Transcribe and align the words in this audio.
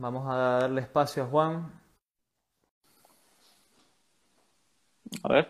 Vamos 0.00 0.24
a 0.30 0.60
darle 0.60 0.82
espacio 0.82 1.24
a 1.24 1.26
Juan. 1.26 1.72
A 5.24 5.28
ver. 5.28 5.48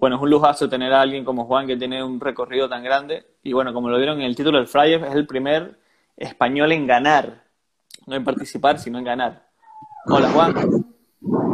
Bueno, 0.00 0.16
es 0.16 0.22
un 0.22 0.30
lujazo 0.30 0.68
tener 0.68 0.92
a 0.92 1.00
alguien 1.00 1.24
como 1.24 1.44
Juan 1.44 1.68
que 1.68 1.76
tiene 1.76 2.02
un 2.02 2.18
recorrido 2.18 2.68
tan 2.68 2.82
grande. 2.82 3.36
Y 3.44 3.52
bueno, 3.52 3.72
como 3.72 3.88
lo 3.88 3.96
vieron 3.96 4.18
en 4.18 4.24
el 4.24 4.34
título 4.34 4.58
del 4.58 4.66
Flyer, 4.66 5.04
es 5.04 5.14
el 5.14 5.24
primer 5.24 5.78
español 6.16 6.72
en 6.72 6.88
ganar. 6.88 7.44
No 8.06 8.16
en 8.16 8.24
participar, 8.24 8.80
sino 8.80 8.98
en 8.98 9.04
ganar. 9.04 9.46
Hola, 10.06 10.30
Juan. 10.30 10.54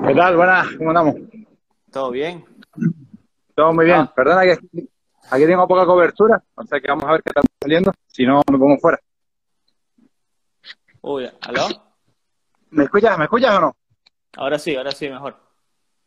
¿Qué 0.06 0.14
tal? 0.14 0.36
Buenas, 0.36 0.68
¿cómo 0.78 0.88
andamos? 0.88 1.16
¿Todo 1.92 2.12
bien? 2.12 2.46
Todo 3.54 3.74
muy 3.74 3.84
bien. 3.84 3.98
Ah. 4.00 4.12
Perdona 4.16 4.42
que 4.44 4.58
aquí 5.30 5.44
tengo 5.44 5.68
poca 5.68 5.84
cobertura, 5.84 6.42
o 6.54 6.64
sea 6.64 6.80
que 6.80 6.88
vamos 6.88 7.04
a 7.04 7.12
ver 7.12 7.22
qué 7.22 7.28
está 7.28 7.42
saliendo. 7.60 7.92
Si 8.06 8.24
no, 8.24 8.40
me 8.50 8.56
pongo 8.56 8.78
fuera. 8.78 8.98
Uy, 11.02 11.30
¿aló? 11.40 11.68
¿Me 12.70 12.84
escuchas? 12.84 13.18
¿Me 13.18 13.24
escuchas 13.24 13.56
o 13.56 13.60
no? 13.60 13.76
Ahora 14.36 14.58
sí, 14.58 14.76
ahora 14.76 14.92
sí, 14.92 15.08
mejor. 15.08 15.36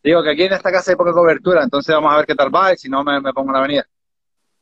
Digo 0.04 0.22
que 0.22 0.32
aquí 0.32 0.44
en 0.44 0.54
esta 0.54 0.72
casa 0.72 0.92
hay 0.92 0.98
poca 0.98 1.14
cobertura, 1.14 1.64
entonces 1.64 1.94
vamos 1.96 2.14
a 2.14 2.18
ver 2.18 2.26
qué 2.26 2.36
tal 2.36 2.54
va 2.54 2.74
y 2.74 2.78
si 2.78 2.90
no 2.90 3.04
me, 3.04 3.22
pongo 3.34 3.50
en 3.50 3.54
la 3.54 3.60
avenida. 3.60 3.88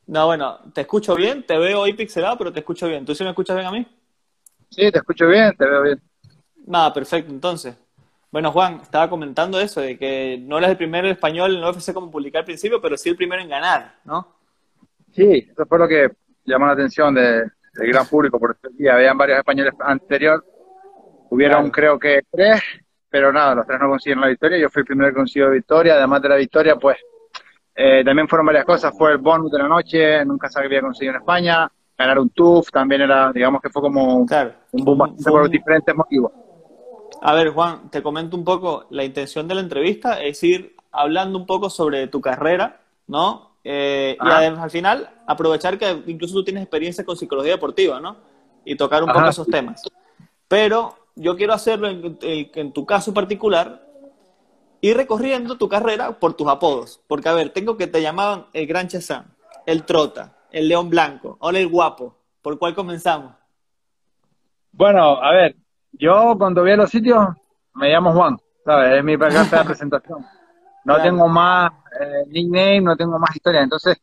No, 0.06 0.26
bueno, 0.26 0.58
te 0.72 0.82
escucho 0.82 1.14
bien, 1.14 1.44
te 1.44 1.56
veo 1.58 1.84
ahí 1.84 1.92
pixelado, 1.92 2.36
pero 2.38 2.52
te 2.52 2.60
escucho 2.60 2.88
bien. 2.88 3.04
¿Tú 3.04 3.14
sí 3.14 3.24
me 3.24 3.30
escuchas 3.30 3.56
bien 3.56 3.66
a 3.66 3.72
mí? 3.72 3.86
Sí, 4.70 4.90
te 4.90 4.98
escucho 4.98 5.26
bien, 5.26 5.54
te 5.56 5.64
veo 5.64 5.82
bien. 5.82 6.02
Nada, 6.66 6.92
perfecto, 6.92 7.30
entonces. 7.30 7.76
Bueno, 8.30 8.50
Juan, 8.50 8.80
estaba 8.82 9.10
comentando 9.10 9.60
eso, 9.60 9.80
de 9.80 9.98
que 9.98 10.38
no 10.42 10.58
eres 10.58 10.70
el 10.70 10.76
primer 10.76 11.04
español 11.06 11.56
en 11.56 11.64
UFC 11.64 11.92
como 11.92 12.10
publicar 12.10 12.40
al 12.40 12.46
principio, 12.46 12.80
pero 12.80 12.96
sí 12.96 13.10
el 13.10 13.16
primero 13.16 13.42
en 13.42 13.48
ganar, 13.48 13.96
¿no? 14.04 14.36
Sí, 15.12 15.48
eso 15.50 15.66
fue 15.66 15.78
lo 15.78 15.86
que 15.86 16.10
llamó 16.44 16.66
la 16.66 16.72
atención 16.72 17.14
de, 17.14 17.50
del 17.74 17.88
gran 17.88 18.06
público, 18.06 18.38
porque 18.38 18.90
habían 18.90 19.16
varios 19.16 19.38
españoles 19.38 19.74
anteriores, 19.80 20.42
hubieron 21.30 21.70
creo 21.70 21.98
que 21.98 22.22
tres, 22.30 22.62
pero 23.08 23.32
nada, 23.32 23.54
los 23.54 23.66
tres 23.66 23.80
no 23.80 23.88
consiguieron 23.88 24.22
la 24.22 24.28
victoria, 24.28 24.58
yo 24.58 24.68
fui 24.68 24.80
el 24.80 24.86
primero 24.86 25.10
que 25.10 25.16
consiguió 25.16 25.50
victoria, 25.50 25.94
además 25.94 26.22
de 26.22 26.28
la 26.28 26.36
victoria, 26.36 26.76
pues 26.76 26.98
eh, 27.74 28.02
también 28.04 28.28
fueron 28.28 28.46
varias 28.46 28.64
cosas, 28.64 28.92
fue 28.96 29.12
el 29.12 29.18
bonus 29.18 29.50
de 29.50 29.58
la 29.58 29.68
noche, 29.68 30.24
nunca 30.24 30.48
se 30.48 30.60
había 30.60 30.80
conseguido 30.80 31.14
en 31.14 31.20
España, 31.20 31.70
ganar 31.96 32.18
un 32.18 32.30
TUF 32.30 32.70
también 32.70 33.02
era, 33.02 33.32
digamos 33.32 33.62
que 33.62 33.70
fue 33.70 33.82
como 33.82 34.16
un 34.16 34.26
boom 34.72 35.16
por 35.24 35.48
diferentes 35.48 35.94
motivos. 35.94 36.32
A 37.20 37.34
ver, 37.34 37.50
Juan, 37.50 37.90
te 37.90 38.02
comento 38.02 38.36
un 38.36 38.44
poco, 38.44 38.86
la 38.90 39.04
intención 39.04 39.46
de 39.46 39.54
la 39.54 39.60
entrevista 39.60 40.20
es 40.20 40.42
ir 40.42 40.74
hablando 40.90 41.38
un 41.38 41.46
poco 41.46 41.70
sobre 41.70 42.08
tu 42.08 42.20
carrera, 42.20 42.80
¿no? 43.06 43.51
Eh, 43.64 44.16
y 44.20 44.28
además, 44.28 44.60
al 44.60 44.70
final, 44.70 45.10
aprovechar 45.26 45.78
que 45.78 46.02
incluso 46.06 46.34
tú 46.34 46.44
tienes 46.44 46.62
experiencia 46.62 47.04
con 47.04 47.16
psicología 47.16 47.52
deportiva, 47.52 48.00
¿no? 48.00 48.16
Y 48.64 48.76
tocar 48.76 49.02
un 49.02 49.12
poco 49.12 49.28
esos 49.28 49.46
temas. 49.46 49.82
Pero 50.48 50.96
yo 51.14 51.36
quiero 51.36 51.52
hacerlo 51.52 51.88
en, 51.88 52.72
tu 52.72 52.86
caso 52.86 53.14
particular, 53.14 53.86
ir 54.80 54.96
recorriendo 54.96 55.58
tu 55.58 55.68
carrera 55.68 56.18
por 56.18 56.34
tus 56.34 56.48
apodos. 56.48 57.00
Porque, 57.06 57.28
a 57.28 57.34
ver, 57.34 57.50
tengo 57.50 57.76
que 57.76 57.86
te 57.86 58.02
llamaban 58.02 58.46
el 58.52 58.66
Gran 58.66 58.88
Chazán, 58.88 59.34
el 59.66 59.84
Trota, 59.84 60.36
el 60.50 60.68
León 60.68 60.90
Blanco, 60.90 61.38
ahora 61.40 61.58
el 61.58 61.68
Guapo. 61.68 62.16
¿Por 62.40 62.58
cuál 62.58 62.74
comenzamos? 62.74 63.34
Bueno, 64.72 65.22
a 65.22 65.32
ver, 65.32 65.56
yo 65.92 66.34
cuando 66.38 66.62
voy 66.62 66.72
a 66.72 66.76
los 66.76 66.90
sitios 66.90 67.28
me 67.74 67.90
llamo 67.90 68.12
Juan, 68.12 68.36
¿sabes? 68.64 68.98
Es 68.98 69.04
mi 69.04 69.16
carta 69.18 69.58
de 69.58 69.64
presentación. 69.64 70.26
No 70.84 71.00
tengo 71.00 71.28
más 71.28 71.70
eh, 72.00 72.24
nickname, 72.28 72.80
no 72.80 72.96
tengo 72.96 73.18
más 73.18 73.34
historia. 73.34 73.62
Entonces, 73.62 74.00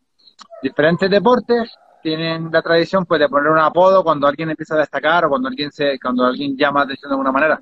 diferentes 0.62 1.10
deportes 1.10 1.74
tienen 2.02 2.50
la 2.52 2.62
tradición 2.62 3.06
pues 3.06 3.20
de 3.20 3.28
poner 3.28 3.52
un 3.52 3.60
apodo 3.60 4.04
cuando 4.04 4.28
alguien 4.28 4.50
empieza 4.50 4.76
a 4.76 4.80
destacar 4.80 5.26
o 5.26 5.30
cuando 5.30 5.50
alguien 5.50 5.72
se 5.72 6.00
cuando 6.00 6.26
alguien 6.26 6.56
llama 6.58 6.82
atención 6.82 7.10
de 7.10 7.14
alguna 7.14 7.32
manera. 7.32 7.62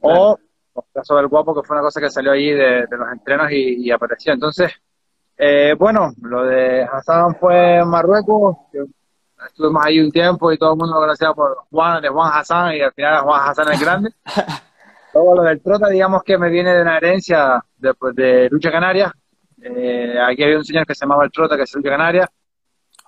O 0.00 0.38
el 0.76 0.82
caso 0.92 1.16
del 1.16 1.28
guapo, 1.28 1.54
que 1.54 1.66
fue 1.66 1.76
una 1.76 1.84
cosa 1.84 2.00
que 2.00 2.10
salió 2.10 2.32
ahí 2.32 2.50
de, 2.50 2.86
los 2.90 3.12
entrenos 3.12 3.50
y, 3.50 3.90
apareció. 3.90 4.32
Entonces, 4.32 4.72
eh, 5.36 5.74
bueno, 5.78 6.12
lo 6.22 6.44
de 6.44 6.82
Hassan 6.82 7.36
fue 7.36 7.76
en 7.76 7.88
Marruecos, 7.88 8.56
estuvimos 9.46 9.84
ahí 9.84 10.00
un 10.00 10.10
tiempo 10.10 10.52
y 10.52 10.58
todo 10.58 10.72
el 10.72 10.78
mundo 10.78 10.94
lo 10.94 11.00
conocía 11.00 11.32
por 11.32 11.56
Juan, 11.70 12.02
de 12.02 12.08
Juan 12.08 12.30
Hassan 12.34 12.74
y 12.74 12.80
al 12.80 12.92
final 12.92 13.22
Juan 13.22 13.48
Hassan 13.48 13.72
el 13.72 13.80
Grande. 13.80 14.10
Todo 15.12 15.36
lo 15.36 15.42
del 15.44 15.62
trota, 15.62 15.88
digamos 15.88 16.24
que 16.24 16.36
me 16.36 16.50
viene 16.50 16.74
de 16.74 16.82
una 16.82 16.96
herencia 16.96 17.64
de, 17.76 17.94
pues, 17.94 18.16
de 18.16 18.48
Lucha 18.50 18.72
Canaria. 18.72 19.14
Eh, 19.64 20.18
aquí 20.20 20.42
había 20.42 20.58
un 20.58 20.64
señor 20.64 20.86
que 20.86 20.94
se 20.94 21.04
llamaba 21.04 21.24
el 21.24 21.32
Trota, 21.32 21.56
que 21.56 21.62
es 21.62 21.74
Lucha 21.74 21.90
Canaria. 21.90 22.30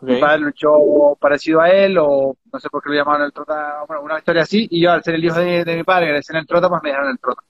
Mi 0.03 0.21
padre 0.21 0.41
luchó 0.41 1.17
parecido 1.19 1.61
a 1.61 1.71
él, 1.71 1.97
o 1.99 2.37
no 2.53 2.61
sé 2.61 2.69
por 2.69 2.83
qué 2.83 2.91
lo 2.91 2.97
llamaban 2.97 3.23
el 3.23 3.33
Trota, 3.33 3.85
bueno, 3.87 4.03
una 4.03 4.19
historia 4.19 4.43
así. 4.43 4.67
Y 4.71 4.83
yo, 4.83 4.93
al 4.93 5.03
ser 5.03 5.15
el 5.15 5.25
hijo 5.25 5.39
de, 5.39 5.77
mi 5.77 5.85
padre, 5.85 6.07
que 6.07 6.13
le 6.13 6.19
decían 6.19 6.39
el 6.39 6.47
Trota, 6.47 6.69
pues 6.69 6.83
me 6.83 6.91
dejaron 6.91 7.11
el 7.11 7.19
Trota. 7.19 7.43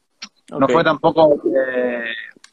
No 0.59 0.69
fue 0.69 0.85
tampoco 0.85 1.35
eh, 1.45 2.05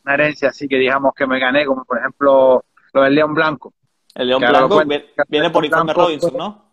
una 0.04 0.14
herencia 0.16 0.50
así 0.50 0.68
que 0.68 0.78
digamos 0.78 1.14
que 1.14 1.28
me 1.28 1.40
gané, 1.40 1.66
como 1.66 1.86
por 1.86 2.00
ejemplo 2.00 2.66
lo 2.92 3.02
del 3.04 3.14
León 3.14 3.34
Blanco. 3.36 3.74
El 4.16 4.28
León 4.30 4.42
Blanco 4.42 4.82
viene 5.28 5.50
por 5.52 5.64
informe 5.64 5.94
Robinson, 5.94 6.34
¿no? 6.36 6.66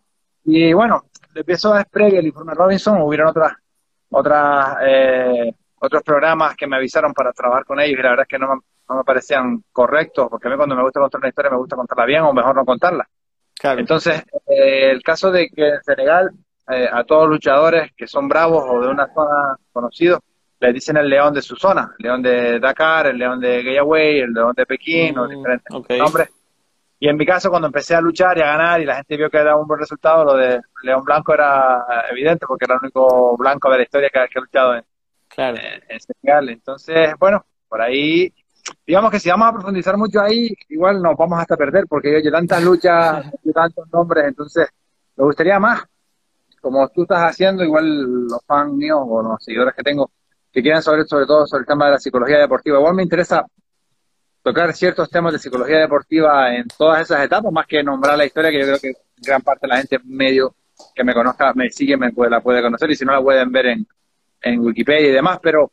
Y 0.45 0.73
bueno, 0.73 1.05
empezó 1.35 1.75
a 1.75 1.85
previo 1.85 2.21
el 2.21 2.27
informe 2.27 2.55
Robinson, 2.55 3.03
hubieron 3.03 3.29
otras 3.29 3.53
otras, 4.11 4.77
eh, 4.83 5.55
otros 5.81 6.03
programas 6.03 6.57
que 6.57 6.67
me 6.67 6.77
avisaron 6.77 7.13
para 7.13 7.33
trabajar 7.33 7.65
con 7.65 7.81
ellos 7.81 7.99
y 7.99 8.03
la 8.03 8.11
verdad 8.11 8.27
es 8.29 8.29
que 8.29 8.39
no 8.39 8.55
me, 8.55 9.05
parecían 9.05 9.65
correctos, 9.73 10.29
porque 10.31 10.49
a 10.49 10.51
mí 10.51 10.57
cuando 10.57 10.77
me 10.77 10.83
gusta 10.83 11.01
contar 11.01 11.21
una 11.21 11.29
historia 11.29 11.51
me 11.51 11.57
gusta 11.57 11.77
contarla 11.77 12.05
bien 12.07 12.23
o 12.23 12.33
mejor 12.33 12.55
no 12.55 12.65
contarla. 12.65 13.09
Entonces, 13.63 14.23
eh, 14.47 14.91
el 14.91 15.03
caso 15.03 15.31
de 15.31 15.49
que 15.51 15.69
en 15.69 15.83
Senegal 15.83 16.31
eh, 16.69 16.89
a 16.91 17.05
todos 17.05 17.23
los 17.23 17.33
luchadores 17.33 17.93
que 17.97 18.07
son 18.07 18.29
bravos 18.29 18.65
o 18.69 18.81
de 18.81 18.89
una 18.89 19.13
zona 19.13 19.57
conocidos, 19.73 20.21
le 20.61 20.73
dicen 20.73 20.97
el 20.99 21.09
león 21.09 21.33
de 21.33 21.43
su 21.43 21.57
zona, 21.57 21.95
el 21.99 22.05
león 22.05 22.23
de 22.23 22.61
Dakar, 22.61 23.09
el 23.09 23.19
león 23.19 23.41
de 23.41 23.63
Gayaway, 23.63 24.21
el 24.21 24.33
león 24.33 24.53
de 24.55 24.67
Pekín, 24.67 25.19
o 25.19 25.25
mm, 25.25 25.31
diferentes 25.31 25.99
nombres. 25.99 26.29
Y 26.99 27.09
en 27.09 27.17
mi 27.17 27.25
caso, 27.25 27.49
cuando 27.49 27.67
empecé 27.67 27.95
a 27.95 28.01
luchar 28.01 28.37
y 28.37 28.43
a 28.43 28.47
ganar 28.47 28.81
y 28.81 28.85
la 28.85 28.97
gente 28.97 29.17
vio 29.17 29.31
que 29.31 29.39
era 29.39 29.57
un 29.57 29.67
buen 29.67 29.81
resultado, 29.81 30.23
lo 30.23 30.35
de 30.35 30.61
León 30.83 31.03
Blanco 31.03 31.33
era 31.33 32.05
evidente 32.11 32.47
porque 32.47 32.67
era 32.67 32.75
el 32.75 32.81
único 32.83 33.37
blanco 33.39 33.71
de 33.71 33.79
la 33.79 33.83
historia 33.83 34.11
que, 34.11 34.19
ha 34.19 34.41
luchado 34.41 34.75
en, 34.75 34.85
claro. 35.35 35.59
en, 35.89 36.01
Senegal. 36.01 36.49
Entonces, 36.51 37.15
bueno, 37.19 37.45
por 37.69 37.81
ahí, 37.81 38.33
digamos 38.87 39.11
que 39.11 39.21
si 39.21 39.31
vamos 39.31 39.49
a 39.49 39.53
profundizar 39.53 39.97
mucho 39.97 40.21
ahí, 40.21 40.55
igual 40.69 41.01
nos 41.01 41.17
vamos 41.17 41.41
hasta 41.41 41.57
perder 41.57 41.87
porque 41.89 42.11
yo 42.11 42.29
he 42.29 42.33
tantas 42.33 42.63
luchas, 42.63 43.27
tantos 43.55 43.89
nombres, 43.93 44.27
entonces 44.27 44.69
me 45.17 45.25
gustaría 45.25 45.59
más, 45.59 45.83
como 46.61 46.89
tú 46.89 47.03
estás 47.03 47.31
haciendo, 47.31 47.65
igual 47.65 48.27
los 48.27 48.45
fans 48.47 48.73
míos 48.75 49.01
o 49.03 49.23
los 49.23 49.43
seguidores 49.43 49.75
que 49.75 49.83
tengo, 49.83 50.11
que 50.53 50.63
quieran 50.63 50.83
saber 50.83 51.07
sobre 51.07 51.27
todo 51.27 51.47
sobre 51.47 51.63
el 51.63 51.67
tema 51.67 51.87
de 51.87 51.93
la 51.93 51.99
psicología 51.99 52.39
deportiva. 52.39 52.79
Igual 52.79 52.95
me 52.95 53.03
interesa 53.03 53.47
tocar 54.43 54.73
ciertos 54.75 55.09
temas 55.11 55.33
de 55.33 55.39
psicología 55.39 55.79
deportiva 55.79 56.55
en 56.55 56.67
todas 56.77 57.03
esas 57.03 57.25
etapas, 57.25 57.53
más 57.53 57.67
que 57.67 57.83
nombrar 57.83 58.17
la 58.17 58.27
historia, 58.27 58.51
que 58.51 58.61
yo 58.61 58.67
creo 58.67 58.79
que 58.79 58.93
gran 59.19 59.43
parte 59.43 59.67
de 59.67 59.69
la 59.69 59.77
gente 59.79 59.99
medio 60.05 60.55
que 60.95 61.05
me 61.05 61.15
conozca, 61.15 61.53
me 61.55 61.71
sigue, 61.71 61.97
me 61.97 62.13
puede, 62.13 62.31
la 62.31 62.41
puede 62.41 62.63
conocer, 62.63 62.91
y 62.91 62.97
si 62.97 63.05
no 63.05 63.13
la 63.13 63.21
pueden 63.21 63.53
ver 63.53 63.67
en, 63.67 63.87
en 64.43 64.61
Wikipedia 64.61 65.09
y 65.09 65.13
demás, 65.13 65.39
pero 65.43 65.73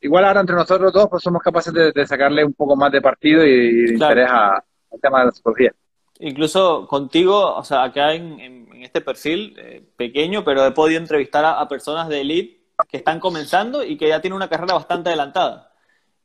igual 0.00 0.24
ahora 0.24 0.40
entre 0.40 0.56
nosotros 0.56 0.92
dos 0.92 1.08
pues 1.08 1.22
somos 1.22 1.42
capaces 1.42 1.72
de, 1.72 2.06
sacarle 2.06 2.44
un 2.44 2.54
poco 2.54 2.76
más 2.76 2.92
de 2.92 3.00
partido 3.00 3.44
y, 3.44 3.86
de 3.86 3.92
interés 3.94 4.28
al 4.30 4.62
tema 5.00 5.20
de 5.20 5.26
la 5.26 5.32
psicología. 5.32 5.72
Incluso 6.18 6.86
contigo, 6.86 7.54
o 7.54 7.64
sea, 7.64 7.84
acá 7.84 8.14
en, 8.14 8.66
este 8.82 9.00
perfil 9.00 9.54
eh, 9.58 9.82
pequeño, 9.96 10.44
pero 10.44 10.64
he 10.64 10.70
podido 10.70 11.00
entrevistar 11.00 11.44
a 11.44 11.66
personas 11.66 12.08
de 12.08 12.20
elite 12.20 12.56
que 12.88 12.98
están 12.98 13.20
comenzando 13.20 13.82
y 13.82 13.96
que 13.96 14.08
ya 14.08 14.20
tienen 14.20 14.36
una 14.36 14.48
carrera 14.48 14.74
bastante 14.74 15.08
adelantada. 15.08 15.72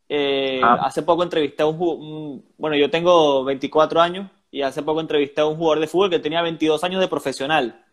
Eh, 0.10 0.60
ah. 0.62 0.80
Hace 0.84 1.04
poco 1.04 1.24
entrevisté 1.24 1.64
a 1.64 1.68
un, 1.68 2.44
Bueno, 2.58 2.76
yo 2.76 2.90
tengo 2.90 3.46
24 3.46 4.02
años 4.02 4.30
y 4.52 4.62
hace 4.62 4.84
poco 4.84 5.00
entrevisté 5.00 5.40
a 5.42 5.46
un 5.46 5.56
jugador 5.56 5.80
de 5.80 5.88
fútbol 5.88 6.10
que 6.10 6.20
tenía 6.20 6.42
22 6.42 6.84
años 6.84 7.00
de 7.00 7.08
profesional. 7.08 7.86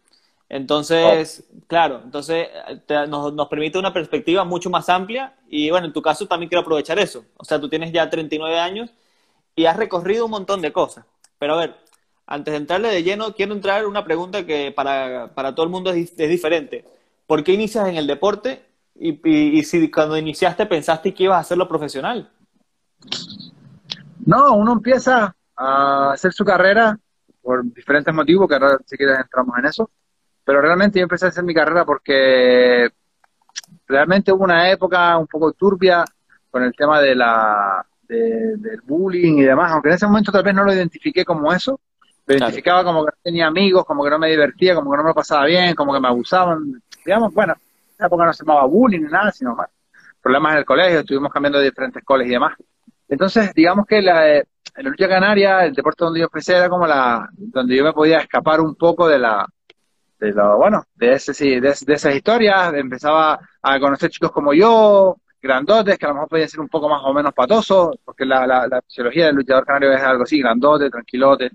Entonces, 0.49 1.45
oh. 1.51 1.61
claro, 1.67 2.01
entonces 2.05 2.49
nos, 3.09 3.35
nos, 3.35 3.49
permite 3.49 3.79
una 3.79 3.93
perspectiva 3.93 4.45
mucho 4.45 4.71
más 4.71 4.89
amplia 4.89 5.35
y 5.49 5.71
bueno, 5.71 5.87
en 5.87 5.93
tu 5.93 6.01
caso 6.01 6.27
también 6.27 6.49
quiero 6.49 6.63
aprovechar 6.63 6.99
eso. 6.99 7.25
O 7.37 7.45
sea, 7.45 7.61
tú 7.61 7.69
tienes 7.69 7.93
ya 7.93 8.09
39 8.09 8.59
años 8.59 8.91
y 9.55 9.67
has 9.67 9.77
recorrido 9.77 10.25
un 10.25 10.31
montón 10.31 10.63
de 10.63 10.73
cosas. 10.73 11.05
Pero 11.39 11.55
a 11.55 11.59
ver, 11.59 11.77
antes 12.27 12.53
de 12.53 12.59
entrarle 12.59 12.89
de 12.89 13.03
lleno, 13.03 13.35
quiero 13.35 13.53
entrar 13.53 13.87
una 13.87 14.05
pregunta 14.05 14.47
que 14.47 14.73
para, 14.73 15.35
para 15.35 15.55
todo 15.55 15.65
el 15.65 15.71
mundo 15.71 15.91
es, 15.91 16.19
es 16.19 16.31
diferente. 16.31 16.85
¿Por 17.27 17.45
qué 17.45 17.53
inicias 17.53 17.87
en 17.89 17.97
el 17.97 18.07
deporte 18.07 18.69
y, 19.01 19.63
si 19.63 19.91
cuando 19.91 20.17
iniciaste 20.17 20.67
pensaste 20.67 21.15
que 21.15 21.25
ibas 21.25 21.37
a 21.37 21.41
hacerlo 21.41 21.69
profesional. 21.69 22.31
No, 24.27 24.55
uno 24.55 24.73
empieza 24.73 25.35
a 25.57 26.13
hacer 26.13 26.33
su 26.33 26.45
carrera 26.45 26.99
por 27.41 27.65
diferentes 27.73 28.13
motivos, 28.13 28.49
que 28.49 28.55
ahora 28.55 28.79
si 28.85 28.97
quieres 28.97 29.19
entramos 29.21 29.57
en 29.59 29.67
eso, 29.67 29.91
pero 30.49 30.63
realmente 30.63 30.99
yo 30.99 31.03
empecé 31.03 31.27
a 31.27 31.29
hacer 31.29 31.45
mi 31.45 31.53
carrera 31.53 31.85
porque 31.85 32.89
realmente 33.87 34.33
hubo 34.33 34.45
una 34.45 34.71
época 34.71 35.19
un 35.19 35.27
poco 35.27 35.53
turbia 35.53 36.03
con 36.51 36.63
el 36.63 36.73
tema 36.73 37.03
de 37.03 37.15
la 37.15 37.85
del 38.09 38.81
bullying 38.83 39.41
y 39.41 39.43
demás, 39.43 39.73
aunque 39.73 39.91
en 39.91 39.97
ese 39.97 40.07
momento 40.07 40.33
tal 40.33 40.43
vez 40.43 40.55
no 40.55 40.65
lo 40.65 40.73
identifiqué 40.73 41.23
como 41.23 41.53
eso, 41.53 41.79
lo 42.25 42.35
identificaba 42.35 42.83
como 42.83 43.05
que 43.05 43.11
no 43.11 43.19
tenía 43.23 43.47
amigos, 43.47 43.85
como 43.85 44.03
que 44.03 44.09
no 44.09 44.19
me 44.19 44.31
divertía, 44.31 44.75
como 44.75 44.91
que 44.91 44.97
no 44.97 45.03
me 45.03 45.11
lo 45.11 45.15
pasaba 45.15 45.45
bien, 45.45 45.75
como 45.75 45.93
que 45.93 46.01
me 46.01 46.09
abusaban, 46.09 46.83
digamos, 47.05 47.35
bueno, 47.35 47.53
esa 47.93 48.07
época 48.07 48.25
no 48.25 48.33
se 48.33 48.43
llamaba 48.43 48.65
bullying 48.65 49.01
ni 49.01 49.11
nada, 49.11 49.31
sino 49.31 49.55
más 49.55 49.69
problemas 50.23 50.53
en 50.53 50.59
el 50.61 50.65
colegio, 50.65 51.01
estuvimos 51.01 51.31
cambiando 51.31 51.59
de 51.59 51.67
diferentes 51.67 52.03
colegios 52.03 52.31
y 52.31 52.37
demás. 52.37 52.55
Entonces, 53.07 53.53
digamos 53.53 53.85
que 53.85 54.01
la, 54.01 54.39
en 54.39 54.45
la 54.77 54.89
lucha 54.89 55.09
canaria, 55.09 55.67
el 55.67 55.75
deporte 55.75 56.07
donde 56.07 56.21
yo 56.21 56.25
empecé 56.25 56.57
era 56.57 56.71
como 56.71 56.87
la, 56.87 57.29
donde 57.37 57.77
yo 57.77 57.85
me 57.85 57.93
podía 57.93 58.21
escapar 58.21 58.63
un 58.63 58.77
poco 58.77 59.07
de 59.07 59.19
la, 59.19 59.47
de 60.19 60.33
lo, 60.33 60.57
bueno, 60.57 60.85
de, 60.95 61.13
ese, 61.13 61.33
sí, 61.33 61.61
de, 61.61 61.71
esas 61.71 62.15
historias, 62.15 62.75
empezaba 62.75 63.39
a 63.63 63.81
conocer 63.81 64.11
chicos 64.11 64.33
como 64.33 64.53
yo, 64.53 65.17
grandotes, 65.41 65.99
que 65.99 66.07
a 66.07 66.09
lo 66.09 66.15
mejor 66.15 66.29
podían 66.29 66.49
ser 66.49 66.61
un 66.61 66.69
poco 66.69 66.89
más 66.89 67.03
o 67.05 67.13
menos 67.15 67.33
patosos, 67.33 67.97
porque 68.05 68.25
la, 68.25 68.47
la, 68.47 68.67
la 68.67 68.83
fisiología 68.83 69.27
del 69.27 69.37
luchador 69.37 69.65
canario 69.65 69.93
es 69.93 70.03
algo 70.03 70.25
así, 70.25 70.41
grandote, 70.41 70.91
tranquilote. 70.91 71.51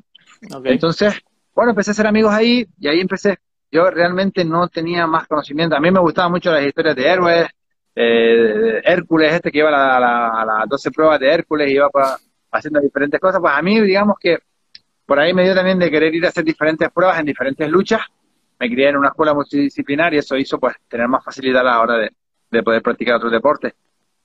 Entonces, 0.64 1.20
bueno, 1.54 1.72
empecé 1.72 1.92
a 1.92 1.96
ser 1.96 2.08
amigos 2.08 2.34
ahí, 2.34 2.66
y 2.80 2.88
ahí 2.88 3.00
empecé, 3.00 3.38
yo 3.72 3.90
realmente 3.90 4.46
no 4.46 4.68
tenía 4.70 5.08
más 5.08 5.28
conocimiento, 5.28 5.76
a 5.76 5.80
mí 5.80 5.92
me 5.92 6.00
gustaban 6.00 6.32
mucho 6.32 6.52
las 6.52 6.66
historias 6.66 6.96
de 6.96 7.08
héroes, 7.08 7.48
eh, 7.96 8.82
Hércules, 8.84 9.34
este 9.34 9.52
que 9.52 9.60
iba 9.60 9.70
a, 9.70 10.46
las 10.46 10.70
12 10.70 10.92
pruebas 10.92 11.20
de 11.20 11.32
Hércules 11.32 11.70
y 11.70 11.74
iba 11.74 11.90
haciendo 12.52 12.80
diferentes 12.80 13.20
cosas, 13.20 13.40
pues 13.40 13.54
a 13.54 13.62
mí, 13.62 13.80
digamos 13.82 14.16
que 14.20 14.40
por 15.06 15.20
ahí 15.20 15.34
me 15.34 15.44
dio 15.44 15.54
también 15.54 15.80
de 15.80 15.92
querer 15.92 16.14
ir 16.16 16.26
a 16.26 16.30
hacer 16.30 16.44
diferentes 16.44 16.90
pruebas 16.92 17.20
en 17.20 17.26
diferentes 17.26 17.70
luchas. 17.70 18.02
Me 18.64 18.70
crié 18.70 18.88
en 18.88 18.96
una 18.96 19.10
escuela 19.10 19.34
multidisciplinar 19.34 20.14
y 20.14 20.20
eso 20.20 20.38
hizo 20.38 20.58
pues 20.58 20.78
tener 20.88 21.10
más 21.10 21.22
facilidad 21.22 21.60
a 21.60 21.64
la 21.66 21.82
hora 21.82 21.98
de, 21.98 22.64
poder 22.64 22.82
practicar 22.82 23.16
otros 23.16 23.34
deportes. 23.34 23.74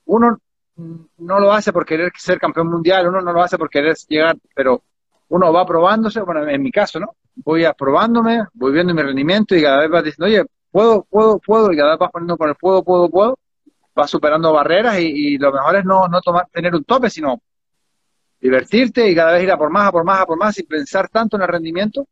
Uno 0.05 0.37
no 0.77 1.39
lo 1.41 1.51
hace 1.51 1.73
por 1.73 1.85
querer 1.85 2.13
ser 2.15 2.39
campeón 2.39 2.69
mundial, 2.69 3.09
uno 3.09 3.19
no 3.19 3.33
lo 3.33 3.43
hace 3.43 3.57
por 3.57 3.69
querer 3.69 3.97
llegar, 4.07 4.37
pero 4.55 4.81
uno 5.27 5.51
va 5.51 5.65
probándose, 5.65 6.21
bueno, 6.21 6.47
en 6.47 6.61
mi 6.61 6.71
caso, 6.71 7.01
¿no? 7.01 7.17
Voy 7.35 7.65
aprobándome, 7.65 8.45
voy 8.53 8.71
viendo 8.71 8.93
mi 8.93 9.01
rendimiento 9.01 9.57
y 9.57 9.61
cada 9.61 9.79
vez 9.79 9.89
vas 9.89 10.05
diciendo, 10.05 10.27
oye, 10.27 10.45
puedo, 10.71 11.03
puedo, 11.03 11.39
puedo, 11.39 11.73
y 11.73 11.75
cada 11.75 11.89
vez 11.89 11.99
vas 11.99 12.11
poniendo 12.11 12.37
con 12.37 12.47
el 12.47 12.55
puedo, 12.55 12.81
puedo, 12.81 13.09
puedo, 13.09 13.37
va 13.99 14.07
superando 14.07 14.53
barreras 14.53 15.01
y, 15.01 15.37
lo 15.37 15.51
mejor 15.51 15.75
es 15.75 15.83
no, 15.83 16.07
no 16.07 16.21
tomar, 16.21 16.47
tener 16.49 16.73
un 16.73 16.85
tope, 16.85 17.09
sino 17.09 17.41
divertirte 18.39 19.05
y 19.09 19.13
cada 19.13 19.33
vez 19.33 19.43
ir 19.43 19.51
a 19.51 19.57
por 19.57 19.69
más, 19.69 19.89
a 19.89 19.91
por 19.91 20.05
más, 20.05 20.21
a 20.21 20.25
por 20.25 20.37
más, 20.37 20.55
sin 20.55 20.65
pensar 20.65 21.09
tanto 21.09 21.35
en 21.35 21.41
el 21.41 21.49
rendimiento, 21.49 22.07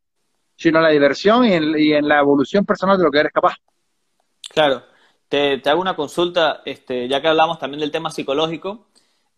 sino 0.57 0.79
en 0.79 0.83
la 0.83 0.89
diversión 0.89 1.45
y 1.45 1.53
en, 1.53 2.07
la 2.07 2.19
evolución 2.19 2.65
personal 2.65 2.97
de 2.97 3.03
lo 3.05 3.11
que 3.11 3.19
eres 3.19 3.31
capaz. 3.31 3.55
Claro. 4.49 4.83
Te, 5.29 5.61
hago 5.65 5.79
una 5.81 5.95
consulta, 5.95 6.61
este, 6.65 7.07
ya 7.07 7.21
que 7.21 7.27
hablamos 7.27 7.59
también 7.59 7.79
del 7.79 7.91
tema 7.91 8.11
psicológico, 8.11 8.87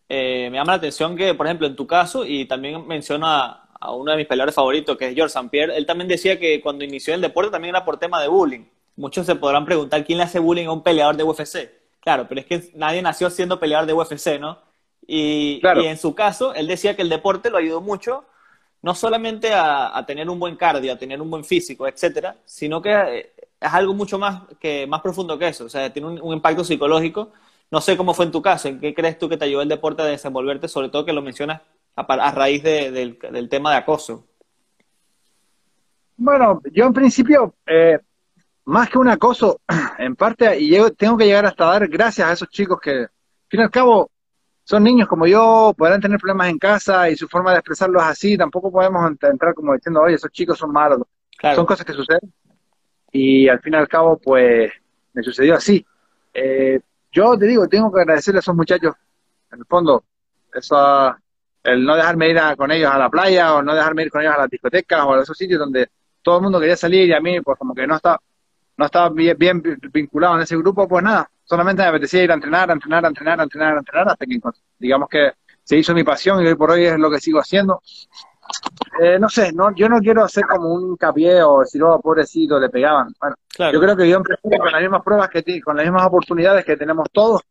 eh, 0.08 0.50
me 0.50 0.58
llama 0.58 0.74
la 0.74 0.78
atención 0.78 1.16
que, 1.16 1.34
por 1.34 1.46
ejemplo, 1.46 1.68
en 1.68 1.76
tu 1.76 1.86
caso, 1.86 2.26
y 2.26 2.46
también 2.46 2.88
menciono 2.88 3.28
a, 3.28 3.70
a 3.80 3.92
uno 3.92 4.12
de 4.12 4.18
mis 4.18 4.28
peleadores 4.28 4.56
favoritos, 4.56 4.98
que 4.98 5.10
es 5.10 5.16
George 5.16 5.34
St. 5.34 5.50
Pierre, 5.50 5.78
él 5.78 5.86
también 5.86 6.08
decía 6.08 6.40
que 6.40 6.62
cuando 6.62 6.84
inició 6.84 7.14
el 7.14 7.22
deporte 7.22 7.52
también 7.52 7.76
era 7.76 7.86
por 7.86 7.98
tema 7.98 8.22
de 8.22 8.28
bullying. 8.28 8.66
Muchos 8.96 9.26
se 9.26 9.36
podrán 9.36 9.66
preguntar 9.66 10.04
quién 10.04 10.18
le 10.18 10.26
hace 10.26 10.40
bullying 10.40 10.68
a 10.68 10.74
un 10.74 10.84
peleador 10.84 11.16
de 11.16 11.24
UFC. 11.24 11.72
Claro, 12.02 12.28
pero 12.28 12.42
es 12.42 12.48
que 12.48 12.72
nadie 12.76 13.02
nació 13.02 13.30
siendo 13.30 13.60
peleador 13.60 13.88
de 13.88 13.94
UFC, 13.94 14.40
¿no? 14.40 14.60
Y, 15.08 15.62
en 15.64 15.98
su 15.98 16.14
caso, 16.14 16.54
él 16.54 16.68
decía 16.68 16.96
que 16.96 17.02
el 17.02 17.10
deporte 17.10 17.50
lo 17.50 17.58
ayudó 17.58 17.82
mucho, 17.82 18.26
no 18.82 18.96
solamente 18.96 19.52
a, 19.54 20.04
tener 20.08 20.30
un 20.30 20.40
buen 20.40 20.56
cardio, 20.56 20.94
a 20.94 20.98
tener 20.98 21.22
un 21.22 21.30
buen 21.30 21.44
físico, 21.44 21.88
etcétera, 21.88 22.38
sino 22.46 22.82
que 22.82 22.92
eh, 22.92 23.34
es 23.60 23.74
algo 23.74 23.94
mucho 23.94 24.18
más, 24.18 24.44
que, 24.60 24.88
más 24.88 25.02
profundo 25.02 25.38
que 25.38 25.50
eso. 25.50 25.66
O 25.66 25.70
sea, 25.70 25.92
tiene 25.92 26.08
un, 26.08 26.34
impacto 26.34 26.64
psicológico. 26.64 27.32
No 27.72 27.82
sé 27.82 27.98
cómo 27.98 28.14
fue 28.14 28.26
en 28.26 28.32
tu 28.32 28.42
caso, 28.42 28.68
¿en 28.68 28.80
qué 28.80 28.94
crees 28.94 29.20
tú 29.20 29.30
que 29.30 29.38
te 29.38 29.46
ayudó 29.46 29.62
el 29.62 29.70
deporte 29.70 30.02
a 30.02 30.06
desenvolverte, 30.06 30.68
sobre 30.68 30.90
todo 30.90 31.06
que 31.06 31.14
lo 31.14 31.22
mencionas 31.22 31.62
a, 31.96 32.32
raíz 32.32 32.64
del, 32.64 33.48
tema 33.50 33.72
de 33.72 33.78
acoso? 33.78 34.26
Bueno, 36.18 36.62
yo 36.74 36.86
en 36.86 36.94
principio, 36.94 37.56
eh, 37.68 38.00
más 38.66 38.90
que 38.90 38.98
un 38.98 39.10
acoso, 39.10 39.62
en 40.00 40.16
parte, 40.16 40.60
y 40.60 40.72
tengo 40.94 41.18
que 41.18 41.26
llegar 41.26 41.46
hasta 41.46 41.66
dar 41.66 41.88
gracias 41.88 42.28
a 42.28 42.34
esos 42.34 42.50
chicos 42.50 42.80
que, 42.82 42.92
al 42.92 43.10
fin 43.50 43.60
y 43.60 43.64
al 43.64 43.70
cabo, 43.72 44.10
son 44.70 44.84
niños 44.84 45.08
como 45.08 45.26
yo, 45.26 45.74
podrán 45.76 46.00
tener 46.00 46.20
problemas 46.20 46.48
en 46.50 46.60
casa 46.60 47.10
y 47.10 47.16
su 47.16 47.28
forma 47.28 47.54
de 47.54 47.58
expresarlo 47.58 48.00
es 48.00 48.06
así, 48.06 48.38
tampoco 48.38 48.72
podemos 48.72 49.04
entrar 49.20 49.56
como 49.56 49.74
diciendo, 49.74 50.00
oye, 50.00 50.14
esos 50.14 50.30
chicos 50.32 50.60
son 50.60 50.72
malos. 50.72 51.00
Son 51.56 51.66
cosas 51.66 51.84
que 51.84 51.92
suceden. 51.92 52.32
Y 53.12 53.50
al 53.50 53.60
fin 53.62 53.74
y 53.74 53.78
al 53.78 53.88
cabo, 53.88 54.20
pues, 54.20 54.72
me 55.14 55.24
sucedió 55.24 55.56
así. 55.56 55.84
Eh, 56.32 56.80
yo 57.12 57.36
te 57.36 57.48
digo, 57.48 57.68
tengo 57.68 57.92
que 57.92 58.02
agradecerle 58.02 58.38
a 58.38 58.42
esos 58.42 58.56
muchachos, 58.56 58.94
en 59.52 59.58
el 59.58 59.66
fondo, 59.66 60.04
eso, 60.54 61.16
el 61.64 61.84
no 61.84 61.96
dejarme 61.96 62.30
ir 62.30 62.40
con 62.56 62.72
ellos 62.72 62.92
a 62.94 63.00
la 63.00 63.10
playa 63.10 63.56
o 63.56 63.64
no 63.64 63.74
dejarme 63.74 64.04
ir 64.04 64.12
con 64.12 64.22
ellos 64.22 64.36
a 64.36 64.42
las 64.42 64.52
discotecas 64.52 65.04
o 65.04 65.16
a 65.16 65.24
esos 65.24 65.36
sitios 65.36 65.60
donde 65.60 65.90
todo 66.22 66.38
el 66.38 66.44
mundo 66.44 66.60
quería 66.60 66.78
salir 66.78 67.10
y 67.10 67.14
a 67.14 67.20
mí, 67.20 67.42
pues 67.42 67.58
como 67.58 67.74
que 67.74 67.88
no 67.88 67.96
está 67.96 68.20
no 68.78 68.86
estaba 68.86 69.10
bien, 69.10 69.64
vinculado 69.92 70.36
en 70.36 70.44
ese 70.44 70.56
grupo, 70.56 70.88
pues 70.88 71.04
nada, 71.04 71.30
solamente 71.50 71.82
me 71.82 71.90
apetecía 71.90 72.24
ir 72.24 72.32
a 72.32 72.36
entrenar, 72.36 72.70
a 72.70 72.74
entrenar, 72.74 73.06
a 73.06 73.08
entrenar, 73.08 73.40
a 73.40 73.44
entrenar, 73.44 73.76
a 73.76 73.80
entrenar, 73.80 74.10
hasta 74.10 74.26
que 74.26 74.40
digamos 74.78 75.10
que 75.10 75.32
se 75.64 75.78
hizo 75.78 75.94
mi 75.94 76.04
pasión 76.04 76.44
y 76.44 76.48
hoy 76.48 76.56
por 76.56 76.72
hoy 76.72 76.86
es 76.86 77.00
lo 77.00 77.10
que 77.10 77.20
sigo 77.20 77.40
haciendo. 77.40 77.82
Eh, 79.02 79.18
no 79.20 79.30
sé, 79.30 79.52
no, 79.52 79.74
yo 79.76 79.90
no 79.90 80.00
quiero 80.00 80.24
hacer 80.24 80.46
como 80.46 80.74
un 80.74 80.92
hincapié 80.92 81.42
o 81.44 81.60
decir, 81.60 81.82
oh, 81.84 82.00
pobrecito, 82.00 82.60
le 82.60 82.70
pegaban. 82.70 83.14
Bueno, 83.20 83.36
yo 83.72 83.80
creo 83.80 83.96
que 83.96 84.10
yo 84.10 84.18
empecé 84.18 84.58
con 84.58 84.72
las 84.72 84.82
mismas 84.82 85.04
pruebas 85.04 85.30
que 85.30 85.62
con 85.62 85.76
las 85.76 85.86
mismas 85.86 86.06
oportunidades 86.06 86.66
que 86.66 86.78
tenemos 86.78 87.08
todos, 87.12 87.42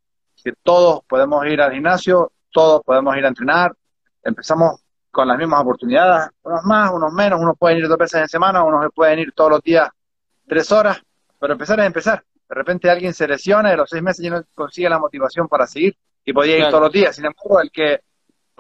que 0.43 0.53
todos 0.62 1.00
podemos 1.09 1.45
ir 1.47 1.61
al 1.61 1.73
gimnasio, 1.73 2.33
todos 2.50 2.83
podemos 2.85 3.17
ir 3.17 3.25
a 3.25 3.29
entrenar, 3.29 3.73
empezamos 4.23 4.81
con 5.11 5.27
las 5.27 5.39
mismas 5.39 5.61
oportunidades, 5.61 6.31
unos 6.43 6.65
más, 6.65 6.93
unos 6.93 7.12
menos, 7.12 7.41
unos 7.41 7.56
pueden 7.59 7.79
ir 7.79 7.89
dos 7.89 7.99
veces 7.99 8.21
en 8.23 8.29
semana, 8.29 8.62
unos 8.62 8.93
pueden 8.95 9.19
ir 9.21 9.33
todos 9.33 9.50
los 9.50 9.62
días 9.62 9.89
tres 10.47 10.71
horas, 10.73 11.00
pero 11.39 11.53
empezar 11.53 11.81
es 11.81 11.87
empezar. 11.87 12.25
De 12.49 12.55
repente 12.55 12.91
alguien 12.91 13.12
se 13.12 13.29
lesiona 13.29 13.71
y 13.71 13.73
a 13.73 13.77
los 13.77 13.91
seis 13.91 14.03
meses 14.03 14.25
ya 14.25 14.31
no 14.31 14.43
consigue 14.55 14.89
la 14.89 14.99
motivación 14.99 15.49
para 15.49 15.67
seguir 15.67 15.97
y 16.25 16.33
podía 16.33 16.59
ir 16.59 16.69
todos 16.69 16.83
los 16.83 16.93
días. 16.93 17.15
Sin 17.15 17.27
embargo, 17.27 17.61
el 17.61 17.71
que 17.71 18.00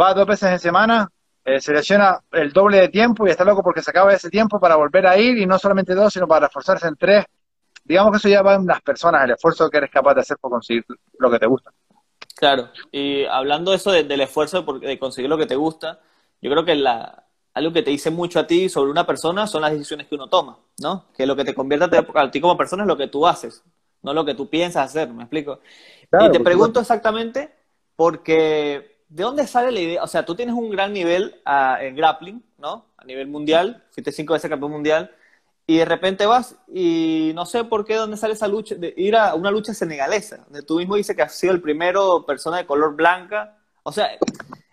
va 0.00 0.14
dos 0.14 0.26
veces 0.26 0.50
en 0.50 0.58
semana 0.58 1.10
eh, 1.44 1.60
se 1.60 1.72
lesiona 1.72 2.20
el 2.32 2.52
doble 2.52 2.78
de 2.78 2.88
tiempo 2.88 3.26
y 3.26 3.30
está 3.30 3.44
loco 3.44 3.62
porque 3.62 3.82
se 3.82 3.90
acaba 3.90 4.12
ese 4.12 4.28
tiempo 4.28 4.60
para 4.60 4.76
volver 4.76 5.06
a 5.06 5.16
ir 5.16 5.38
y 5.38 5.46
no 5.46 5.58
solamente 5.58 5.94
dos, 5.94 6.12
sino 6.12 6.28
para 6.28 6.46
reforzarse 6.46 6.86
en 6.86 6.96
tres. 6.96 7.24
Digamos 7.84 8.12
que 8.12 8.16
eso 8.18 8.28
ya 8.28 8.42
va 8.42 8.54
en 8.54 8.66
las 8.66 8.82
personas, 8.82 9.24
el 9.24 9.30
esfuerzo 9.30 9.70
que 9.70 9.78
eres 9.78 9.90
capaz 9.90 10.14
de 10.14 10.20
hacer 10.20 10.36
por 10.38 10.50
conseguir 10.50 10.84
lo 11.18 11.30
que 11.30 11.38
te 11.38 11.46
gusta. 11.46 11.72
Claro, 12.36 12.68
y 12.92 13.24
hablando 13.24 13.70
de 13.70 13.78
eso 13.78 13.90
del 13.90 14.20
esfuerzo 14.20 14.62
de 14.62 14.98
conseguir 14.98 15.30
lo 15.30 15.38
que 15.38 15.46
te 15.46 15.56
gusta, 15.56 16.00
yo 16.40 16.50
creo 16.50 16.64
que 16.64 16.74
la, 16.74 17.24
algo 17.54 17.72
que 17.72 17.82
te 17.82 17.90
dice 17.90 18.10
mucho 18.10 18.38
a 18.38 18.46
ti 18.46 18.68
sobre 18.68 18.90
una 18.90 19.06
persona 19.06 19.46
son 19.46 19.62
las 19.62 19.72
decisiones 19.72 20.06
que 20.06 20.14
uno 20.14 20.28
toma, 20.28 20.58
¿no? 20.80 21.06
Que 21.16 21.26
lo 21.26 21.34
que 21.34 21.44
te 21.44 21.54
convierte 21.54 21.98
a 22.14 22.30
ti 22.30 22.40
como 22.40 22.56
persona 22.56 22.84
es 22.84 22.86
lo 22.86 22.96
que 22.96 23.08
tú 23.08 23.26
haces, 23.26 23.64
no 24.02 24.12
lo 24.12 24.24
que 24.24 24.34
tú 24.34 24.48
piensas 24.48 24.90
hacer, 24.90 25.08
¿me 25.08 25.22
explico? 25.22 25.60
y 26.20 26.30
te 26.30 26.40
pregunto 26.40 26.80
exactamente 26.80 27.54
porque, 27.96 29.02
¿de 29.08 29.22
dónde 29.22 29.46
sale 29.46 29.72
la 29.72 29.80
idea? 29.80 30.02
O 30.02 30.06
sea, 30.06 30.24
tú 30.24 30.34
tienes 30.34 30.54
un 30.54 30.70
gran 30.70 30.92
nivel 30.92 31.40
ah, 31.44 31.78
en 31.80 31.96
grappling, 31.96 32.42
¿no? 32.58 32.86
A 32.96 33.04
nivel 33.04 33.26
mundial, 33.26 33.84
fuiste 33.90 34.12
cinco 34.12 34.32
veces 34.34 34.48
campeón 34.48 34.72
mundial, 34.72 35.10
y 35.70 35.76
de 35.76 35.84
repente 35.84 36.24
vas 36.24 36.56
y 36.72 37.32
no 37.34 37.44
sé 37.44 37.62
por 37.62 37.84
qué, 37.84 37.96
¿dónde 37.96 38.16
sale 38.16 38.32
esa 38.32 38.48
lucha? 38.48 38.74
De 38.74 38.94
ir 38.96 39.14
a 39.14 39.34
una 39.34 39.50
lucha 39.50 39.74
senegalesa, 39.74 40.38
donde 40.46 40.62
tú 40.62 40.78
mismo 40.78 40.96
dices 40.96 41.14
que 41.14 41.20
has 41.20 41.34
sido 41.34 41.52
el 41.52 41.60
primero 41.60 42.24
persona 42.24 42.56
de 42.56 42.66
color 42.66 42.96
blanca. 42.96 43.58
O 43.82 43.92
sea, 43.92 44.08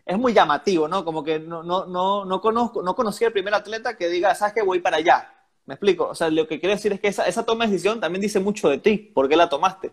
es 0.06 0.18
muy 0.18 0.32
llamativo, 0.34 0.88
¿no? 0.88 1.04
Como 1.04 1.22
que 1.22 1.38
no, 1.38 1.64
no, 1.64 1.86
no, 1.86 2.24
no 2.24 2.40
conozco, 2.40 2.82
no 2.82 2.96
conocí 2.96 3.26
al 3.26 3.34
primer 3.34 3.54
atleta 3.54 3.98
que 3.98 4.08
diga, 4.08 4.34
sabes 4.36 4.54
que 4.54 4.62
voy 4.62 4.80
para 4.80 4.98
allá. 4.98 5.35
¿Me 5.66 5.74
explico? 5.74 6.08
O 6.08 6.16
sea, 6.16 6.30
lo 6.30 6.48
que 6.48 6.60
quiero 6.60 6.76
decir 6.76 6.94
es 6.94 7.00
que 7.00 7.08
esa, 7.08 7.28
esa 7.28 7.46
toma 7.46 7.66
de 7.66 7.72
decisión 7.72 8.00
también 8.00 8.22
dice 8.22 8.40
mucho 8.40 8.70
de 8.70 8.78
ti. 8.78 9.12
¿Por 9.14 9.28
qué 9.28 9.36
la 9.36 9.50
tomaste? 9.50 9.92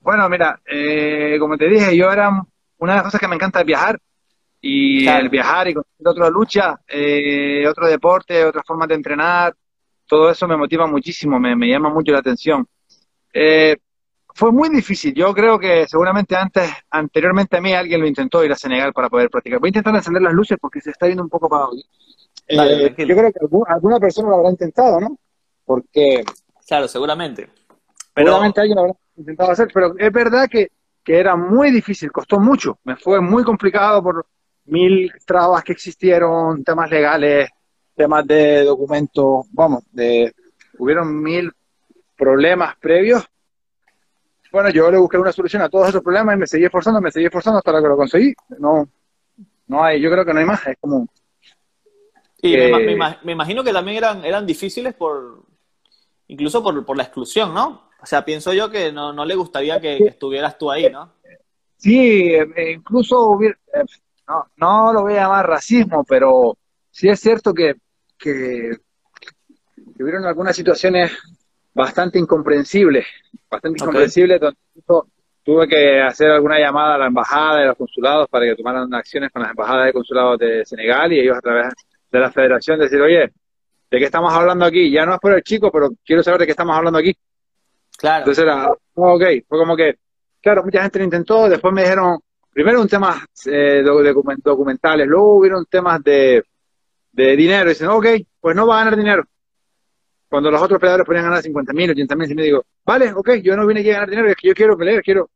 Bueno, 0.00 0.28
mira, 0.28 0.60
eh, 0.66 1.36
como 1.38 1.56
te 1.56 1.68
dije, 1.68 1.96
yo 1.96 2.10
era 2.10 2.30
una 2.78 2.92
de 2.92 2.96
las 2.96 3.04
cosas 3.04 3.20
que 3.20 3.28
me 3.28 3.36
encanta 3.36 3.60
es 3.60 3.66
viajar. 3.66 4.00
Y 4.62 5.08
el 5.08 5.30
viajar 5.30 5.68
y 5.68 5.74
conocer 5.74 6.06
otra 6.06 6.28
lucha, 6.28 6.78
eh, 6.86 7.66
otro 7.66 7.86
deporte, 7.86 8.44
otra 8.44 8.62
forma 8.62 8.86
de 8.86 8.94
entrenar, 8.94 9.54
todo 10.06 10.30
eso 10.30 10.46
me 10.46 10.56
motiva 10.56 10.86
muchísimo, 10.86 11.40
me, 11.40 11.56
me 11.56 11.68
llama 11.68 11.88
mucho 11.88 12.12
la 12.12 12.18
atención. 12.18 12.66
Eh, 13.32 13.76
fue 14.34 14.52
muy 14.52 14.68
difícil. 14.68 15.14
Yo 15.14 15.32
creo 15.32 15.58
que 15.58 15.86
seguramente 15.88 16.36
antes, 16.36 16.70
anteriormente 16.90 17.56
a 17.56 17.60
mí, 17.60 17.72
alguien 17.72 18.00
lo 18.00 18.06
intentó 18.06 18.44
ir 18.44 18.52
a 18.52 18.56
Senegal 18.56 18.92
para 18.92 19.08
poder 19.08 19.30
practicar. 19.30 19.60
Voy 19.60 19.68
a 19.68 19.70
intentar 19.70 19.94
encender 19.94 20.22
las 20.22 20.34
luces 20.34 20.58
porque 20.60 20.80
se 20.80 20.90
está 20.90 21.06
viendo 21.06 21.22
un 21.22 21.30
poco 21.30 21.48
Eh, 22.50 22.94
yo 22.96 23.16
creo 23.16 23.32
que 23.32 23.40
alguna 23.68 23.98
persona 23.98 24.28
lo 24.28 24.36
habrá 24.36 24.50
intentado, 24.50 25.00
¿no? 25.00 25.18
Porque. 25.64 26.24
Claro, 26.66 26.88
seguramente. 26.88 27.48
Pero... 28.14 28.28
Seguramente 28.28 28.60
alguien 28.60 28.76
lo 28.76 28.82
habrá 28.82 28.94
intentado 29.16 29.50
hacer, 29.52 29.68
pero 29.72 29.94
es 29.96 30.12
verdad 30.12 30.48
que, 30.48 30.70
que 31.04 31.18
era 31.18 31.36
muy 31.36 31.70
difícil, 31.70 32.10
costó 32.10 32.40
mucho. 32.40 32.78
Me 32.84 32.96
fue 32.96 33.20
muy 33.20 33.44
complicado 33.44 34.02
por 34.02 34.26
mil 34.66 35.12
trabas 35.24 35.64
que 35.64 35.72
existieron, 35.72 36.62
temas 36.64 36.90
legales, 36.90 37.50
temas 37.94 38.26
de 38.26 38.64
documentos, 38.64 39.46
vamos, 39.52 39.84
de 39.92 40.32
hubieron 40.78 41.22
mil 41.22 41.52
problemas 42.16 42.76
previos 42.78 43.30
bueno, 44.52 44.70
yo 44.70 44.90
le 44.90 44.98
busqué 44.98 45.16
una 45.16 45.32
solución 45.32 45.62
a 45.62 45.68
todos 45.68 45.88
esos 45.88 46.02
problemas 46.02 46.34
y 46.34 46.38
me 46.38 46.46
seguí 46.46 46.64
esforzando, 46.64 47.00
me 47.00 47.12
seguí 47.12 47.26
esforzando 47.26 47.58
hasta 47.58 47.80
que 47.80 47.88
lo 47.88 47.96
conseguí. 47.96 48.34
No, 48.58 48.88
no 49.68 49.84
hay, 49.84 50.00
yo 50.00 50.10
creo 50.10 50.24
que 50.24 50.32
no 50.32 50.40
hay 50.40 50.46
más, 50.46 50.66
es 50.66 50.76
como... 50.80 51.06
Y 52.42 52.56
me, 52.56 53.32
imagino 53.32 53.62
que 53.62 53.72
también 53.72 53.98
eran, 53.98 54.24
eran 54.24 54.46
difíciles 54.46 54.94
por, 54.94 55.42
incluso 56.28 56.62
por, 56.62 56.96
la 56.96 57.02
exclusión, 57.02 57.52
¿no? 57.52 57.90
O 58.00 58.06
sea, 58.06 58.24
pienso 58.24 58.52
yo 58.52 58.70
que 58.70 58.92
no, 58.92 59.12
no 59.12 59.24
le 59.24 59.34
gustaría 59.34 59.80
que, 59.80 59.98
estuvieras 59.98 60.56
tú 60.56 60.70
ahí, 60.70 60.90
¿no? 60.90 61.12
Sí, 61.76 62.32
eh, 62.34 62.72
incluso 62.72 63.20
hubiera, 63.28 63.56
eh, 63.74 63.84
no, 64.26 64.46
no 64.56 64.92
lo 64.92 65.02
voy 65.02 65.14
a 65.14 65.22
llamar 65.22 65.48
racismo, 65.48 66.04
pero 66.04 66.56
sí 66.90 67.08
es 67.08 67.20
cierto 67.20 67.52
que, 67.52 67.74
que, 68.18 68.72
hubieron 69.98 70.24
algunas 70.24 70.56
situaciones 70.56 71.12
bastante 71.74 72.18
incomprensibles, 72.18 73.06
bastante 73.50 73.82
incomprensibles, 73.82 74.40
donde 74.40 74.58
tuve 75.42 75.68
que 75.68 76.00
hacer 76.00 76.30
alguna 76.30 76.58
llamada 76.58 76.94
a 76.94 76.98
la 76.98 77.06
embajada 77.06 77.60
y 77.60 77.64
a 77.64 77.66
los 77.68 77.76
consulados 77.76 78.28
para 78.28 78.46
que 78.46 78.56
tomaran 78.56 78.92
acciones 78.94 79.30
con 79.30 79.42
las 79.42 79.50
embajadas 79.50 79.90
y 79.90 79.92
consulados 79.92 80.38
de 80.38 80.64
Senegal 80.64 81.12
y 81.12 81.20
ellos 81.20 81.36
a 81.36 81.40
través 81.40 81.74
de 82.10 82.18
la 82.18 82.30
federación 82.30 82.78
decir, 82.78 83.00
oye, 83.00 83.30
¿de 83.90 83.98
qué 83.98 84.04
estamos 84.04 84.32
hablando 84.32 84.64
aquí? 84.64 84.90
Ya 84.90 85.06
no 85.06 85.14
es 85.14 85.20
por 85.20 85.32
el 85.32 85.42
chico, 85.42 85.70
pero 85.70 85.90
quiero 86.04 86.22
saber 86.22 86.40
de 86.40 86.46
qué 86.46 86.52
estamos 86.52 86.76
hablando 86.76 86.98
aquí. 86.98 87.14
Claro. 87.96 88.20
Entonces 88.20 88.44
era, 88.44 88.68
ok, 88.94 89.22
fue 89.48 89.58
como 89.58 89.76
que, 89.76 89.98
claro, 90.40 90.64
mucha 90.64 90.82
gente 90.82 90.98
lo 90.98 91.04
intentó, 91.04 91.48
después 91.48 91.72
me 91.72 91.82
dijeron, 91.82 92.18
primero 92.50 92.80
un 92.80 92.88
tema 92.88 93.24
eh, 93.46 93.82
documentales, 94.42 95.06
luego 95.06 95.36
hubieron 95.36 95.66
temas 95.66 96.02
de, 96.02 96.42
de 97.12 97.36
dinero, 97.36 97.66
y 97.66 97.70
dicen, 97.70 97.88
ok, 97.88 98.06
pues 98.40 98.56
no 98.56 98.66
va 98.66 98.76
a 98.76 98.84
ganar 98.84 98.96
dinero. 98.96 99.24
Cuando 100.28 100.50
los 100.50 100.62
otros 100.62 100.78
peleadores 100.78 101.06
podían 101.06 101.24
ganar 101.24 101.42
50 101.42 101.72
mil, 101.72 101.90
80 101.90 102.16
mil, 102.16 102.30
y 102.30 102.34
me 102.34 102.42
digo, 102.44 102.64
vale, 102.84 103.12
ok, 103.12 103.34
yo 103.42 103.56
no 103.56 103.66
vine 103.66 103.80
aquí 103.80 103.90
a 103.90 103.94
ganar 103.94 104.10
dinero, 104.10 104.28
es 104.28 104.36
que 104.36 104.48
yo 104.48 104.54
quiero 104.54 104.76
pelear, 104.76 105.02
quiero. 105.02 105.28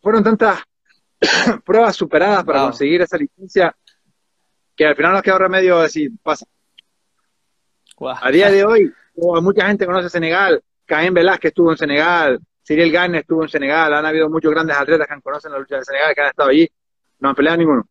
fueron 0.00 0.22
tantas 0.22 0.62
pruebas 1.64 1.96
superadas 1.96 2.44
para 2.44 2.62
conseguir 2.62 3.02
esa 3.02 3.16
licencia 3.16 3.74
que 4.82 4.88
al 4.88 4.96
final 4.96 5.12
nos 5.12 5.22
quedó 5.22 5.38
remedio 5.38 5.78
decir, 5.78 6.10
pasa. 6.24 6.44
A 8.20 8.30
día 8.32 8.50
de 8.50 8.64
hoy, 8.64 8.92
mucha 9.14 9.68
gente 9.68 9.86
conoce 9.86 10.10
Senegal, 10.10 10.60
Caín 10.84 11.14
Velázquez 11.14 11.50
estuvo 11.50 11.70
en 11.70 11.78
Senegal, 11.78 12.40
Cyril 12.66 12.90
Gane 12.90 13.18
estuvo 13.18 13.44
en 13.44 13.48
Senegal, 13.48 13.94
han 13.94 14.04
habido 14.04 14.28
muchos 14.28 14.50
grandes 14.50 14.76
atletas 14.76 15.06
que 15.06 15.20
conocen 15.20 15.52
la 15.52 15.60
lucha 15.60 15.76
de 15.76 15.84
Senegal, 15.84 16.14
que 16.14 16.20
han 16.20 16.30
estado 16.30 16.48
allí, 16.48 16.68
no 17.20 17.28
han 17.28 17.34
peleado 17.36 17.58
ninguno. 17.58 17.86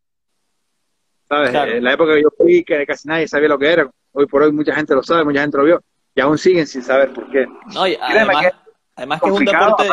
¿Sabes? 1.30 1.56
En 1.56 1.84
la 1.86 1.94
época 1.94 2.14
que 2.14 2.24
yo 2.24 2.30
fui, 2.38 2.62
que 2.66 2.86
casi 2.86 3.08
nadie 3.08 3.26
sabía 3.26 3.48
lo 3.48 3.58
que 3.58 3.72
era, 3.72 3.90
hoy 4.12 4.26
por 4.26 4.44
hoy 4.44 4.52
mucha 4.52 4.76
gente 4.76 4.94
lo 4.94 5.02
sabe, 5.02 5.24
mucha 5.24 5.40
gente 5.40 5.58
lo 5.58 5.64
vio, 5.64 5.82
y 6.14 6.20
aún 6.20 6.38
siguen 6.38 6.68
sin 6.68 6.84
saber 6.84 7.14
por 7.14 7.32
qué. 7.32 7.46
No, 7.74 7.84
además, 7.84 8.42
que, 8.42 8.52
además 8.98 9.22
que 9.22 9.30
es 9.30 9.34
un 9.34 9.46
deporte, 9.46 9.90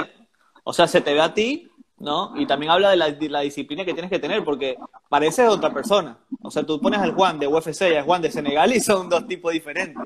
o 0.65 0.73
sea, 0.73 0.89
se 0.89 1.01
te 1.01 1.15
ve 1.15 1.21
a 1.21 1.33
ti 1.33 1.68
¿no? 2.01 2.33
Y 2.37 2.47
también 2.47 2.71
habla 2.71 2.91
de 2.91 3.29
la, 3.29 3.41
disciplina 3.41 3.85
que 3.85 3.93
tienes 3.93 4.11
que 4.11 4.19
tener, 4.19 4.45
porque 4.45 4.77
pareces 5.09 5.49
otra 5.49 5.73
persona. 5.73 6.19
O 6.43 6.51
sea, 6.51 6.65
tú 6.65 6.81
pones 6.81 7.01
al 7.01 7.13
Juan 7.13 7.39
de 7.39 7.47
UFC 7.47 7.83
y 7.91 7.97
al 7.97 8.05
Juan 8.05 8.23
de 8.23 8.31
Senegal 8.31 8.73
y 8.73 8.81
son 8.81 9.09
dos 9.09 9.27
tipos 9.27 9.53
diferentes. 9.53 10.03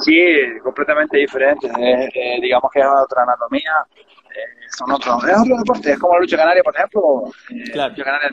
Sí, 0.00 0.20
completamente 0.62 1.18
diferentes. 1.18 1.70
Eh, 1.76 2.38
digamos 2.40 2.70
que 2.72 2.80
es 2.80 2.86
otra 2.86 3.24
anatomía, 3.24 3.72
eh, 3.94 4.68
son 4.76 4.92
otros. 4.92 5.24
Es 5.24 5.38
otro 5.38 5.56
deporte, 5.58 5.92
es 5.92 5.98
como 5.98 6.14
la 6.14 6.20
lucha 6.20 6.36
canaria, 6.36 6.62
por 6.62 6.76
ejemplo. 6.76 7.24
Eh, 7.50 7.70
claro. 7.72 7.90
La 7.90 7.96
lucha 7.96 8.04
canaria 8.04 8.30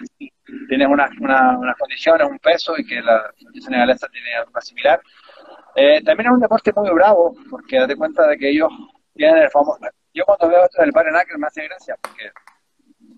tiene 0.69 0.87
unas 0.87 1.09
una, 1.19 1.75
condiciones, 1.77 2.27
un 2.29 2.39
peso, 2.39 2.77
y 2.77 2.85
que 2.85 3.01
la 3.01 3.31
lucha 3.39 3.61
senegalesa 3.61 4.07
tiene 4.09 4.35
algo 4.35 4.61
similar. 4.61 5.01
también 6.05 6.27
es 6.27 6.33
un 6.33 6.39
deporte 6.39 6.71
muy 6.75 6.91
bravo, 6.91 7.35
porque 7.49 7.79
date 7.79 7.95
cuenta 7.95 8.27
de 8.27 8.37
que 8.37 8.49
ellos 8.49 8.69
tienen 9.15 9.37
el 9.37 9.49
famoso. 9.49 9.79
Yo 10.13 10.23
cuando 10.23 10.47
veo 10.47 10.63
esto 10.63 10.81
del 10.81 10.91
Barrio 10.91 11.13
me 11.37 11.47
hace 11.47 11.67
gracia, 11.67 11.97
porque 12.01 12.31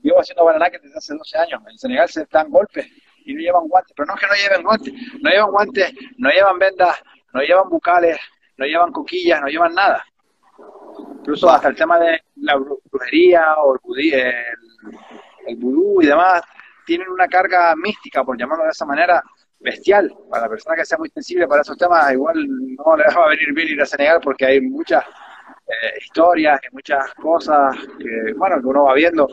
llevo 0.02 0.20
haciendo 0.20 0.46
Baranaque 0.46 0.80
desde 0.80 0.98
hace 0.98 1.16
12 1.16 1.38
años. 1.38 1.62
En 1.70 1.78
Senegal 1.78 2.10
se 2.10 2.26
dan 2.32 2.50
golpes 2.50 2.88
y 3.26 3.34
no 3.34 3.42
llevan 3.42 3.68
guantes. 3.68 3.94
Pero 3.96 4.08
no 4.08 4.16
es 4.16 4.22
que 4.22 4.28
no 4.28 4.34
lleven 4.34 4.64
guantes, 4.64 4.94
no 5.22 5.30
llevan 5.30 5.52
guantes, 5.52 5.94
no 6.18 6.30
llevan 6.30 6.60
vendas, 6.60 7.04
no 7.34 7.42
llevan 7.42 7.70
bucales, 7.70 8.18
no 8.58 8.66
llevan 8.66 8.92
coquillas, 8.92 9.42
no 9.42 9.48
llevan 9.48 9.74
nada. 9.74 10.04
Incluso 11.20 11.50
hasta 11.50 11.68
el 11.70 11.76
tema 11.76 12.00
de 12.00 12.22
la 12.38 12.56
brujería 12.56 13.56
o 13.60 13.76
el, 13.76 14.24
el, 15.48 15.56
vudú 15.58 16.02
y 16.02 16.08
demás, 16.08 16.42
tienen 16.86 17.10
una 17.10 17.28
carga 17.28 17.76
mística, 17.76 18.24
por 18.24 18.38
llamarlo 18.38 18.64
de 18.64 18.72
esa 18.72 18.86
manera, 18.86 19.22
bestial. 19.60 20.14
Para 20.30 20.44
la 20.44 20.50
persona 20.50 20.76
que 20.76 20.86
sea 20.86 20.98
muy 20.98 21.10
sensible 21.10 21.48
para 21.48 21.62
esos 21.62 21.78
temas, 21.78 22.12
igual 22.14 22.36
no 22.48 22.96
le 22.96 23.04
va 23.04 23.26
a 23.26 23.30
venir 23.30 23.54
bien 23.54 23.68
ir 23.70 23.82
a 23.82 23.86
Senegal 23.86 24.20
porque 24.24 24.46
hay 24.46 24.62
muchas 24.62 25.04
eh, 25.68 26.00
historias 26.02 26.60
y 26.64 26.74
muchas 26.74 27.14
cosas 27.16 27.76
que, 28.00 28.34
bueno, 28.34 28.62
que 28.62 28.68
uno 28.68 28.86
va 28.86 28.94
viendo 28.94 29.28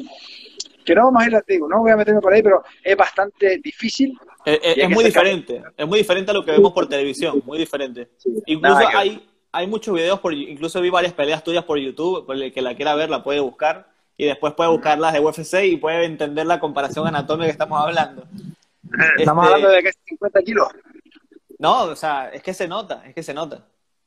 que 0.85 0.95
no 0.95 1.05
vamos 1.05 1.23
a 1.23 1.27
ir, 1.27 1.45
digo, 1.47 1.69
no 1.69 1.81
voy 1.81 1.91
a 1.91 1.97
meterme 1.97 2.21
por 2.21 2.33
ahí, 2.33 2.43
pero 2.43 2.63
es 2.83 2.97
bastante 2.97 3.59
difícil. 3.59 4.19
Eh, 4.45 4.61
eh, 4.63 4.75
es, 4.77 4.91
muy 4.91 5.05
diferente, 5.05 5.63
es 5.77 5.87
muy 5.87 5.99
diferente 5.99 6.31
a 6.31 6.35
lo 6.35 6.45
que 6.45 6.53
vemos 6.53 6.73
por 6.73 6.89
televisión, 6.89 7.43
muy 7.45 7.59
diferente. 7.59 8.11
incluso 8.47 8.81
hay, 8.95 9.27
hay 9.53 9.67
muchos 9.67 9.95
videos, 9.95 10.21
por, 10.21 10.35
incluso 10.35 10.81
vi 10.81 10.91
varias 10.91 11.13
peleas 11.13 11.43
tuyas 11.43 11.65
por 11.65 11.79
YouTube, 11.79 12.27
por 12.27 12.37
el 12.37 12.53
que 12.53 12.63
la 12.63 12.75
quiera 12.75 12.95
ver 12.95 13.09
la 13.09 13.23
puede 13.23 13.41
buscar 13.41 13.89
y 14.17 14.27
después 14.27 14.55
puede 14.55 14.71
buscar 14.71 14.99
las 14.99 15.13
de 15.13 15.21
UFC 15.21 15.65
y 15.65 15.77
puede 15.77 16.05
entender 16.05 16.47
la 16.47 16.61
comparación 16.61 17.07
anatómica 17.07 17.47
que 17.47 17.53
estamos 17.53 17.81
hablando. 17.81 18.25
Estamos 19.19 19.45
este, 19.45 19.55
hablando 19.55 19.69
de 19.69 19.79
es 19.89 19.99
50 20.05 20.43
kilos. 20.43 20.69
No, 21.59 21.85
o 21.85 21.97
sea, 21.97 22.29
es 22.29 22.43
que 22.43 22.55
se 22.55 22.69
nota, 22.69 23.03
es 23.07 23.15
que 23.15 23.23
se 23.23 23.35
nota. 23.35 23.65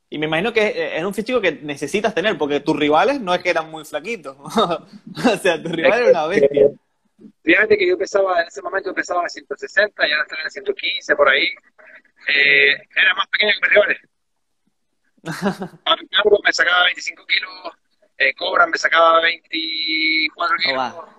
Y 0.10 0.18
me 0.18 0.28
imagino 0.28 0.54
que 0.54 0.98
es 0.98 1.04
un 1.04 1.14
físico 1.14 1.42
que 1.42 1.52
necesitas 1.52 2.16
tener, 2.16 2.38
porque 2.38 2.62
tus 2.62 2.78
rivales 2.78 3.20
no 3.20 3.34
es 3.34 3.42
que 3.42 3.50
eran 3.50 3.70
muy 3.70 3.84
flaquitos. 3.84 4.38
o 4.46 5.38
sea, 5.42 5.62
tus 5.62 5.72
rivales 5.72 6.10
eran 6.10 6.12
una 6.12 6.28
bestia. 6.28 6.70
Fíjate 7.44 7.78
que 7.78 7.88
yo 7.88 7.98
pesaba, 7.98 8.42
en 8.42 8.48
ese 8.48 8.62
momento 8.62 8.94
pesaba 8.94 9.26
a 9.26 9.30
160 9.30 10.08
y 10.08 10.12
ahora 10.12 10.24
estoy 10.24 10.40
en 10.44 10.52
115, 10.52 11.16
por 11.16 11.30
ahí. 11.30 11.48
Eh, 12.28 12.74
era 12.96 13.14
más 13.16 13.28
pequeño 13.28 13.52
que 13.54 13.60
mis 13.62 13.70
rivales. 13.70 13.98
Carlos 15.84 16.40
me 16.44 16.54
sacaba 16.54 16.86
25 16.86 17.26
kilos, 17.26 17.52
eh, 18.18 18.34
Cobra 18.36 18.68
me 18.68 18.78
sacaba 18.78 19.22
24 19.22 20.58
kilos. 20.58 20.94
Oh, 20.96 21.10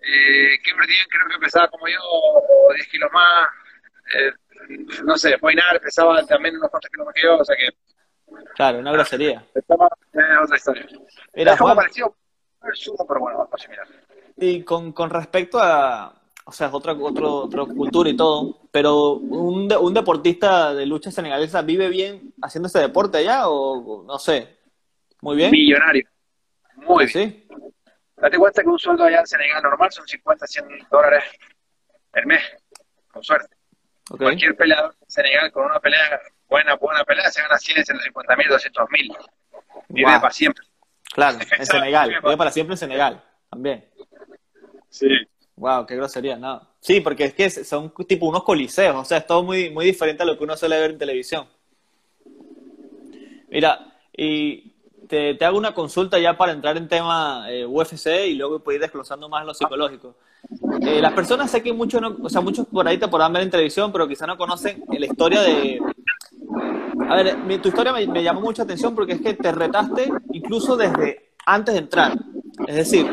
eh, 0.00 0.58
creo 0.62 1.28
que 1.30 1.38
pesaba 1.40 1.68
como 1.68 1.88
yo, 1.88 2.74
10 2.74 2.88
kilos 2.88 3.10
más. 3.12 3.48
Eh, 4.14 4.32
no 5.04 5.16
sé, 5.16 5.38
Poinar 5.38 5.80
pesaba 5.80 6.24
también 6.26 6.56
unos 6.56 6.70
cuantos 6.70 6.90
kilos 6.90 7.06
más 7.06 7.14
que 7.14 7.22
yo, 7.22 7.38
o 7.38 7.44
sea 7.44 7.56
que 7.56 7.70
Claro, 8.54 8.78
una 8.78 8.92
grosería. 8.92 9.44
otra 10.42 10.56
historia. 10.56 10.86
es 11.32 11.58
como 11.58 11.74
parecido, 11.74 12.14
pero 13.06 13.20
bueno, 13.20 13.42
a 13.42 13.68
mirar. 13.68 13.86
Y 14.36 14.62
con, 14.62 14.92
con 14.92 15.10
respecto 15.10 15.58
a, 15.60 16.14
o 16.44 16.52
sea, 16.52 16.68
es 16.68 16.74
otra, 16.74 16.92
otro, 16.92 17.44
otra 17.44 17.64
cultura 17.64 18.10
y 18.10 18.16
todo, 18.16 18.60
pero 18.70 19.12
un, 19.14 19.72
un 19.72 19.94
deportista 19.94 20.74
de 20.74 20.86
lucha 20.86 21.10
senegalesa 21.10 21.62
vive 21.62 21.88
bien 21.88 22.34
haciendo 22.42 22.68
ese 22.68 22.80
deporte 22.80 23.18
allá 23.18 23.48
o 23.48 24.04
no 24.04 24.18
sé, 24.18 24.58
muy 25.22 25.36
bien. 25.36 25.50
Millonario, 25.50 26.08
muy 26.76 27.06
bien. 27.06 27.30
¿Sí? 27.30 27.48
Date 28.16 28.38
cuenta 28.38 28.62
que 28.62 28.68
un 28.68 28.78
sueldo 28.78 29.04
allá 29.04 29.20
en 29.20 29.26
Senegal 29.26 29.62
normal 29.62 29.92
son 29.92 30.06
50, 30.06 30.46
100 30.46 30.66
dólares 30.90 31.24
el 32.14 32.26
mes, 32.26 32.42
con 33.12 33.22
suerte. 33.22 33.54
Cualquier 34.08 34.56
peleador 34.56 34.94
en 35.00 35.10
Senegal 35.10 35.52
con 35.52 35.66
una 35.66 35.80
pelea 35.80 36.20
buena, 36.48 36.74
buena 36.76 37.04
pelea, 37.04 37.30
se 37.30 37.42
gana 37.42 37.58
100, 37.58 37.84
150 37.84 38.36
mil, 38.36 38.48
200 38.48 38.90
mil. 38.90 39.12
Vive 39.88 40.20
para 40.20 40.30
siempre. 40.30 40.64
Claro, 41.12 41.38
en 41.58 41.66
Senegal. 41.66 42.08
Vive 42.22 42.36
para 42.36 42.50
siempre 42.50 42.74
en 42.74 42.78
Senegal, 42.78 43.22
también. 43.50 43.84
Sí. 44.88 45.08
Wow, 45.56 45.86
qué 45.86 45.96
grosería, 45.96 46.36
no. 46.36 46.60
Sí, 46.80 47.00
porque 47.00 47.24
es 47.24 47.34
que 47.34 47.48
son 47.50 47.92
tipo 48.06 48.26
unos 48.26 48.44
coliseos, 48.44 48.96
o 48.96 49.04
sea, 49.04 49.18
es 49.18 49.26
todo 49.26 49.42
muy, 49.42 49.70
muy 49.70 49.86
diferente 49.86 50.22
a 50.22 50.26
lo 50.26 50.36
que 50.36 50.44
uno 50.44 50.56
suele 50.56 50.78
ver 50.78 50.90
en 50.90 50.98
televisión. 50.98 51.46
Mira, 53.48 53.98
y 54.12 54.74
te, 55.08 55.34
te 55.34 55.44
hago 55.44 55.56
una 55.56 55.72
consulta 55.72 56.18
ya 56.18 56.36
para 56.36 56.52
entrar 56.52 56.76
en 56.76 56.88
tema 56.88 57.46
eh, 57.48 57.64
UFC 57.64 58.06
y 58.26 58.34
luego 58.34 58.60
puedes 58.60 58.78
ir 58.78 58.82
desglosando 58.82 59.28
más 59.28 59.46
lo 59.46 59.54
psicológico. 59.54 60.16
Eh, 60.82 61.00
las 61.00 61.12
personas 61.12 61.50
sé 61.50 61.62
que 61.62 61.72
muchos, 61.72 62.00
no, 62.00 62.16
o 62.22 62.28
sea, 62.28 62.40
muchos 62.40 62.66
por 62.66 62.86
ahí 62.86 62.98
te 62.98 63.08
podrán 63.08 63.32
ver 63.32 63.42
en 63.42 63.50
televisión, 63.50 63.90
pero 63.90 64.06
quizá 64.06 64.26
no 64.26 64.36
conocen 64.36 64.84
la 64.88 65.06
historia 65.06 65.40
de, 65.40 65.80
a 67.08 67.16
ver, 67.16 67.60
tu 67.60 67.68
historia 67.68 67.92
me, 67.92 68.22
llamó 68.22 68.40
mucha 68.40 68.62
atención 68.62 68.94
porque 68.94 69.14
es 69.14 69.20
que 69.20 69.34
te 69.34 69.52
retaste 69.52 70.10
incluso 70.32 70.76
desde 70.76 71.32
antes 71.44 71.74
de 71.74 71.80
entrar. 71.80 72.12
Es 72.66 72.74
decir, 72.74 73.06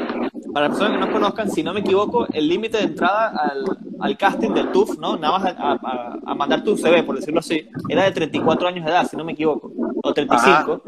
para 0.53 0.67
las 0.67 0.77
personas 0.77 0.99
que 0.99 1.05
no 1.05 1.11
conozcan, 1.11 1.49
si 1.49 1.63
no 1.63 1.73
me 1.73 1.81
equivoco, 1.81 2.27
el 2.31 2.47
límite 2.47 2.77
de 2.77 2.83
entrada 2.83 3.55
al, 3.99 4.17
casting 4.17 4.51
del 4.51 4.71
TUF, 4.71 4.97
¿no? 4.97 5.17
Nada 5.17 5.39
más 5.39 5.55
a, 5.57 6.35
mandar 6.35 6.63
tu 6.63 6.77
CV, 6.77 7.03
por 7.03 7.15
decirlo 7.15 7.39
así, 7.39 7.67
era 7.89 8.03
de 8.03 8.11
34 8.11 8.67
años 8.67 8.85
de 8.85 8.91
edad, 8.91 9.07
si 9.09 9.17
no 9.17 9.23
me 9.23 9.33
equivoco, 9.33 9.71
o 10.01 10.13
35. 10.13 10.81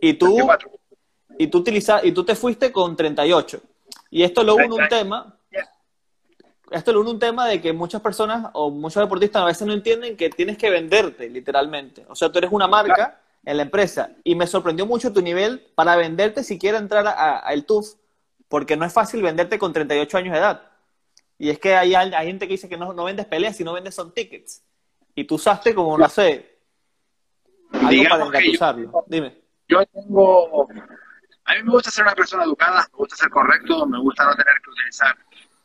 Y 0.00 0.14
tú, 0.14 0.38
y 1.38 1.46
tú, 1.46 1.58
utiliza, 1.58 2.04
y 2.04 2.12
tú 2.12 2.24
te 2.24 2.34
fuiste 2.34 2.72
con 2.72 2.96
38. 2.96 3.60
Y 4.10 4.22
esto 4.22 4.42
lo 4.42 4.56
uno 4.56 4.76
un 4.76 4.88
tema 4.88 5.39
esto 6.70 6.90
es 6.90 6.96
un 6.96 7.18
tema 7.18 7.46
de 7.46 7.60
que 7.60 7.72
muchas 7.72 8.00
personas 8.00 8.50
o 8.54 8.70
muchos 8.70 9.02
deportistas 9.02 9.42
a 9.42 9.46
veces 9.46 9.66
no 9.66 9.72
entienden 9.72 10.16
que 10.16 10.30
tienes 10.30 10.56
que 10.56 10.70
venderte, 10.70 11.28
literalmente. 11.28 12.04
O 12.08 12.14
sea, 12.14 12.30
tú 12.30 12.38
eres 12.38 12.52
una 12.52 12.68
marca 12.68 13.20
en 13.44 13.56
la 13.56 13.62
empresa 13.62 14.10
y 14.22 14.34
me 14.34 14.46
sorprendió 14.46 14.86
mucho 14.86 15.12
tu 15.12 15.20
nivel 15.20 15.66
para 15.74 15.96
venderte 15.96 16.44
si 16.44 16.58
quieres 16.58 16.80
entrar 16.80 17.06
a, 17.06 17.52
el 17.52 17.64
TUF, 17.64 17.94
porque 18.48 18.76
no 18.76 18.84
es 18.84 18.92
fácil 18.92 19.22
venderte 19.22 19.58
con 19.58 19.72
38 19.72 20.18
años 20.18 20.32
de 20.32 20.38
edad. 20.38 20.62
Y 21.38 21.50
es 21.50 21.58
que 21.58 21.74
hay, 21.74 21.94
hay 21.94 22.26
gente 22.26 22.46
que 22.46 22.54
dice 22.54 22.68
que 22.68 22.76
no, 22.76 22.92
no 22.92 23.04
vendes 23.04 23.26
peleas, 23.26 23.56
sino 23.56 23.72
vendes 23.72 23.94
son 23.94 24.12
tickets. 24.12 24.62
Y 25.14 25.24
tú 25.24 25.36
usaste 25.36 25.74
como, 25.74 25.96
no 25.98 26.08
sé, 26.08 26.58
algo 27.72 28.04
para 28.08 28.24
engatusarlo. 28.26 29.04
Dime. 29.06 29.40
Yo 29.68 29.84
tengo 29.86 30.68
A 31.44 31.54
mí 31.54 31.62
me 31.62 31.70
gusta 31.70 31.90
ser 31.90 32.04
una 32.04 32.14
persona 32.14 32.44
educada, 32.44 32.86
me 32.92 32.96
gusta 32.96 33.16
ser 33.16 33.30
correcto, 33.30 33.86
me 33.86 34.00
gusta 34.00 34.24
no 34.24 34.36
tener 34.36 34.54
que 34.62 34.70
utilizar. 34.70 35.16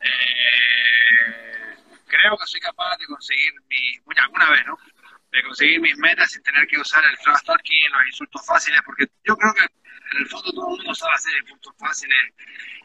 Eh, 0.06 1.76
creo 2.08 2.38
que 2.38 2.46
soy 2.46 2.60
capaz 2.60 2.98
de 2.98 3.06
conseguir 3.08 3.54
mi, 3.70 4.00
bueno, 4.06 4.22
alguna 4.24 4.52
vez, 4.52 4.66
¿no? 4.66 4.78
De 5.32 5.44
conseguir 5.44 5.82
mis 5.82 5.98
metas 5.98 6.32
sin 6.32 6.42
tener 6.44 6.66
que 6.68 6.80
usar 6.80 7.04
el 7.06 7.18
trash 7.20 7.42
talking, 7.46 7.92
los 7.92 8.08
insultos 8.08 8.46
fáciles, 8.46 8.80
porque 8.86 9.06
yo 9.24 9.36
creo 9.36 9.54
que 9.54 9.62
en 9.62 10.18
el 10.22 10.28
fondo 10.28 10.52
todo 10.54 10.70
el 10.72 10.78
mundo 10.78 10.96
sabe 10.96 11.14
hacer 11.16 11.34
insultos 11.42 11.74
fáciles. 11.78 12.18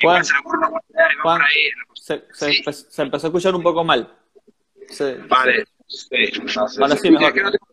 Y 0.00 0.07
Juan, 0.07 0.25
se 0.25 0.33
le 0.33 0.39
ocurre 0.41 0.59
una 0.59 0.69
buena 0.69 0.87
idea 0.91 1.12
y 1.12 1.17
va 1.17 1.23
Juan, 1.23 1.39
por 1.39 1.47
ahí. 1.47 1.71
Se, 1.95 2.25
se, 2.33 2.53
Sí. 2.53 2.62
se 2.91 3.03
empezó 3.03 3.27
a 3.27 3.29
escuchar 3.29 3.55
un 3.55 3.62
poco 3.62 3.85
mal. 3.85 4.17
Se- 4.89 5.17
Vale. 5.29 5.65
Sí, 5.87 6.33
Ahora 6.57 6.97
sí, 6.97 7.11
mejor. 7.11 7.33
que 7.35 7.43
no 7.43 7.50
tengo- 7.50 7.67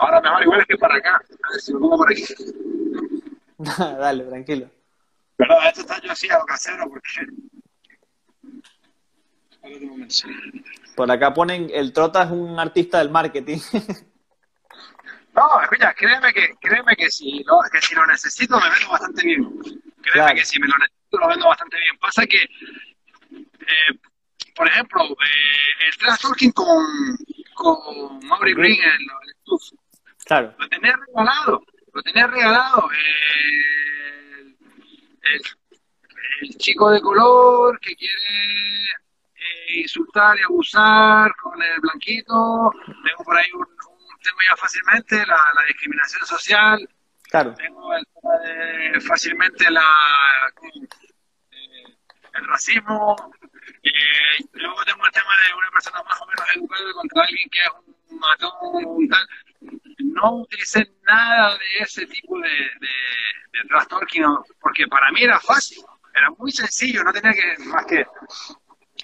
Ahora 0.00 0.20
mejor, 0.20 0.42
igual 0.42 0.60
es 0.60 0.66
que 0.66 0.76
para 0.76 0.96
acá. 0.96 1.16
A 1.16 1.52
ver 1.52 1.60
si 1.60 1.72
me 1.72 1.80
pongo 1.80 1.96
por 1.96 2.10
aquí. 2.12 2.24
Dale, 3.98 4.24
tranquilo. 4.24 4.70
Pero 5.36 5.60
esto 5.62 5.80
está 5.82 6.00
yo 6.00 6.12
así 6.12 6.28
a 6.30 6.38
lo 6.38 6.44
casero 6.46 6.88
porque. 6.88 7.10
Por 10.96 11.10
acá 11.10 11.32
ponen, 11.34 11.70
el 11.72 11.92
Trota 11.92 12.24
es 12.24 12.30
un 12.30 12.58
artista 12.58 12.98
del 12.98 13.10
marketing. 13.10 13.58
No, 15.34 15.60
escucha, 15.62 15.94
créeme 15.94 16.32
que, 16.32 16.56
créeme 16.60 16.96
que 16.96 17.08
si 17.12 17.44
lo, 17.44 17.60
que 17.70 17.80
si 17.80 17.94
lo 17.94 18.04
necesito 18.08 18.58
me 18.58 18.70
vendo 18.70 18.90
bastante 18.90 19.22
bien. 19.24 19.44
Créeme 20.02 20.12
Claro. 20.12 20.34
que 20.34 20.44
si 20.44 20.58
me 20.58 20.66
lo 20.66 20.76
necesito 20.78 21.18
lo 21.18 21.28
vendo 21.28 21.46
bastante 21.46 21.76
bien. 21.78 21.96
Pasa 21.98 22.26
que, 22.26 22.42
eh, 22.42 23.98
por 24.56 24.66
ejemplo, 24.66 25.04
eh, 25.04 25.86
el 25.86 25.96
trash 25.98 26.22
talking 26.22 26.50
con, 26.50 26.84
con 27.54 28.18
Mauri 28.26 28.52
Green 28.54 28.80
en 28.82 29.00
el 29.00 29.34
Tuf, 29.44 29.62
claro, 30.24 30.54
lo 30.58 30.68
tenía 30.68 30.96
regalado, 31.06 31.62
lo 31.92 32.02
tenía 32.02 32.26
regalado. 32.26 32.88
eh, 32.90 34.56
el, 36.40 36.56
chico 36.56 36.90
de 36.90 37.00
color 37.00 37.78
que 37.78 37.94
quiere 37.94 38.88
insultar 39.76 40.38
y 40.38 40.42
abusar 40.42 41.34
con 41.36 41.60
el 41.62 41.80
blanquito. 41.80 42.70
Tengo 43.04 43.24
por 43.24 43.36
ahí 43.36 43.50
un, 43.54 43.60
un- 43.62 44.18
tengo 44.22 44.38
ya 44.48 44.56
fácilmente 44.56 45.16
la, 45.26 45.36
la 45.54 45.62
discriminación 45.68 46.26
social. 46.26 46.88
claro. 47.30 47.54
Tengo 47.54 47.94
el 47.94 48.04
tema 48.06 48.38
de 48.38 49.00
fácilmente 49.00 49.70
la 49.70 49.84
eh, 50.62 51.96
el 52.34 52.46
racismo. 52.46 53.16
eh, 53.82 54.44
luego 54.52 54.84
tengo 54.84 55.04
el 55.06 55.12
tema 55.12 55.30
de 55.46 55.54
una 55.54 55.70
persona 55.70 56.02
más 56.02 56.20
o 56.20 56.26
menos 56.26 56.44
educada 56.56 56.92
contra 56.94 57.22
alguien 57.22 57.48
que 57.50 57.58
es 57.60 57.70
un 58.10 58.18
matón, 58.18 58.84
un 58.86 59.08
tal. 59.08 59.28
No 59.98 60.32
utilicé 60.36 60.90
nada 61.02 61.56
de 61.58 61.82
ese 61.84 62.06
tipo 62.06 62.38
de, 62.40 62.48
de, 62.48 62.88
de 63.52 64.38
porque 64.60 64.86
para 64.86 65.10
mí 65.12 65.22
era 65.22 65.38
fácil, 65.40 65.82
era 66.14 66.30
muy 66.38 66.50
sencillo, 66.50 67.02
no 67.04 67.12
tenía 67.12 67.32
que 67.32 67.62
más 67.64 67.84
que 67.86 68.04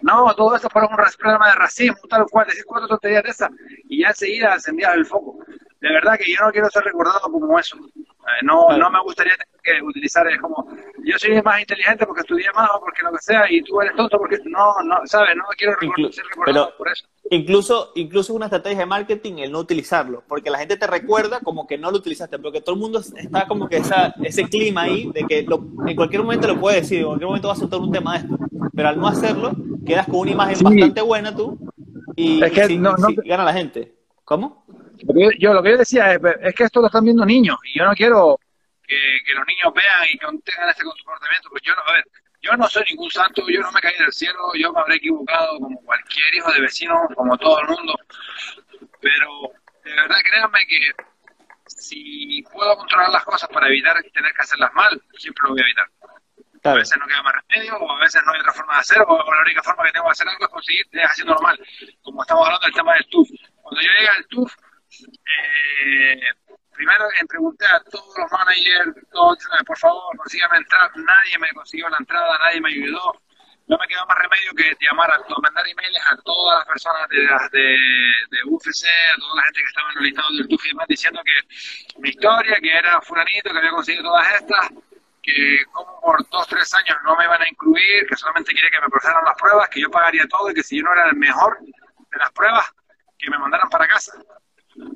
no, 0.02 0.34
todo 0.34 0.56
esto 0.56 0.68
fue 0.70 0.82
un 0.82 0.96
problema 1.18 1.48
de 1.48 1.54
racismo, 1.54 1.98
tal 2.08 2.26
cual, 2.30 2.46
decir 2.46 2.64
cuatro 2.66 2.88
tonterías 2.88 3.22
de 3.22 3.30
esas 3.30 3.50
y 3.88 4.02
ya 4.02 4.08
enseguida 4.08 4.54
encendías 4.54 4.94
el 4.94 5.06
foco. 5.06 5.38
De 5.85 5.93
verdad 5.93 6.17
que 6.19 6.33
yo 6.33 6.43
no 6.47 6.50
quiero 6.50 6.71
ser 6.71 6.83
recordado 6.83 7.21
como 7.21 7.59
eso. 7.59 7.76
Eh, 7.76 8.43
no, 8.43 8.75
no 8.79 8.91
me 8.91 9.03
gustaría 9.03 9.35
tener 9.35 9.61
que 9.81 9.83
utilizar 9.87 10.26
es 10.29 10.41
como 10.41 10.67
yo 11.05 11.19
soy 11.19 11.43
más 11.43 11.61
inteligente 11.61 12.07
porque 12.07 12.23
estudié 12.23 12.47
más 12.55 12.71
o 12.75 12.81
porque 12.81 13.03
lo 13.03 13.12
que 13.12 13.19
sea 13.19 13.50
y 13.50 13.62
tú 13.62 13.83
eres 13.83 13.95
tonto 13.95 14.17
porque 14.17 14.38
no, 14.47 14.75
no, 14.83 14.97
sabes, 15.05 15.37
no 15.37 15.45
quiero 15.59 15.75
recor- 15.75 15.95
Inclu- 15.99 16.11
ser 16.12 16.25
recordado 16.25 16.67
pero- 16.69 16.79
por 16.79 16.88
eso. 16.88 17.05
Incluso, 17.31 17.93
incluso 17.97 18.33
es 18.33 18.37
una 18.37 18.47
estrategia 18.47 18.79
de 18.81 18.87
marketing 18.87 19.35
el 19.38 19.53
no 19.53 19.59
utilizarlo, 19.59 20.23
porque 20.26 20.49
la 20.50 20.59
gente 20.59 20.76
te 20.79 20.87
recuerda 20.87 21.41
como 21.41 21.67
que 21.67 21.76
no 21.76 21.91
lo 21.91 21.99
utilizaste, 21.99 22.38
porque 22.38 22.61
todo 22.62 22.75
el 22.76 22.81
mundo 22.81 23.00
está 23.00 23.47
como 23.47 23.69
que 23.69 23.76
esa, 23.79 24.14
ese 24.23 24.45
clima 24.49 24.83
ahí 24.83 25.11
de 25.12 25.25
que 25.26 25.43
lo- 25.43 25.67
en 25.87 25.97
cualquier 25.97 26.23
momento 26.23 26.47
lo 26.49 26.59
puede 26.59 26.76
decir, 26.81 27.00
en 27.00 27.07
cualquier 27.07 27.26
momento 27.26 27.49
va 27.49 27.55
a 27.55 27.57
soltar 27.59 27.81
un 27.81 27.93
tema 27.93 28.12
de 28.14 28.19
esto, 28.21 28.38
pero 28.75 28.88
al 28.88 28.99
no 28.99 29.07
hacerlo, 29.09 29.53
quedas 29.87 30.07
con 30.07 30.21
una 30.21 30.31
imagen 30.31 30.57
Sí. 30.57 30.64
bastante 30.64 31.01
buena 31.03 31.35
tú 31.37 31.59
y, 32.16 32.42
Es 32.42 32.53
que 32.53 32.77
no- 32.79 32.97
no 32.97 33.09
gana 33.25 33.44
la 33.44 33.53
gente. 33.53 33.94
¿Cómo? 34.25 34.64
Lo 35.02 35.14
que 35.14 35.22
yo, 35.22 35.30
yo 35.38 35.54
lo 35.54 35.62
que 35.62 35.70
yo 35.70 35.78
decía 35.78 36.12
es, 36.12 36.20
es 36.40 36.54
que 36.54 36.64
esto 36.64 36.80
lo 36.80 36.87
están 36.87 37.04
viendo 37.04 37.24
niños 37.24 37.59
y 37.64 37.78
yo 37.78 37.85
no 37.85 37.94
quiero 37.94 38.38
que, 38.87 38.96
que 39.24 39.35
los 39.35 39.46
niños 39.46 39.72
vean 39.74 40.04
y 40.12 40.18
que 40.18 40.52
tengan 40.52 40.68
este 40.68 40.85
comportamiento, 40.85 41.48
porque 41.50 41.68
yo 41.68 41.74
no, 41.74 41.83
a 41.83 41.92
ver, 41.92 42.04
yo 42.40 42.57
no 42.57 42.68
soy 42.68 42.85
ningún 42.90 43.11
santo, 43.11 43.42
yo 43.48 43.61
no 43.61 43.72
me 43.72 43.80
caí 43.80 43.96
del 43.98 44.12
cielo, 44.12 44.52
yo 44.54 44.72
me 44.72 44.80
habré 44.80 44.96
equivocado 44.96 45.59
como 45.59 45.80
cualquier 45.83 46.35
hijo 46.35 46.52
de 46.52 46.61
vecino, 46.61 46.94
como 47.16 47.37
todo 47.38 47.61
el 47.61 47.68
mundo, 47.68 47.94
pero 49.00 49.50
de 49.85 49.94
verdad 49.94 50.16
créanme 50.22 50.61
que 50.66 51.04
si 51.66 52.42
puedo 52.52 52.76
controlar 52.76 53.11
las 53.11 53.24
cosas 53.24 53.48
para 53.48 53.68
evitar 53.68 53.96
tener 54.12 54.33
que 54.35 54.42
hacerlas 54.42 54.72
mal, 54.74 55.02
siempre 55.16 55.42
lo 55.44 55.50
voy 55.50 55.61
a 55.61 55.64
evitar. 55.64 55.88
A 56.66 56.74
veces 56.74 56.96
no 56.98 57.07
queda 57.07 57.22
más 57.22 57.35
remedio, 57.46 57.76
o 57.76 57.92
a 57.92 58.00
veces 58.00 58.22
no 58.24 58.33
hay 58.33 58.40
otra 58.40 58.54
forma 58.54 58.74
de 58.74 58.80
hacerlo, 58.80 59.07
o 59.07 59.35
la 59.35 59.42
única 59.42 59.62
forma 59.62 59.85
que 59.85 59.92
tengo 59.92 60.07
de 60.07 60.12
hacer 60.12 60.28
algo 60.28 60.44
es 60.46 60.50
conseguir 60.50 60.87
es 60.92 61.11
haciéndolo 61.11 61.40
mal. 61.42 61.59
Como 62.00 62.22
estamos 62.22 62.46
hablando 62.46 62.64
del 62.64 62.74
tema 62.74 62.94
del 62.94 63.07
TUF. 63.09 63.28
Cuando 63.61 63.80
yo 63.83 63.88
llegué 63.88 64.09
al 64.09 64.26
TUF, 64.28 64.54
eh, 65.00 66.20
primero 66.72 67.09
le 67.11 67.26
pregunté 67.26 67.66
a 67.66 67.80
todos 67.90 68.14
los 68.18 68.30
managers, 68.30 68.94
todos, 69.12 69.38
eh, 69.38 69.64
por 69.64 69.78
favor, 69.78 70.16
consígame 70.16 70.59
entrar. 70.59 70.90
Nadie 70.96 71.38
me 71.38 71.52
consiguió 71.52 71.88
la 71.88 71.98
entrada, 71.98 72.38
nadie 72.38 72.61
me 72.61 72.70
ayudó. 72.70 73.20
No 73.66 73.78
me 73.78 73.87
quedó 73.88 74.04
más 74.07 74.18
remedio 74.18 74.52
que 74.54 74.76
llamar 74.85 75.11
a 75.11 75.18
mandar 75.40 75.66
emails 75.66 75.98
a 76.11 76.16
todas 76.18 76.59
las 76.59 76.68
personas 76.68 77.09
de, 77.09 77.16
de, 77.59 77.78
de 78.30 78.38
UFC, 78.44 78.85
a 78.85 79.18
toda 79.18 79.37
la 79.37 79.42
gente 79.44 79.61
que 79.61 79.66
estaba 79.66 79.90
en 79.90 79.98
el 79.98 80.04
listado 80.04 80.28
del 80.37 80.48
TUF 80.48 80.66
y 80.66 80.68
demás, 80.68 80.87
diciendo 80.87 81.22
que 81.24 82.00
mi 82.00 82.11
historia, 82.11 82.61
que 82.61 82.76
era 82.76 83.00
fulanito, 83.00 83.50
que 83.50 83.59
había 83.59 83.70
conseguido 83.70 84.04
todas 84.04 84.35
estas, 84.35 84.68
que 85.22 85.64
como 85.72 85.98
por 86.02 86.28
dos, 86.28 86.46
tres 86.46 86.74
años 86.74 86.98
no 87.04 87.16
me 87.16 87.24
iban 87.24 87.40
a 87.40 87.48
incluir, 87.48 88.07
que 88.07 88.16
solamente 88.16 88.54
quería 88.54 88.70
que 88.70 88.80
me 88.83 88.88
pasaran 88.88 89.24
las 89.24 89.37
pruebas, 89.37 89.68
que 89.70 89.80
yo 89.80 89.90
pagaría 89.90 90.26
todo 90.28 90.50
y 90.50 90.54
que 90.54 90.62
si 90.62 90.76
yo 90.76 90.83
no 90.83 90.92
era 90.92 91.09
el 91.09 91.16
mejor 91.16 91.59
de 91.61 92.18
las 92.18 92.30
pruebas, 92.33 92.66
que 93.18 93.30
me 93.30 93.38
mandaran 93.38 93.70
para 93.70 93.88
casa. 93.88 94.12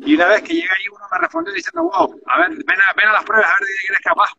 Y 0.01 0.15
una 0.15 0.27
vez 0.27 0.43
que 0.43 0.55
llegué 0.55 0.69
ahí, 0.71 0.89
uno 0.93 1.05
me 1.11 1.19
respondió 1.19 1.53
diciendo, 1.53 1.83
wow, 1.85 2.21
a 2.27 2.39
ver, 2.41 2.51
ven 2.51 2.81
a, 2.81 2.93
ven 2.97 3.09
a 3.09 3.13
las 3.13 3.25
pruebas, 3.25 3.47
a 3.49 3.55
ver 3.61 3.69
de 3.69 3.75
qué 3.81 3.87
eres 3.93 4.01
capaz. 4.03 4.31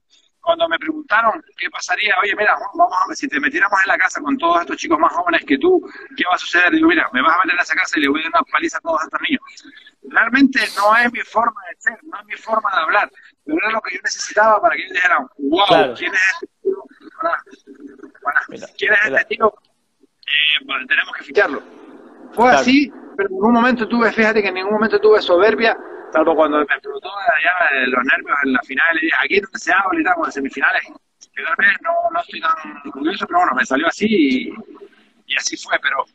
Cuando 0.42 0.68
me 0.70 0.80
preguntaron 0.80 1.44
qué 1.58 1.70
pasaría, 1.70 2.16
oye, 2.22 2.34
mira, 2.36 2.58
vamos 2.78 2.94
a 3.04 3.08
ver, 3.08 3.16
si 3.18 3.28
te 3.28 3.40
metiéramos 3.40 3.80
en 3.82 3.88
la 3.90 3.98
casa 3.98 4.22
con 4.22 4.38
todos 4.38 4.62
estos 4.62 4.78
chicos 4.78 4.98
más 4.98 5.12
jóvenes 5.14 5.44
que 5.46 5.58
tú, 5.58 5.82
¿qué 6.16 6.24
va 6.30 6.36
a 6.36 6.38
suceder? 6.38 6.72
Digo, 6.72 6.88
mira, 6.88 7.08
me 7.14 7.22
vas 7.22 7.36
a 7.36 7.38
meter 7.46 7.54
en 7.56 7.60
esa 7.60 7.76
casa 7.76 8.00
y 8.00 8.02
le 8.04 8.08
voy 8.10 8.22
a 8.22 8.24
dar 8.24 8.42
una 8.42 8.52
paliza 8.52 8.78
a 8.78 8.82
todos 8.82 9.04
estos 9.04 9.20
niños. 9.22 9.42
Realmente 10.04 10.60
no 10.78 10.96
es 10.98 11.12
mi 11.12 11.20
forma 11.22 11.62
de 11.70 11.76
ser, 11.82 12.00
no 12.04 12.20
es 12.20 12.26
mi 12.26 12.36
forma 12.36 12.70
de 12.74 12.82
hablar, 12.82 13.12
pero 13.46 13.58
era 13.62 13.72
lo 13.72 13.82
que 13.82 13.96
yo 13.96 14.02
necesitaba 14.04 14.62
para 14.62 14.76
que 14.76 14.82
ellos 14.84 14.94
dijeran, 14.94 15.28
wow, 15.38 15.66
Claro. 15.68 15.94
¿quién 15.98 16.14
es 16.14 16.22
este 16.34 16.48
tío? 16.64 16.84
Para- 17.22 17.44
para- 18.24 18.42
Mira, 18.48 18.68
¿Quién 18.78 18.94
es 18.94 19.00
mira. 19.06 19.18
este 19.20 19.36
tío? 19.36 19.54
Eh, 20.02 20.66
bueno, 20.66 20.86
tenemos 20.88 21.14
que 21.18 21.24
ficharlo. 21.26 21.62
Fue 22.34 22.46
Claro. 22.46 22.60
así, 22.60 22.92
pero 23.20 23.28
en 23.28 23.36
ningún 23.36 23.52
momento 23.52 23.86
tuve, 23.86 24.14
fíjate 24.14 24.42
que 24.42 24.48
en 24.48 24.54
ningún 24.54 24.72
momento 24.72 24.98
tuve 24.98 25.22
soberbia, 25.22 25.78
salvo 26.14 26.34
cuando 26.38 26.60
me 26.60 26.64
explotó 26.64 27.10
allá 27.18 27.86
los 27.88 28.06
nervios 28.06 28.38
en 28.46 28.54
la 28.54 28.62
final 28.62 28.98
y 28.98 29.06
dije, 29.08 29.18
aquí 29.22 29.36
es 29.36 29.42
donde 29.42 29.60
se 29.60 29.74
habla 29.74 30.00
y 30.00 30.04
tal, 30.06 30.16
con 30.16 30.32
semifinales, 30.32 30.84
que 31.36 31.44
tal 31.44 31.56
vez 31.58 31.76
no, 31.82 31.92
no 32.14 32.22
estoy 32.22 32.40
tan 32.40 32.78
orgulloso, 32.86 33.28
pero 33.28 33.40
bueno, 33.40 33.56
me 33.56 33.66
salió 33.66 33.88
así 33.88 34.08
y, 34.08 34.54
y 35.28 35.36
así 35.36 35.58
fue, 35.58 35.78
pero 35.82 36.06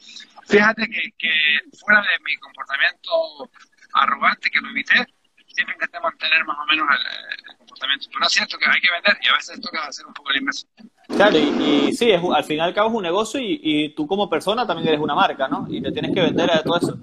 fíjate 0.49 0.88
que, 0.88 1.03
que 1.19 1.31
fuera 1.79 2.01
de 2.01 2.25
mi 2.25 2.35
comportamiento 2.38 3.51
arrogante 3.93 4.49
que 4.49 4.61
lo 4.62 4.71
evité, 4.71 5.05
siempre 5.49 5.75
intenté 5.75 6.01
mantener 6.01 6.43
más 6.47 6.57
o 6.57 6.64
menos 6.64 6.88
el, 6.88 7.51
el 7.51 7.59
comportamiento. 7.59 8.09
Pero 8.14 8.27
es 8.27 8.33
cierto 8.33 8.57
que 8.57 8.64
hay 8.64 8.81
que 8.81 8.90
vender 8.90 9.19
y 9.21 9.29
a 9.29 9.35
veces 9.35 9.61
toca 9.61 9.85
hacer 9.85 10.07
un 10.07 10.14
poco 10.14 10.31
el 10.31 10.38
inverso. 10.38 10.67
Claro, 11.09 11.38
y, 11.38 11.88
y 11.88 11.93
sí, 11.93 12.11
es, 12.11 12.21
al 12.35 12.45
fin 12.45 12.57
y 12.57 12.61
al 12.61 12.75
cabo 12.75 12.88
es 12.88 12.95
un 12.97 13.03
negocio 13.03 13.38
y, 13.40 13.61
y 13.62 13.88
tú 13.90 14.07
como 14.07 14.29
persona 14.29 14.67
también 14.67 14.88
eres 14.88 15.01
una 15.01 15.14
marca, 15.14 15.47
¿no? 15.49 15.67
Y 15.69 15.81
te 15.81 15.93
tienes 15.93 16.12
que 16.12 16.21
vender 16.21 16.51
a 16.51 16.62
todo 16.62 16.77
eso. 16.79 16.97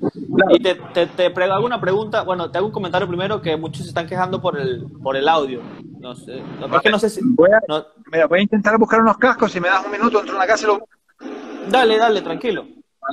Y 0.50 0.60
te, 0.60 0.76
te, 0.76 1.08
te 1.08 1.44
hago 1.44 1.66
una 1.66 1.80
pregunta, 1.80 2.24
bueno, 2.24 2.50
te 2.50 2.58
hago 2.58 2.68
un 2.68 2.74
comentario 2.74 3.08
primero 3.08 3.42
que 3.42 3.56
muchos 3.58 3.84
se 3.84 3.90
están 3.90 4.08
quejando 4.08 4.42
por 4.42 4.60
el, 4.60 4.84
por 5.04 5.16
el 5.16 5.28
audio. 5.30 5.62
No 6.00 6.16
sé, 6.16 6.42
no, 6.60 6.76
es 6.76 6.82
que 6.82 6.90
no 6.90 7.00
sé 7.00 7.10
si... 7.10 7.22
Voy 7.24 7.50
a, 7.52 7.62
no- 7.68 7.86
mira, 8.12 8.26
voy 8.26 8.40
a 8.40 8.42
intentar 8.42 8.78
buscar 8.78 9.02
unos 9.02 9.18
cascos, 9.18 9.52
si 9.52 9.60
me 9.60 9.68
das 9.70 9.86
un 9.86 9.92
minuto, 9.92 10.20
entro 10.20 10.34
en 10.34 10.40
la 10.40 10.48
casa 10.48 10.66
y 10.66 10.68
lo 10.68 10.80
dale, 11.70 11.98
dale, 11.98 12.22
tranquilo. 12.22 12.66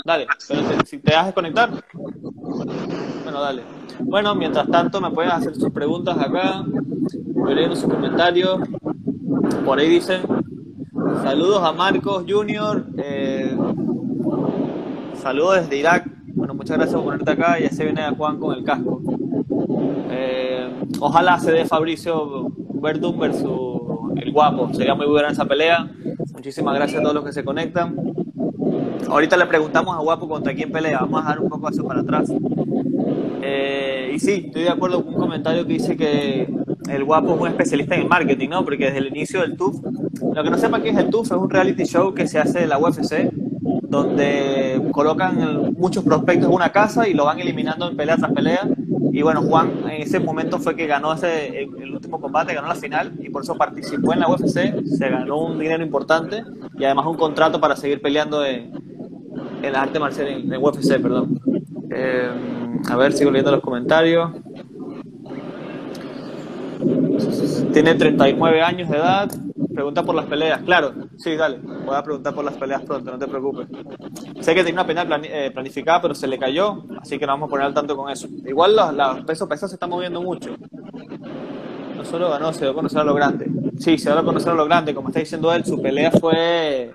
Dale, 0.05 0.27
pero 0.49 0.63
te- 0.63 0.87
si 0.87 0.99
te 0.99 1.13
das 1.13 1.27
desconectar. 1.27 1.71
Bueno, 3.25 3.41
dale. 3.41 3.63
Bueno, 4.01 4.35
mientras 4.35 4.67
tanto 4.71 5.01
me 5.01 5.11
pueden 5.11 5.33
hacer 5.33 5.55
sus 5.55 5.71
preguntas 5.71 6.17
acá. 6.19 6.65
Voy 6.65 7.55
leyendo 7.55 7.77
sus 7.77 7.91
comentarios. 7.93 8.59
Por 9.65 9.79
ahí 9.79 9.89
dicen, 9.89 10.23
saludos 11.23 11.63
a 11.63 11.73
Marcos 11.73 12.25
Junior. 12.29 12.87
eh, 12.99 13.57
saludos 15.23 15.63
desde 15.63 15.77
Irak. 15.79 16.07
Bueno, 16.35 16.55
muchas 16.55 16.77
gracias 16.77 16.95
por 16.95 17.05
ponerte 17.05 17.31
acá. 17.33 17.59
Ya 17.59 17.71
se 17.71 17.85
viene 17.85 18.03
a 18.03 18.13
Juan 18.15 18.39
con 18.39 18.57
el 18.57 18.65
casco. 18.65 19.01
Eh, 20.11 20.69
ojalá 21.01 21.39
se 21.39 21.53
dé 21.53 21.65
Fabricio 21.65 22.51
Verdun 22.81 23.19
versus 23.19 23.81
el 24.17 24.33
guapo. 24.33 24.73
Sería 24.75 24.95
muy 24.95 25.07
buena 25.07 25.29
esa 25.31 25.45
pelea. 25.45 25.91
Muchísimas 26.33 26.75
gracias 26.75 27.01
a 27.01 27.03
todos 27.03 27.15
los 27.15 27.25
que 27.25 27.33
se 27.33 27.45
conectan. 27.45 27.97
Ahorita 29.09 29.37
le 29.37 29.47
preguntamos 29.47 29.97
a 29.97 30.01
Guapo 30.01 30.29
contra 30.29 30.55
quién 30.55 30.71
pelea. 30.71 31.01
Vamos 31.01 31.23
a 31.25 31.29
dar 31.31 31.41
un 31.41 31.49
poco 31.49 31.69
hacia 31.69 31.83
para 31.83 32.01
atrás. 32.01 32.31
Eh, 33.43 34.13
y 34.15 34.19
sí, 34.19 34.45
estoy 34.47 34.65
de 34.65 34.69
acuerdo 34.69 35.03
con 35.03 35.15
un 35.15 35.21
comentario 35.21 35.67
que 35.67 35.73
dice 35.73 35.97
que 35.97 36.47
el 36.91 37.05
guapo 37.05 37.35
es 37.35 37.41
un 37.41 37.49
especialista 37.49 37.95
en 37.95 38.03
el 38.03 38.09
marketing, 38.09 38.49
¿no? 38.51 38.65
Porque 38.65 38.87
desde 38.87 38.99
el 38.99 39.07
inicio 39.09 39.41
del 39.41 39.57
TUF, 39.57 39.81
lo 40.35 40.43
que 40.43 40.51
no 40.51 40.59
sepa 40.59 40.81
qué 40.81 40.91
es 40.91 40.97
el 40.97 41.11
TUF, 41.11 41.27
es 41.27 41.37
un 41.37 41.51
reality 41.51 41.85
show 41.85 42.15
que 42.15 42.27
se 42.27 42.39
hace 42.39 42.61
de 42.61 42.67
la 42.67 42.79
UFC, 42.79 43.31
donde 43.89 44.81
colocan 44.93 45.75
muchos 45.79 46.05
prospectos 46.05 46.49
en 46.49 46.55
una 46.55 46.71
casa 46.71 47.09
y 47.09 47.15
lo 47.15 47.25
van 47.25 47.41
eliminando 47.41 47.89
en 47.89 47.97
pelea 47.97 48.17
tras 48.17 48.33
pelea. 48.33 48.69
Y 49.13 49.23
bueno, 49.23 49.43
Juan 49.43 49.71
en 49.91 50.03
ese 50.03 50.21
momento 50.21 50.59
fue 50.59 50.77
que 50.77 50.87
ganó 50.87 51.15
ese, 51.15 51.63
el 51.63 51.95
último 51.95 52.21
combate, 52.21 52.55
ganó 52.55 52.69
la 52.69 52.75
final 52.75 53.13
y 53.21 53.31
por 53.31 53.43
eso 53.43 53.57
participó 53.57 54.13
en 54.13 54.21
la 54.21 54.29
UFC, 54.29 54.85
se 54.85 55.09
ganó 55.09 55.39
un 55.47 55.59
dinero 55.59 55.83
importante 55.83 56.45
y 56.79 56.85
además 56.85 57.07
un 57.07 57.17
contrato 57.17 57.61
para 57.61 57.77
seguir 57.77 58.03
peleando 58.03 58.45
en, 58.45 58.73
en 59.63 59.73
la 59.73 59.83
arte 59.83 59.99
marcial, 59.99 60.29
en, 60.29 60.53
en 60.53 60.63
UFC, 60.63 61.01
perdón. 61.01 61.41
Eh, 61.91 62.31
a 62.89 62.97
ver, 62.97 63.13
sigo 63.13 63.31
leyendo 63.31 63.51
los 63.51 63.61
comentarios. 63.61 64.31
Tiene 67.73 67.95
39 67.95 68.63
años 68.63 68.89
de 68.91 68.97
edad. 68.97 69.31
Pregunta 69.73 70.03
por 70.03 70.15
las 70.15 70.27
peleas. 70.27 70.63
Claro, 70.63 70.93
sí, 71.17 71.37
dale. 71.37 71.59
Voy 71.59 71.95
a 71.95 72.03
preguntar 72.03 72.35
por 72.35 72.45
las 72.45 72.57
peleas 72.57 72.83
pronto, 72.83 73.11
no 73.11 73.19
te 73.19 73.27
preocupes. 73.27 73.69
Sé 74.41 74.55
que 74.55 74.65
tenía 74.65 74.83
una 74.83 74.87
pelea 74.87 75.21
eh, 75.25 75.51
planificada, 75.51 76.03
pero 76.03 76.15
se 76.15 76.27
le 76.27 76.39
cayó, 76.39 76.85
así 77.01 77.19
que 77.19 77.27
nos 77.27 77.35
vamos 77.35 77.49
a 77.49 77.51
poner 77.51 77.67
al 77.67 77.75
tanto 77.75 77.97
con 77.97 78.11
eso. 78.11 78.29
Igual 78.47 78.77
los, 78.77 78.95
los 78.95 79.25
pesos 79.25 79.49
pesados 79.49 79.71
se 79.71 79.77
están 79.77 79.91
moviendo 79.91 80.21
mucho. 80.21 80.57
No 81.97 82.05
solo 82.05 82.31
ganó, 82.31 82.53
se 82.53 82.61
dio 82.61 82.71
a 82.71 82.75
conocer 82.75 83.01
a 83.01 83.05
lo 83.05 83.15
grande. 83.15 83.51
Sí, 83.79 83.99
se 83.99 84.11
dio 84.11 84.19
a 84.19 84.25
conocer 84.25 84.53
a 84.53 84.55
lo 84.55 84.65
grande. 84.65 84.95
Como 84.95 85.09
está 85.09 85.21
diciendo 85.21 85.53
él, 85.53 85.65
su 85.65 85.81
pelea 85.81 86.11
fue 86.13 86.93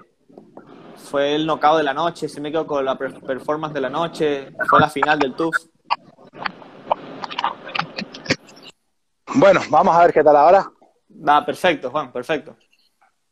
fue 1.13 1.36
el 1.36 1.45
knockout 1.45 1.78
de 1.78 1.84
la 1.84 1.93
noche, 1.93 2.28
si 2.28 2.41
me 2.41 2.52
quedo 2.52 2.65
con 2.65 2.84
la 2.84 2.97
performance 2.97 3.73
de 3.73 3.82
la 3.82 3.89
noche, 3.89 4.52
fue 4.67 4.80
la 4.80 4.89
final 4.89 5.19
del 5.19 5.36
TUF. 5.36 5.54
Bueno, 9.36 9.62
vamos 9.69 9.95
a 9.95 10.02
ver 10.04 10.13
qué 10.13 10.23
tal 10.23 10.36
ahora. 10.36 10.71
Va, 11.28 11.46
perfecto, 11.46 11.90
Juan, 11.90 12.12
perfecto. 12.12 12.56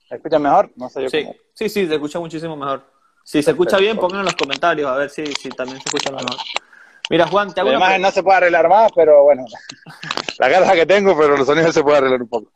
¿Me 0.09 0.17
escuchan 0.17 0.41
mejor? 0.41 0.71
No 0.75 0.89
sé 0.89 1.03
yo 1.03 1.09
sí, 1.09 1.27
sí, 1.53 1.69
sí, 1.69 1.87
se 1.87 1.93
escucha 1.93 2.19
muchísimo 2.19 2.55
mejor. 2.55 2.85
Si 3.23 3.41
se 3.41 3.51
escucha 3.51 3.77
bien, 3.77 3.97
pónganlo 3.97 4.21
en 4.21 4.25
los 4.25 4.35
comentarios, 4.35 4.89
a 4.89 4.95
ver 4.95 5.09
si, 5.09 5.25
si 5.25 5.49
también 5.49 5.79
se 5.79 5.83
escucha 5.85 6.11
mejor. 6.11 6.37
Mira, 7.09 7.27
Juan, 7.27 7.53
te 7.53 7.61
hago 7.61 7.69
La 7.69 7.77
imagen 7.77 8.01
no 8.01 8.11
se 8.11 8.23
puede 8.23 8.37
arreglar 8.37 8.69
más, 8.69 8.91
pero 8.95 9.23
bueno, 9.23 9.45
la 10.39 10.49
cara 10.49 10.73
que 10.73 10.85
tengo, 10.85 11.17
pero 11.17 11.37
los 11.37 11.45
sonidos 11.45 11.73
se 11.73 11.83
pueden 11.83 11.99
arreglar 11.99 12.21
un 12.21 12.29
poco. 12.29 12.51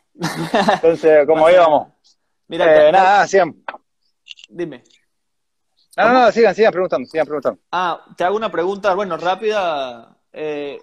Entonces, 0.74 1.26
como 1.28 1.50
íbamos. 1.50 1.89
Mira, 2.48 2.88
eh, 2.88 2.91
nada, 2.91 3.28
siempre. 3.28 3.62
Dime. 4.50 4.84
No, 5.98 6.12
no, 6.12 6.13
no, 6.26 6.32
sigan, 6.32 6.56
sigan 6.56 6.71
preguntando, 6.71 7.08
sigan 7.08 7.26
preguntando. 7.26 7.60
Ah, 7.71 8.06
te 8.17 8.24
hago 8.24 8.36
una 8.36 8.52
pregunta, 8.52 8.93
bueno, 8.93 9.17
rápida. 9.17 10.17
Eh, 10.32 10.80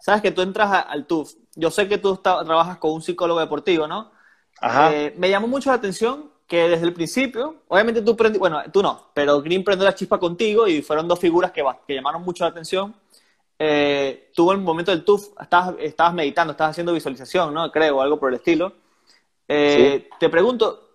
Sabes 0.00 0.22
que 0.22 0.30
tú 0.32 0.42
entras 0.42 0.86
al 0.88 1.06
TUF. 1.06 1.34
Yo 1.54 1.70
sé 1.70 1.88
que 1.88 1.98
tú 1.98 2.16
trabajas 2.16 2.78
con 2.78 2.92
un 2.92 3.02
psicólogo 3.02 3.40
deportivo, 3.40 3.86
¿no? 3.86 4.10
Ajá. 4.60 4.94
Eh, 4.94 5.14
me 5.16 5.30
llamó 5.30 5.46
mucho 5.46 5.70
la 5.70 5.76
atención 5.76 6.30
que 6.46 6.68
desde 6.68 6.84
el 6.84 6.92
principio, 6.92 7.62
obviamente 7.68 8.02
tú 8.02 8.16
prendí, 8.16 8.38
bueno, 8.38 8.60
tú 8.72 8.82
no, 8.82 9.10
pero 9.14 9.40
Green 9.40 9.62
prendió 9.62 9.84
la 9.84 9.94
chispa 9.94 10.18
contigo 10.18 10.66
y 10.66 10.82
fueron 10.82 11.06
dos 11.06 11.18
figuras 11.18 11.52
que, 11.52 11.64
que 11.86 11.94
llamaron 11.94 12.22
mucho 12.22 12.44
la 12.44 12.50
atención. 12.50 12.94
Eh, 13.58 14.30
tú 14.34 14.50
en 14.50 14.58
el 14.58 14.64
momento 14.64 14.90
del 14.90 15.04
TUF 15.04 15.28
estabas, 15.40 15.74
estabas 15.78 16.14
meditando, 16.14 16.52
estabas 16.52 16.72
haciendo 16.72 16.92
visualización, 16.92 17.54
¿no? 17.54 17.70
Creo, 17.70 18.00
algo 18.00 18.18
por 18.18 18.30
el 18.30 18.36
estilo. 18.36 18.72
Eh, 19.46 20.08
te 20.18 20.28
pregunto, 20.28 20.90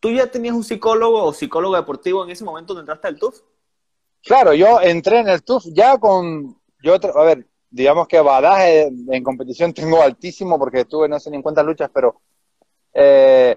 ¿Tú 0.00 0.10
ya 0.10 0.30
tenías 0.30 0.54
un 0.54 0.62
psicólogo 0.62 1.24
o 1.24 1.32
psicólogo 1.32 1.74
deportivo 1.74 2.24
en 2.24 2.30
ese 2.30 2.44
momento 2.44 2.72
donde 2.72 2.82
entraste 2.82 3.08
al 3.08 3.18
TUF? 3.18 3.40
Claro, 4.22 4.52
yo 4.54 4.80
entré 4.80 5.20
en 5.20 5.28
el 5.28 5.42
TUF 5.42 5.64
ya 5.72 5.96
con, 5.98 6.56
yo, 6.82 6.94
a 6.94 7.24
ver, 7.24 7.46
digamos 7.70 8.08
que 8.08 8.20
badaje 8.20 8.88
en 9.10 9.24
competición 9.24 9.72
tengo 9.72 10.02
altísimo 10.02 10.58
porque 10.58 10.80
estuve 10.80 11.08
no 11.08 11.20
sé 11.20 11.30
ni 11.30 11.42
cuántas 11.42 11.64
luchas, 11.64 11.90
pero 11.92 12.20
eh, 12.92 13.56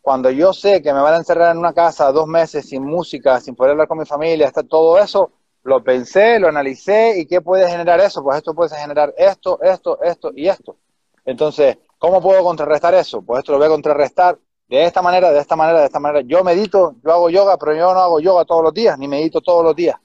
cuando 0.00 0.30
yo 0.30 0.52
sé 0.52 0.82
que 0.82 0.92
me 0.92 1.00
van 1.00 1.14
a 1.14 1.18
encerrar 1.18 1.52
en 1.52 1.58
una 1.58 1.72
casa 1.72 2.10
dos 2.10 2.26
meses 2.26 2.68
sin 2.68 2.84
música, 2.84 3.38
sin 3.40 3.54
poder 3.54 3.72
hablar 3.72 3.88
con 3.88 3.98
mi 3.98 4.06
familia, 4.06 4.46
está 4.46 4.62
todo 4.62 4.98
eso, 4.98 5.32
lo 5.62 5.84
pensé, 5.84 6.38
lo 6.38 6.48
analicé 6.48 7.18
y 7.20 7.26
qué 7.26 7.40
puede 7.40 7.68
generar 7.68 8.00
eso, 8.00 8.22
pues 8.22 8.38
esto 8.38 8.54
puede 8.54 8.76
generar 8.76 9.14
esto, 9.16 9.60
esto, 9.62 10.00
esto 10.02 10.32
y 10.34 10.48
esto. 10.48 10.76
Entonces, 11.24 11.76
¿cómo 11.98 12.20
puedo 12.22 12.42
contrarrestar 12.42 12.94
eso? 12.94 13.20
Pues 13.22 13.40
esto 13.40 13.52
lo 13.52 13.58
voy 13.58 13.66
a 13.66 13.70
contrarrestar 13.70 14.38
de 14.68 14.84
esta 14.84 15.02
manera, 15.02 15.30
de 15.30 15.38
esta 15.40 15.56
manera, 15.56 15.80
de 15.80 15.86
esta 15.86 16.00
manera. 16.00 16.24
Yo 16.26 16.42
medito, 16.42 16.94
yo 17.04 17.12
hago 17.12 17.28
yoga, 17.28 17.58
pero 17.58 17.74
yo 17.74 17.92
no 17.92 18.00
hago 18.00 18.20
yoga 18.20 18.44
todos 18.44 18.62
los 18.62 18.72
días, 18.72 18.98
ni 18.98 19.06
medito 19.06 19.40
todos 19.40 19.62
los 19.62 19.76
días, 19.76 19.96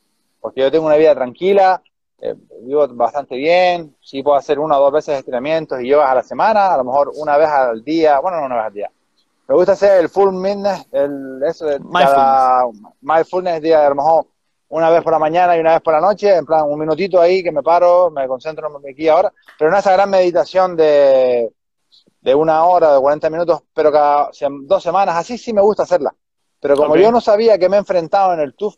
porque 0.41 0.61
yo 0.61 0.71
tengo 0.71 0.87
una 0.87 0.97
vida 0.97 1.15
tranquila, 1.15 1.81
eh, 2.19 2.35
vivo 2.61 2.87
bastante 2.89 3.35
bien, 3.35 3.95
sí 4.01 4.23
puedo 4.23 4.37
hacer 4.37 4.59
una 4.59 4.77
o 4.77 4.83
dos 4.83 4.93
veces 4.93 5.19
estiramientos 5.19 5.81
y 5.81 5.89
yoga 5.89 6.11
a 6.11 6.15
la 6.15 6.23
semana, 6.23 6.73
a 6.73 6.77
lo 6.77 6.83
mejor 6.83 7.11
una 7.15 7.37
vez 7.37 7.49
al 7.49 7.83
día, 7.83 8.19
bueno, 8.19 8.39
no 8.39 8.45
una 8.45 8.55
vez 8.55 8.65
al 8.65 8.73
día. 8.73 8.91
Me 9.47 9.55
gusta 9.55 9.73
hacer 9.73 9.99
el 9.99 10.09
full 10.09 10.31
mindfulness, 10.33 10.87
el, 10.91 11.43
eso 11.47 11.65
de 11.65 11.79
mindfulness. 11.79 12.93
mindfulness 13.01 13.61
día, 13.61 13.85
a 13.85 13.89
lo 13.89 13.95
mejor 13.95 14.27
una 14.69 14.89
vez 14.89 15.03
por 15.03 15.13
la 15.13 15.19
mañana 15.19 15.55
y 15.55 15.59
una 15.59 15.73
vez 15.73 15.81
por 15.81 15.93
la 15.93 16.01
noche, 16.01 16.35
en 16.35 16.45
plan 16.45 16.65
un 16.67 16.79
minutito 16.79 17.21
ahí 17.21 17.43
que 17.43 17.51
me 17.51 17.61
paro, 17.61 18.09
me 18.09 18.27
concentro 18.27 18.69
aquí 18.89 19.07
ahora, 19.07 19.31
pero 19.59 19.69
no 19.69 19.77
esa 19.77 19.93
gran 19.93 20.09
meditación 20.09 20.75
de 20.75 21.51
de 22.25 22.33
una 22.33 22.65
hora, 22.65 22.91
de 22.91 22.99
40 22.99 23.29
minutos, 23.29 23.61
pero 23.71 23.91
cada 23.91 24.31
dos 24.63 24.81
semanas, 24.81 25.15
así 25.15 25.37
sí 25.37 25.53
me 25.53 25.61
gusta 25.61 25.83
hacerla. 25.83 26.13
Pero 26.59 26.75
como 26.75 26.95
yo 26.97 27.11
no 27.11 27.21
sabía 27.21 27.59
que 27.59 27.69
me 27.69 27.75
he 27.75 27.79
enfrentado 27.79 28.33
en 28.33 28.39
el 28.39 28.55
TUF, 28.55 28.75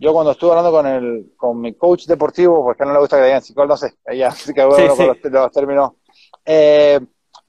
yo 0.00 0.14
cuando 0.14 0.32
estuve 0.32 0.52
hablando 0.52 0.72
con 0.72 0.86
el 0.86 1.32
con 1.36 1.60
mi 1.60 1.74
coach 1.74 2.06
deportivo, 2.06 2.64
porque 2.64 2.86
no 2.86 2.92
le 2.94 3.00
gusta 3.00 3.18
que 3.18 3.24
digan 3.24 3.42
psicólogo, 3.42 3.74
no 3.74 3.76
sé, 3.76 3.94
ella 4.06 4.30
sí 4.30 4.54
que 4.54 4.64
bueno 4.64 4.96
con 4.96 5.06
los, 5.06 5.52
términos, 5.52 5.92
eh, 6.42 6.98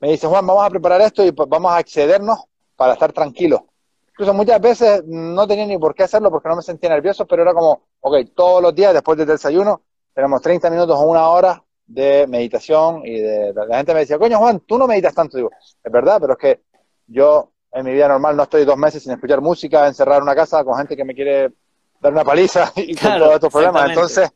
me 0.01 0.11
dice, 0.11 0.27
Juan, 0.27 0.45
vamos 0.45 0.65
a 0.65 0.69
preparar 0.69 0.99
esto 0.99 1.23
y 1.23 1.31
vamos 1.31 1.71
a 1.71 1.79
excedernos 1.79 2.43
para 2.75 2.93
estar 2.93 3.13
tranquilos. 3.13 3.61
Incluso 4.09 4.33
muchas 4.33 4.59
veces 4.59 5.01
no 5.05 5.47
tenía 5.47 5.65
ni 5.65 5.77
por 5.77 5.95
qué 5.95 6.03
hacerlo 6.03 6.29
porque 6.29 6.49
no 6.49 6.57
me 6.57 6.61
sentía 6.61 6.89
nervioso, 6.89 7.25
pero 7.25 7.41
era 7.43 7.53
como, 7.53 7.83
ok, 8.01 8.17
todos 8.35 8.61
los 8.61 8.75
días 8.75 8.93
después 8.93 9.17
del 9.17 9.27
desayuno 9.27 9.83
tenemos 10.13 10.41
30 10.41 10.69
minutos 10.69 10.97
o 10.99 11.03
una 11.03 11.29
hora 11.29 11.63
de 11.87 12.27
meditación 12.27 13.01
y 13.05 13.21
de, 13.21 13.53
la 13.53 13.77
gente 13.77 13.93
me 13.93 14.01
decía, 14.01 14.19
coño 14.19 14.39
Juan, 14.39 14.59
tú 14.59 14.77
no 14.77 14.87
meditas 14.87 15.15
tanto. 15.15 15.37
Digo, 15.37 15.51
es 15.81 15.91
verdad, 15.91 16.19
pero 16.19 16.33
es 16.33 16.39
que 16.39 16.61
yo 17.07 17.53
en 17.71 17.85
mi 17.85 17.93
vida 17.93 18.09
normal 18.09 18.35
no 18.35 18.43
estoy 18.43 18.65
dos 18.65 18.77
meses 18.77 19.03
sin 19.03 19.13
escuchar 19.13 19.39
música, 19.39 19.87
encerrar 19.87 20.17
en 20.17 20.23
una 20.23 20.35
casa 20.35 20.65
con 20.65 20.75
gente 20.75 20.97
que 20.97 21.05
me 21.05 21.15
quiere 21.15 21.53
dar 22.01 22.11
una 22.11 22.25
paliza 22.25 22.71
y 22.75 22.95
con 22.95 23.17
todos 23.17 23.35
estos 23.35 23.53
problemas. 23.53 23.89
Entonces, 23.89 24.31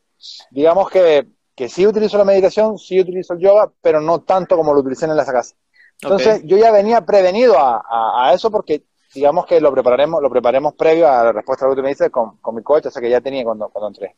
digamos 0.50 0.88
que, 0.88 1.26
que 1.54 1.68
sí 1.68 1.86
utilizo 1.86 2.16
la 2.16 2.24
meditación, 2.24 2.78
sí 2.78 3.00
utilizo 3.00 3.34
el 3.34 3.40
yoga, 3.40 3.70
pero 3.82 4.00
no 4.00 4.20
tanto 4.20 4.56
como 4.56 4.72
lo 4.72 4.80
utilicé 4.80 5.04
en 5.04 5.18
esa 5.18 5.32
casa. 5.32 5.54
Entonces, 6.00 6.42
yo 6.44 6.56
ya 6.58 6.70
venía 6.72 7.00
prevenido 7.00 7.58
a, 7.58 7.82
a, 8.28 8.34
eso 8.34 8.50
porque 8.50 8.84
digamos 9.14 9.46
que 9.46 9.60
lo 9.60 9.72
prepararemos, 9.72 10.22
lo 10.22 10.30
preparemos 10.30 10.74
previo 10.74 11.08
a 11.08 11.24
la 11.24 11.32
respuesta 11.32 11.64
a 11.64 11.68
lo 11.68 11.74
que 11.74 11.80
tú 11.80 11.82
me 11.82 11.88
dices 11.88 12.10
con, 12.10 12.36
con 12.36 12.54
mi 12.54 12.62
coche, 12.62 12.88
o 12.88 12.90
sea 12.90 13.00
que 13.00 13.08
ya 13.08 13.20
tenía 13.20 13.44
cuando, 13.44 13.68
cuando 13.70 13.88
entré 13.88 14.14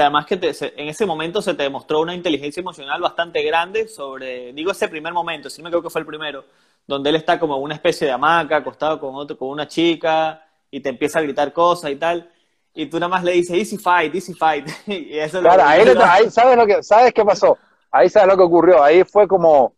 además 0.00 0.26
que 0.26 0.34
en 0.34 0.88
ese 0.88 1.04
momento 1.04 1.42
se 1.42 1.54
te 1.54 1.64
demostró 1.64 2.00
una 2.00 2.14
inteligencia 2.14 2.60
emocional 2.60 3.00
bastante 3.00 3.42
grande 3.42 3.88
sobre, 3.88 4.52
digo 4.52 4.70
ese 4.72 4.88
primer 4.88 5.12
momento, 5.12 5.50
sí 5.50 5.62
me 5.62 5.68
creo 5.68 5.82
que 5.82 5.90
fue 5.90 6.00
el 6.00 6.06
primero, 6.06 6.44
donde 6.86 7.10
él 7.10 7.16
está 7.16 7.38
como 7.38 7.58
una 7.58 7.74
especie 7.74 8.06
de 8.06 8.12
hamaca, 8.12 8.56
acostado 8.56 8.98
con 8.98 9.14
otro, 9.14 9.36
con 9.36 9.48
una 9.48 9.68
chica, 9.68 10.46
y 10.70 10.80
te 10.80 10.88
empieza 10.88 11.18
a 11.18 11.22
gritar 11.22 11.52
cosas 11.52 11.90
y 11.90 11.96
tal, 11.96 12.30
y 12.74 12.86
tú 12.86 12.98
nada 12.98 13.08
más 13.08 13.24
le 13.24 13.32
dices, 13.32 13.56
easy 13.56 13.78
fight, 13.78 14.14
easy 14.14 14.34
fight. 14.34 14.68
y 14.86 15.18
eso 15.18 15.40
claro, 15.40 15.62
ahí, 15.64 15.86
ahí, 16.04 16.30
¿sabes, 16.30 16.56
lo 16.56 16.66
que, 16.66 16.82
¿sabes 16.82 17.12
qué 17.12 17.24
pasó? 17.24 17.58
Ahí 17.90 18.08
sabes 18.08 18.28
lo 18.28 18.36
que 18.36 18.42
ocurrió, 18.42 18.82
ahí 18.82 19.04
fue 19.04 19.28
como, 19.28 19.74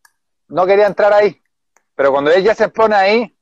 no 0.48 0.66
quería 0.66 0.86
entrar 0.86 1.12
ahí, 1.12 1.40
pero 1.94 2.12
cuando 2.12 2.30
él 2.30 2.42
ya 2.42 2.54
se 2.54 2.68
pone 2.68 2.94
ahí, 2.94 3.36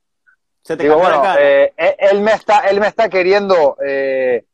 se 0.61 0.77
te 0.77 0.83
digo, 0.83 0.97
bueno, 0.97 1.21
eh, 1.37 1.73
él, 1.97 2.21
me 2.21 2.33
está, 2.33 2.59
él 2.59 2.79
me 2.79 2.87
está 2.87 3.09
queriendo... 3.09 3.77
Eh, 3.85 4.45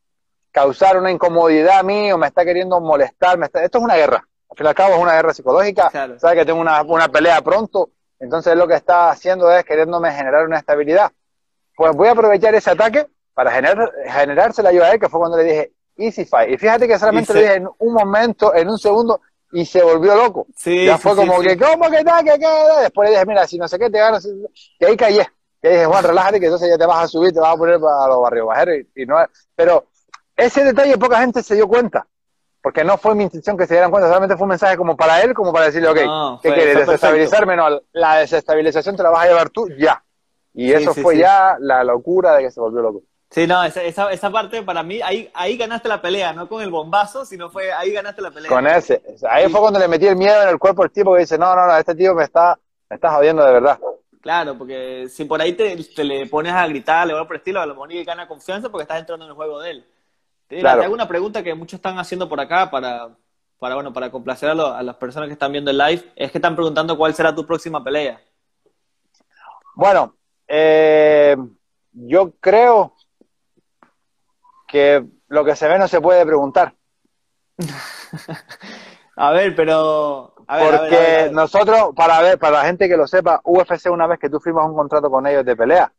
causar 0.52 0.98
una 0.98 1.12
incomodidad 1.12 1.80
a 1.80 1.84
mí 1.84 2.12
o 2.12 2.18
me 2.18 2.28
está 2.28 2.44
queriendo 2.44 2.80
molestar. 2.80 3.40
Esto 3.42 3.78
es 3.78 3.84
una 3.84 3.96
guerra. 3.96 4.28
Al 4.50 4.58
fin 4.58 4.66
y 4.66 4.70
al 4.70 4.76
cabo 4.76 4.96
es 4.96 5.02
una 5.02 5.14
guerra 5.14 5.34
psicológica. 5.34 5.90
Sabe 6.18 6.36
que 6.36 6.46
tengo 6.46 6.60
una, 6.60 6.82
una 6.82 7.08
pelea 7.08 7.42
pronto. 7.42 7.92
Entonces 8.20 8.56
lo 8.56 8.68
que 8.68 8.76
está 8.76 9.10
haciendo 9.10 9.52
es 9.52 9.64
queriéndome 9.64 10.12
generar 10.12 10.46
una 10.46 10.58
estabilidad. 10.58 11.12
Pues 11.76 11.96
voy 11.96 12.10
a 12.10 12.12
aprovechar 12.12 12.54
ese 12.56 12.72
ataque 12.72 13.08
para 13.40 13.52
generar, 13.52 13.94
generársela 14.06 14.70
yo 14.74 14.84
a 14.84 14.92
él, 14.92 15.00
que 15.00 15.08
fue 15.08 15.18
cuando 15.18 15.38
le 15.38 15.46
dije 15.46 15.72
easy 15.96 16.26
fight. 16.26 16.50
Y 16.50 16.58
fíjate 16.58 16.90
que 16.90 17.00
solamente 17.00 17.34
le 17.34 17.40
dije 17.40 17.54
en 17.54 17.70
un 17.78 17.94
momento, 17.94 18.54
en 18.54 18.68
un 18.68 18.78
segundo, 18.78 19.22
y 19.54 19.64
se 19.64 19.82
volvió 19.82 20.14
loco. 20.14 20.46
ya 20.66 20.98
fue 20.98 21.16
como 21.16 21.40
que, 21.40 21.58
¿cómo 21.58 21.90
que 21.90 22.04
tal? 22.04 22.26
Que, 22.26 22.38
Después 22.82 23.08
le 23.08 23.16
dije, 23.16 23.26
mira, 23.26 23.48
si 23.48 23.58
no 23.58 23.66
sé 23.70 23.80
qué 23.80 23.90
te 23.90 23.98
ganas. 23.98 24.28
Y 24.78 24.84
ahí 24.84 24.98
callé. 24.98 25.26
Y 25.64 25.70
dije, 25.70 25.86
Juan, 25.86 26.04
relájate, 26.04 26.42
que 26.42 26.48
entonces 26.48 26.70
ya 26.70 26.78
te 26.78 26.86
vas 26.86 27.06
a 27.06 27.08
subir, 27.08 27.32
te 27.32 27.40
vas 27.40 27.54
a 27.54 27.58
poner 27.58 27.80
para 27.80 28.08
los 28.10 28.22
barrios 28.22 28.46
bajeros. 28.46 28.76
Y, 28.94 29.04
y 29.04 29.06
no, 29.06 29.16
pero 29.56 29.86
ese 30.36 30.66
detalle 30.66 30.98
poca 30.98 31.22
gente 31.22 31.42
se 31.42 31.56
dio 31.56 31.70
cuenta, 31.70 32.06
porque 32.62 32.84
no 32.84 32.98
fue 32.98 33.16
mi 33.16 33.24
intención 33.24 33.56
que 33.56 33.68
se 33.68 33.76
dieran 33.76 33.90
cuenta, 33.90 34.10
solamente 34.10 34.36
fue 34.36 34.44
un 34.44 34.50
mensaje 34.50 34.76
como 34.76 34.98
para 34.98 35.22
él, 35.22 35.34
como 35.34 35.54
para 35.54 35.68
decirle, 35.68 35.88
ok, 35.88 36.42
¿qué 36.42 36.54
quieres? 36.54 36.80
¿Desestabilizarme? 36.80 37.56
No, 37.56 37.70
la 37.94 38.18
desestabilización 38.18 38.98
te 38.98 39.04
la 39.04 39.12
vas 39.12 39.24
a 39.24 39.28
llevar 39.30 39.50
tú 39.50 39.70
ya. 39.80 40.04
Y 40.54 40.74
eso 40.74 40.94
fue 40.94 41.18
ya 41.18 41.56
la 41.60 41.86
locura 41.86 42.36
de 42.36 42.44
que 42.44 42.52
se 42.52 42.60
volvió 42.60 42.82
loco. 42.82 43.04
Sí, 43.32 43.46
no, 43.46 43.64
esa, 43.64 43.84
esa, 43.84 44.12
esa, 44.12 44.32
parte 44.32 44.64
para 44.64 44.82
mí, 44.82 45.02
ahí, 45.04 45.30
ahí 45.36 45.56
ganaste 45.56 45.88
la 45.88 46.02
pelea, 46.02 46.34
no 46.34 46.50
con 46.50 46.64
el 46.64 46.72
bombazo, 46.72 47.26
sino 47.26 47.52
fue 47.52 47.72
ahí 47.72 47.92
ganaste 47.92 48.24
la 48.24 48.32
pelea. 48.32 48.50
Con 48.50 48.66
ese. 48.66 49.04
Ahí 49.30 49.48
fue 49.50 49.60
cuando 49.60 49.80
le 49.80 49.88
metí 49.88 50.08
el 50.08 50.16
miedo 50.16 50.42
en 50.42 50.50
el 50.50 50.58
cuerpo 50.58 50.82
al 50.82 50.90
tipo 50.90 51.14
que 51.14 51.22
dice, 51.22 51.38
no, 51.38 51.56
no, 51.56 51.68
no, 51.68 51.78
este 51.78 51.94
tío 51.94 52.16
me 52.16 52.24
está 52.24 52.58
Me 52.90 52.96
estás 52.96 53.14
jodiendo 53.14 53.46
de 53.46 53.54
verdad. 53.54 53.80
Claro, 54.20 54.58
porque 54.58 55.08
si 55.10 55.26
por 55.26 55.42
ahí 55.42 55.54
te, 55.54 55.78
le 56.04 56.26
pones 56.26 56.54
a 56.54 56.68
gritar, 56.68 57.06
le 57.06 57.14
va 57.14 57.28
por 57.28 57.36
estilo, 57.36 57.62
a 57.62 57.68
lo 57.68 57.76
mejor 57.76 58.04
gana 58.04 58.28
confianza 58.28 58.70
porque 58.70 58.84
estás 58.84 59.00
entrando 59.00 59.26
en 59.26 59.30
el 59.30 59.36
juego 59.36 59.60
de 59.60 59.72
él. 59.72 59.86
Claro. 60.48 60.80
te 60.80 60.86
hago 60.86 60.96
una 60.96 61.08
pregunta 61.08 61.44
que 61.44 61.54
muchos 61.54 61.78
están 61.78 62.00
haciendo 62.00 62.28
por 62.28 62.40
acá 62.40 62.72
para, 62.72 63.10
para 63.60 63.76
bueno, 63.76 63.94
para 63.94 64.10
complacer 64.10 64.50
a, 64.50 64.80
a, 64.80 64.82
las 64.82 64.96
personas 64.96 65.28
que 65.28 65.34
están 65.34 65.52
viendo 65.52 65.70
el 65.70 65.78
live, 65.78 66.12
es 66.16 66.32
que 66.32 66.40
están 66.40 66.56
preguntando 66.56 66.98
cuál 66.98 67.14
será 67.14 67.36
tu 67.36 67.46
próxima 67.46 67.84
pelea. 67.84 68.20
Bueno, 69.76 70.16
eh, 70.48 71.38
yo 71.92 72.32
creo 72.40 72.96
que 74.70 75.04
lo 75.28 75.44
que 75.44 75.56
se 75.56 75.68
ve 75.68 75.78
no 75.78 75.88
se 75.88 76.00
puede 76.00 76.26
preguntar. 76.26 76.74
a 79.16 79.32
ver, 79.32 79.56
pero... 79.56 80.36
A 80.48 80.58
ver, 80.58 80.80
Porque 80.80 81.30
nosotros, 81.32 81.90
para 81.96 82.22
ver, 82.22 82.40
para 82.40 82.60
la 82.60 82.66
gente 82.66 82.88
que 82.88 82.98
lo 82.98 83.06
sepa, 83.06 83.40
UFC 83.44 83.88
una 83.92 84.08
vez 84.08 84.18
que 84.20 84.30
tú 84.30 84.40
firmas 84.40 84.66
un 84.66 84.76
contrato 84.76 85.10
con 85.10 85.28
ellos 85.28 85.46
de 85.46 85.56
pelea, 85.56 85.92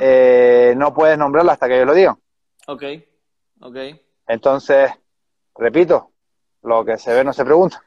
eh, 0.00 0.72
no 0.76 0.94
puedes 0.94 1.18
nombrarlo 1.18 1.52
hasta 1.52 1.68
que 1.68 1.74
ellos 1.74 1.88
lo 1.88 1.94
digan. 1.94 2.16
Ok, 2.68 2.82
ok. 3.60 3.76
Entonces, 4.26 4.90
repito, 5.56 6.10
lo 6.62 6.84
que 6.86 6.96
se 6.96 7.12
ve 7.12 7.22
no 7.22 7.34
se 7.34 7.44
pregunta. 7.44 7.82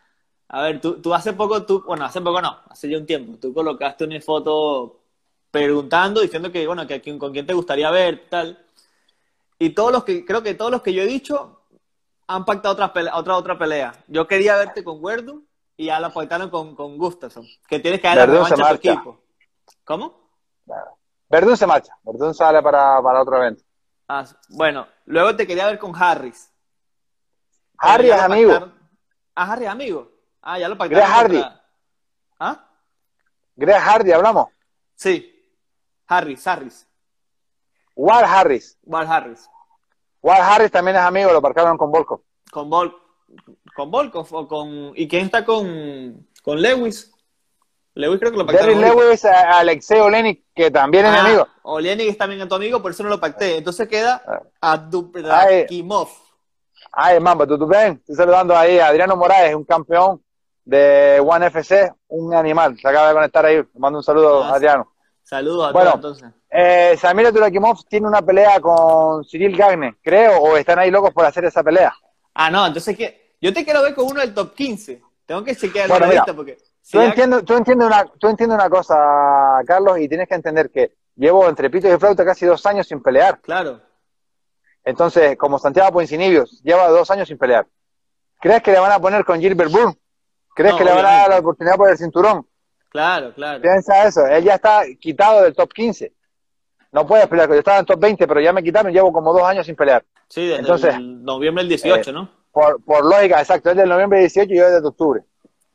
A 0.50 0.62
ver, 0.62 0.80
tú, 0.80 1.02
tú 1.02 1.12
hace 1.12 1.34
poco, 1.34 1.66
tú, 1.66 1.84
bueno, 1.88 2.06
hace 2.06 2.22
poco 2.22 2.40
no, 2.40 2.56
hace 2.70 2.88
ya 2.88 3.00
un 3.00 3.08
tiempo, 3.08 3.40
tú 3.40 3.52
colocaste 3.52 4.04
una 4.04 4.22
foto 4.22 5.00
preguntando, 5.50 6.22
diciendo 6.22 6.52
que, 6.52 6.68
bueno, 6.68 6.86
que 6.86 7.02
con 7.18 7.32
quién 7.32 7.48
te 7.48 7.54
gustaría 7.54 7.90
ver, 7.90 8.26
tal. 8.30 8.65
Y 9.60 9.70
todos 9.72 9.92
los 9.92 10.04
que, 10.04 10.26
creo 10.26 10.44
que 10.44 10.54
todos 10.54 10.72
los 10.72 10.82
que 10.82 10.94
yo 10.94 11.02
he 11.04 11.08
dicho 11.08 11.62
han 12.28 12.46
pactado 12.46 12.74
otra, 12.74 12.92
pelea, 12.92 13.16
otra, 13.16 13.36
otra 13.38 13.58
pelea. 13.58 13.94
Yo 14.08 14.28
quería 14.28 14.56
verte 14.58 14.84
con 14.84 15.04
Werdum 15.04 15.44
y 15.78 15.86
ya 15.86 16.00
la 16.00 16.10
pactaron 16.12 16.50
con, 16.50 16.76
con 16.76 16.98
Gustafsson, 16.98 17.46
que 17.68 17.80
tienes 17.80 18.02
que 18.02 18.08
darle 18.08 18.26
revancha 18.26 18.68
a 18.68 18.70
tu 18.70 18.76
equipo. 18.76 19.22
¿Cómo? 19.84 20.30
Verdun 21.30 21.58
se 21.58 21.68
marcha, 21.68 21.98
Verdun 22.04 22.34
sale 22.34 22.62
para, 22.62 23.02
para 23.02 23.22
otro 23.22 23.38
evento. 23.38 23.64
Ah, 24.08 24.26
bueno, 24.50 24.88
luego 25.06 25.36
te 25.36 25.48
quería 25.48 25.66
ver 25.66 25.80
con 25.80 25.94
Harris. 25.96 26.52
Harry 27.78 28.10
es 28.10 28.20
amigo. 28.20 28.72
Ah, 29.36 29.52
Harry 29.52 29.66
es 29.66 29.72
amigo. 29.72 30.12
Ah, 30.42 30.60
ya 30.60 30.70
lo 30.70 30.78
pactaron. 30.78 31.04
Greg 31.04 31.16
Hardy. 31.16 31.44
¿Ah? 32.40 32.70
Greg 33.56 33.82
Hardy, 33.82 34.12
hablamos. 34.12 34.48
Sí. 34.96 35.32
Harris, 36.08 36.46
Harris. 36.46 36.88
Ward 37.96 38.26
Harris. 38.26 38.78
Ward 38.84 39.08
Harris. 39.08 39.50
Ward 40.22 40.42
Harris 40.42 40.72
también 40.72 40.98
es 40.98 41.04
amigo, 41.04 41.32
lo 41.32 41.42
parcaron 41.42 41.78
con 41.78 41.92
Volkov. 41.92 42.22
Con 42.52 42.70
Vol 42.70 42.96
con 43.76 43.92
Volkov 43.92 44.28
o 44.32 44.48
con 44.48 44.94
¿y 44.96 45.08
quién 45.08 45.26
está 45.26 45.44
con, 45.44 46.28
con 46.44 46.62
Lewis? 46.62 47.12
Lewis 47.94 48.20
creo 48.20 48.32
que 48.32 48.38
lo 48.38 48.46
pactaron. 48.46 48.80
Derry 48.80 48.96
Lewis, 48.96 49.26
Alexei 49.26 50.00
Olenik, 50.00 50.46
que 50.54 50.70
también 50.70 51.06
es 51.06 51.12
mi 51.12 51.18
ah, 51.18 51.26
amigo. 51.26 51.48
Olenik 51.64 52.10
es 52.10 52.18
también 52.18 52.48
tu 52.48 52.56
amigo, 52.56 52.82
por 52.82 52.92
eso 52.92 53.04
no 53.04 53.10
lo 53.10 53.20
pacté. 53.20 53.58
Entonces 53.58 53.88
queda 53.88 54.22
Abdulrakimov. 54.60 56.10
Ay, 56.92 57.20
mamá, 57.20 57.46
tú, 57.46 57.58
tú 57.58 57.68
ven, 57.68 57.94
estoy 57.94 58.16
saludando 58.16 58.56
ahí 58.56 58.80
a 58.80 58.88
Adriano 58.88 59.16
Morales, 59.16 59.56
un 59.56 59.64
campeón 59.64 60.22
de 60.66 61.22
One 61.26 61.48
FC, 61.48 61.94
un 62.08 62.34
animal. 62.34 62.78
Se 62.80 62.88
acaba 62.88 63.10
de 63.10 63.14
conectar 63.14 63.46
ahí. 63.46 63.64
mando 63.76 64.00
un 64.00 64.04
saludo 64.04 64.44
Adriano. 64.44 64.92
Saludos 65.24 65.70
a 65.70 65.72
bueno, 65.72 66.00
todos 66.00 66.22
entonces. 66.22 66.42
Eh, 66.58 66.96
Samir 66.98 67.34
Turakimov 67.34 67.84
tiene 67.84 68.08
una 68.08 68.22
pelea 68.22 68.62
con 68.62 69.26
Cyril 69.26 69.58
Gagne, 69.58 69.98
creo, 70.02 70.40
o 70.40 70.56
están 70.56 70.80
ahí 70.80 70.90
locos 70.90 71.14
por 71.14 71.26
hacer 71.26 71.44
esa 71.44 71.62
pelea. 71.62 71.94
Ah, 72.34 72.50
no, 72.50 72.66
entonces 72.66 72.96
que 72.96 73.36
yo 73.42 73.54
te 73.54 73.66
quiero 73.66 73.82
ver 73.82 73.94
con 73.94 74.06
uno 74.06 74.22
del 74.22 74.34
top 74.34 74.54
15. 74.56 75.02
Tengo 75.26 75.44
que 75.44 75.54
chequear 75.54 75.90
bueno, 75.90 76.08
la 76.08 76.24
porque. 76.34 76.58
tú, 76.90 77.02
entiendes, 77.02 77.44
tú, 77.44 77.56
entiendes 77.56 77.88
una, 77.88 78.06
tú 78.06 78.30
una 78.46 78.70
cosa, 78.70 78.96
Carlos, 79.68 80.00
y 80.00 80.08
tienes 80.08 80.30
que 80.30 80.36
entender 80.36 80.70
que 80.70 80.94
llevo 81.18 81.50
entre 81.50 81.70
pitos 81.70 81.92
y 81.94 81.98
flauta 81.98 82.24
casi 82.24 82.46
dos 82.46 82.66
años 82.66 82.88
sin 82.88 83.04
pelear. 83.04 83.42
Claro. 83.42 83.82
Entonces, 84.86 85.38
como 85.38 85.60
Santiago 85.60 85.92
Poincinibios 85.92 86.62
lleva 86.64 86.88
dos 86.88 87.12
años 87.12 87.28
sin 87.28 87.38
pelear, 87.38 87.68
¿crees 88.40 88.64
que 88.64 88.72
le 88.72 88.80
van 88.80 88.94
a 88.94 89.00
poner 89.00 89.26
con 89.26 89.42
Gilbert 89.42 89.72
Burn? 89.72 90.00
¿Crees 90.56 90.76
que 90.76 90.86
le 90.86 90.94
van 90.94 91.06
a 91.06 91.12
dar 91.12 91.30
la 91.32 91.40
oportunidad 91.40 91.76
por 91.76 91.90
el 91.90 91.98
cinturón? 91.98 92.48
Claro, 92.88 93.34
claro. 93.34 93.62
Piensa 93.62 94.08
eso, 94.08 94.26
él 94.26 94.46
ya 94.46 94.56
está 94.56 94.84
quitado 94.98 95.42
del 95.42 95.54
top 95.54 95.74
15. 95.74 96.14
No 96.96 97.06
puede 97.06 97.28
pelear, 97.28 97.50
yo 97.50 97.56
estaba 97.56 97.80
en 97.80 97.86
top 97.86 98.00
20, 98.00 98.26
pero 98.26 98.40
ya 98.40 98.54
me 98.54 98.64
quitaron, 98.64 98.90
llevo 98.90 99.12
como 99.12 99.34
dos 99.34 99.44
años 99.44 99.66
sin 99.66 99.76
pelear. 99.76 100.06
Sí, 100.30 100.48
desde 100.48 100.62
Entonces, 100.62 100.98
noviembre 100.98 101.62
del 101.66 101.68
18, 101.68 102.14
¿no? 102.14 102.30
Por, 102.54 102.82
por 102.86 103.04
lógica, 103.04 103.42
exacto, 103.42 103.70
es 103.70 103.76
del 103.76 103.90
noviembre 103.90 104.20
del 104.20 104.30
18 104.30 104.54
y 104.54 104.58
yo 104.58 104.72
desde 104.72 104.88
octubre. 104.88 105.22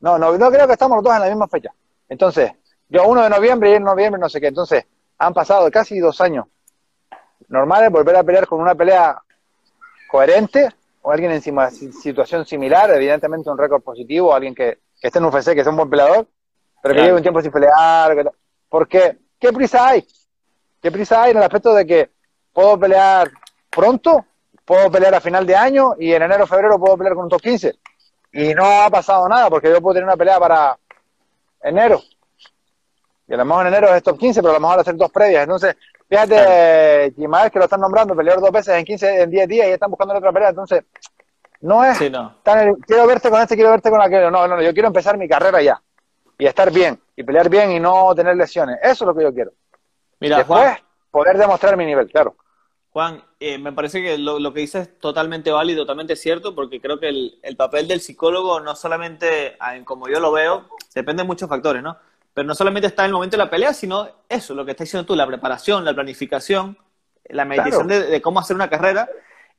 No, 0.00 0.16
no, 0.16 0.38
no 0.38 0.50
creo 0.50 0.66
que 0.66 0.72
estamos 0.72 0.96
los 0.96 1.04
dos 1.04 1.14
en 1.14 1.20
la 1.20 1.26
misma 1.26 1.46
fecha. 1.46 1.74
Entonces, 2.08 2.52
yo 2.88 3.06
uno 3.06 3.22
de 3.22 3.28
noviembre 3.28 3.70
y 3.70 3.74
en 3.74 3.84
noviembre 3.84 4.18
no 4.18 4.30
sé 4.30 4.40
qué. 4.40 4.46
Entonces, 4.46 4.86
han 5.18 5.34
pasado 5.34 5.70
casi 5.70 5.98
dos 5.98 6.22
años 6.22 6.46
normales, 7.48 7.90
volver 7.90 8.16
a 8.16 8.24
pelear 8.24 8.46
con 8.46 8.58
una 8.58 8.74
pelea 8.74 9.20
coherente, 10.10 10.70
o 11.02 11.12
alguien 11.12 11.32
en 11.32 11.42
situación 11.42 12.46
similar, 12.46 12.90
evidentemente 12.94 13.50
un 13.50 13.58
récord 13.58 13.82
positivo, 13.82 14.34
alguien 14.34 14.54
que, 14.54 14.78
que 14.98 15.08
esté 15.08 15.18
en 15.18 15.26
UFC, 15.26 15.52
que 15.52 15.64
sea 15.64 15.70
un 15.70 15.76
buen 15.76 15.90
peleador, 15.90 16.26
pero 16.82 16.94
que 16.94 17.02
lleve 17.02 17.16
un 17.16 17.22
tiempo 17.22 17.42
sin 17.42 17.52
pelear. 17.52 18.32
Porque, 18.70 19.18
¿qué 19.38 19.52
prisa 19.52 19.86
hay? 19.86 20.02
¿Qué 20.80 20.90
prisa 20.90 21.22
hay 21.22 21.32
en 21.32 21.38
el 21.38 21.42
aspecto 21.42 21.74
de 21.74 21.86
que 21.86 22.10
puedo 22.52 22.78
pelear 22.78 23.30
pronto, 23.68 24.24
puedo 24.64 24.90
pelear 24.90 25.14
a 25.14 25.20
final 25.20 25.46
de 25.46 25.56
año 25.56 25.94
y 25.98 26.12
en 26.12 26.22
enero 26.22 26.44
o 26.44 26.46
febrero 26.46 26.78
puedo 26.78 26.96
pelear 26.96 27.14
con 27.14 27.24
un 27.24 27.30
top 27.30 27.42
15? 27.42 27.74
Y 28.32 28.54
no 28.54 28.64
ha 28.64 28.88
pasado 28.90 29.28
nada, 29.28 29.50
porque 29.50 29.68
yo 29.68 29.80
puedo 29.80 29.94
tener 29.94 30.06
una 30.06 30.16
pelea 30.16 30.38
para 30.38 30.78
enero. 31.62 32.00
Y 33.26 33.34
a 33.34 33.36
lo 33.36 33.44
mejor 33.44 33.66
en 33.66 33.74
enero 33.74 33.94
es 33.94 34.02
top 34.02 34.18
15, 34.18 34.40
pero 34.40 34.52
a 34.52 34.54
lo 34.54 34.60
mejor 34.60 34.80
hacer 34.80 34.96
dos 34.96 35.10
previas. 35.10 35.42
Entonces, 35.42 35.76
fíjate, 36.08 36.34
claro. 37.14 37.50
que 37.50 37.58
lo 37.58 37.64
están 37.64 37.80
nombrando, 37.80 38.16
pelear 38.16 38.40
dos 38.40 38.50
veces 38.50 38.74
en 38.74 38.84
15, 38.84 39.22
en 39.22 39.30
10 39.30 39.48
días 39.48 39.68
y 39.68 39.70
están 39.72 39.90
buscando 39.90 40.14
otra 40.14 40.32
pelea. 40.32 40.50
Entonces, 40.50 40.84
no 41.60 41.84
es 41.84 41.98
quiero 41.98 43.06
verte 43.06 43.30
con 43.30 43.40
este, 43.40 43.54
quiero 43.54 43.70
verte 43.70 43.90
con 43.90 44.00
aquello. 44.00 44.30
No, 44.30 44.48
no, 44.48 44.56
no, 44.56 44.62
yo 44.62 44.72
quiero 44.72 44.88
empezar 44.88 45.18
mi 45.18 45.28
carrera 45.28 45.60
ya 45.60 45.80
y 46.38 46.46
estar 46.46 46.70
bien, 46.72 46.98
y 47.14 47.22
pelear 47.22 47.50
bien 47.50 47.70
y 47.70 47.80
no 47.80 48.14
tener 48.14 48.34
lesiones. 48.34 48.78
Eso 48.82 49.04
es 49.04 49.06
lo 49.08 49.14
que 49.14 49.22
yo 49.22 49.34
quiero. 49.34 49.52
Mira, 50.20 50.38
Después, 50.38 50.76
poder 51.10 51.38
demostrar 51.38 51.76
mi 51.76 51.86
nivel, 51.86 52.08
claro. 52.08 52.36
Juan, 52.90 53.22
eh, 53.38 53.56
me 53.56 53.72
parece 53.72 54.02
que 54.02 54.18
lo, 54.18 54.52
que 54.52 54.60
dices 54.60 54.88
es 54.88 54.98
totalmente 54.98 55.50
válido, 55.50 55.82
totalmente 55.82 56.16
cierto, 56.16 56.54
porque 56.54 56.80
creo 56.80 56.98
que 56.98 57.08
el, 57.08 57.56
papel 57.56 57.86
del 57.86 58.00
psicólogo 58.00 58.60
no 58.60 58.74
solamente, 58.74 59.56
como 59.84 60.08
yo 60.08 60.18
lo 60.18 60.32
veo, 60.32 60.68
depende 60.94 61.22
de 61.22 61.26
muchos 61.26 61.48
factores, 61.48 61.82
¿no? 61.82 61.96
Pero 62.34 62.46
no 62.46 62.54
solamente 62.54 62.88
está 62.88 63.02
en 63.02 63.06
el 63.06 63.12
momento 63.12 63.36
de 63.36 63.44
la 63.44 63.50
pelea, 63.50 63.72
sino 63.72 64.08
eso, 64.28 64.54
lo 64.54 64.64
que 64.64 64.72
estás 64.72 64.86
diciendo 64.86 65.06
tú, 65.06 65.14
la 65.14 65.26
preparación, 65.26 65.84
la 65.84 65.94
planificación, 65.94 66.76
la 67.28 67.44
meditación 67.44 67.86
de, 67.86 68.20
cómo 68.20 68.40
hacer 68.40 68.56
una 68.56 68.68
carrera. 68.68 69.08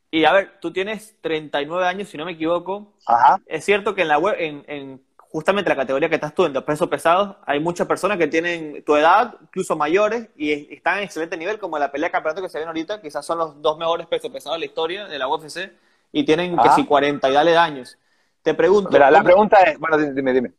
Y 0.09 0.25
a 0.25 0.33
ver, 0.33 0.59
tú 0.59 0.71
tienes 0.73 1.15
39 1.21 1.87
años, 1.87 2.09
si 2.09 2.17
no 2.17 2.25
me 2.25 2.33
equivoco. 2.33 2.93
Ajá. 3.05 3.39
Es 3.45 3.63
cierto 3.63 3.95
que 3.95 4.01
en 4.01 4.09
la 4.09 4.17
web, 4.17 4.35
en 4.37 5.01
justamente 5.31 5.69
la 5.69 5.75
categoría 5.75 6.09
que 6.09 6.15
estás 6.15 6.35
tú, 6.35 6.45
en 6.45 6.53
los 6.53 6.63
pesos 6.63 6.89
pesados, 6.89 7.37
hay 7.45 7.59
muchas 7.59 7.87
personas 7.87 8.17
que 8.17 8.27
tienen 8.27 8.83
tu 8.83 8.95
edad, 8.95 9.35
incluso 9.41 9.75
mayores, 9.75 10.27
y 10.35 10.73
están 10.73 10.97
en 10.97 11.05
excelente 11.05 11.37
nivel, 11.37 11.57
como 11.57 11.79
la 11.79 11.91
pelea 11.91 12.09
de 12.09 12.11
campeonato 12.11 12.41
que 12.41 12.49
se 12.49 12.59
ven 12.59 12.67
ahorita, 12.67 13.01
quizás 13.01 13.25
son 13.25 13.37
los 13.37 13.61
dos 13.61 13.77
mejores 13.77 14.07
pesos 14.07 14.29
pesados 14.29 14.57
de 14.57 14.59
la 14.59 14.65
historia 14.65 15.07
de 15.07 15.17
la 15.17 15.27
UFC, 15.27 15.71
y 16.11 16.25
tienen 16.25 16.57
que 16.57 16.69
si 16.71 16.85
40 16.85 17.29
y 17.29 17.33
dale 17.33 17.51
daños. 17.53 17.97
Te 18.41 18.53
pregunto. 18.53 18.89
Mira, 18.91 19.09
la 19.09 19.23
pregunta 19.23 19.57
es, 19.57 19.79
bueno, 19.79 19.97
dime, 19.97 20.33
dime. 20.33 20.51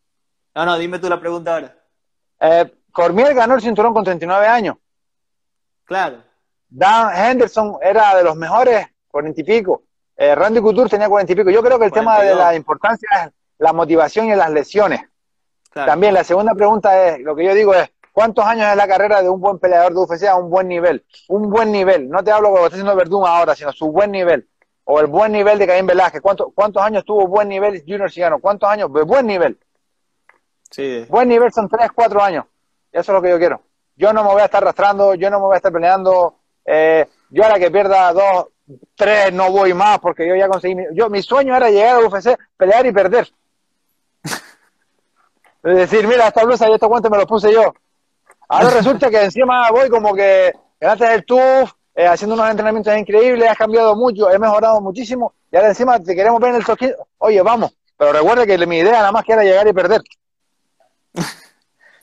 No, 0.55 0.65
no, 0.65 0.79
dime 0.79 0.99
tú 0.99 1.09
la 1.09 1.21
pregunta 1.21 1.55
ahora. 1.55 1.77
Eh, 2.41 2.73
Cormier 2.91 3.35
ganó 3.35 3.55
el 3.55 3.61
cinturón 3.61 3.93
con 3.93 4.05
39 4.05 4.47
años. 4.47 4.77
Claro. 5.85 6.23
Dan 6.69 7.15
Henderson 7.15 7.77
era 7.83 8.17
de 8.17 8.25
los 8.25 8.37
mejores, 8.37 8.87
40 9.09 9.41
y 9.41 9.45
pico. 9.45 9.83
Eh, 10.17 10.35
Randy 10.35 10.61
Couture 10.61 10.89
tenía 10.89 11.09
40 11.09 11.33
y 11.33 11.37
pico. 11.37 11.51
Yo 11.51 11.63
creo 11.63 11.79
que 11.79 11.87
el 11.87 11.93
tema 11.93 12.21
de 12.21 12.35
la 12.35 12.55
importancia 12.55 13.09
es 13.27 13.33
la 13.63 13.73
motivación 13.73 14.27
y 14.27 14.35
las 14.35 14.51
lesiones. 14.51 15.03
También 15.73 16.15
la 16.15 16.25
segunda 16.25 16.53
pregunta 16.53 17.07
es, 17.07 17.21
lo 17.21 17.37
que 17.37 17.45
yo 17.45 17.55
digo 17.55 17.73
es, 17.75 17.91
¿cuántos 18.13 18.45
años 18.45 18.67
es 18.69 18.77
la 18.77 18.89
carrera 18.89 19.23
de 19.23 19.29
un 19.29 19.41
buen 19.41 19.61
peleador 19.61 19.93
de 19.93 20.01
UFC 20.01 20.25
a 20.25 20.35
un 20.35 20.51
buen 20.51 20.67
nivel? 20.67 21.05
Un 21.29 21.49
buen 21.49 21.71
nivel, 21.71 22.11
no 22.11 22.25
te 22.25 22.33
hablo 22.33 22.51
como 22.51 22.65
está 22.65 22.75
haciendo 22.75 22.97
Verdún 22.97 23.25
ahora, 23.25 23.55
sino 23.55 23.71
su 23.73 23.93
buen 23.93 24.11
nivel. 24.11 24.49
O 24.85 24.99
el 24.99 25.07
buen 25.07 25.31
nivel 25.31 25.61
de 25.61 25.69
Caín 25.69 25.87
Velázquez. 25.87 26.21
¿Cuántos, 26.21 26.49
¿Cuántos 26.53 26.83
años 26.83 27.05
tuvo 27.05 27.29
buen 27.29 27.49
nivel 27.49 27.85
Junior 27.87 28.11
Cigano? 28.11 28.41
¿Cuántos 28.41 28.69
años? 28.69 28.93
De 28.93 29.03
buen 29.03 29.29
nivel. 29.29 29.57
Sí. 30.69 31.07
Buen 31.09 31.29
nivel 31.29 31.53
son 31.53 31.69
3, 31.69 31.93
4 31.95 32.21
años. 32.21 32.47
Eso 32.91 33.13
es 33.13 33.15
lo 33.15 33.23
que 33.23 33.31
yo 33.31 33.39
quiero. 33.39 33.63
Yo 33.95 34.13
no 34.13 34.25
me 34.25 34.33
voy 34.33 34.43
a 34.43 34.47
estar 34.47 34.61
arrastrando, 34.61 35.15
yo 35.15 35.31
no 35.31 35.39
me 35.39 35.47
voy 35.47 35.55
a 35.55 35.59
estar 35.59 35.73
peleando. 35.73 36.35
Eh, 36.65 37.07
yo 37.31 37.45
ahora 37.45 37.61
que 37.61 37.71
pierda 37.71 38.13
dos, 38.13 38.49
tres, 38.97 39.33
no 39.33 39.53
voy 39.53 39.73
más 39.73 40.01
porque 40.01 40.27
yo 40.27 40.35
ya 40.35 40.49
conseguí. 40.49 40.75
Mi, 40.75 40.85
yo, 40.95 41.09
mi 41.09 41.23
sueño 41.23 41.57
era 41.57 41.71
llegar 41.71 42.03
a 42.03 42.07
UFC, 42.07 42.37
pelear 42.57 42.85
y 42.87 42.93
perder. 42.93 43.33
Es 45.63 45.77
decir, 45.77 46.07
mira, 46.07 46.29
esta 46.29 46.45
blusa 46.45 46.69
y 46.69 46.75
estos 46.75 46.89
guantes 46.89 47.11
me 47.11 47.19
los 47.19 47.27
puse 47.27 47.53
yo. 47.53 47.73
Ahora 48.49 48.71
resulta 48.77 49.11
que 49.11 49.25
encima 49.25 49.71
voy 49.71 49.89
como 49.89 50.15
que 50.15 50.53
antes 50.81 51.09
del 51.09 51.25
TUF, 51.25 51.73
eh, 51.95 52.07
haciendo 52.07 52.35
unos 52.35 52.51
entrenamientos 52.51 52.97
increíbles, 52.97 53.49
has 53.49 53.57
cambiado 53.57 53.95
mucho, 53.95 54.31
he 54.31 54.39
mejorado 54.39 54.81
muchísimo, 54.81 55.35
y 55.51 55.57
ahora 55.57 55.69
encima 55.69 56.01
te 56.01 56.15
queremos 56.15 56.41
ver 56.41 56.51
en 56.51 56.57
el 56.57 56.65
toque. 56.65 56.95
Oye, 57.19 57.41
vamos, 57.43 57.77
pero 57.97 58.13
recuerda 58.13 58.47
que 58.47 58.67
mi 58.67 58.79
idea 58.79 58.93
nada 58.93 59.13
más 59.13 59.25
que 59.25 59.33
era 59.33 59.45
llegar 59.45 59.69
y 59.69 59.73
perder. 59.73 60.03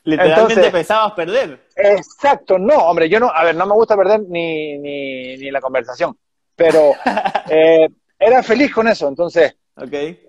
Literalmente 0.03 0.71
pensabas 0.71 1.11
perder. 1.11 1.67
Exacto, 1.75 2.57
no, 2.57 2.75
hombre, 2.75 3.09
yo 3.09 3.19
no, 3.19 3.29
a 3.29 3.43
ver, 3.43 3.55
no 3.55 3.65
me 3.65 3.73
gusta 3.73 3.97
perder 3.97 4.21
ni, 4.21 4.77
ni, 4.77 5.37
ni 5.37 5.51
la 5.51 5.59
conversación, 5.59 6.17
pero 6.55 6.93
eh, 7.49 7.89
era 8.17 8.41
feliz 8.41 8.73
con 8.73 8.87
eso, 8.87 9.07
entonces, 9.07 9.55
okay. 9.75 10.28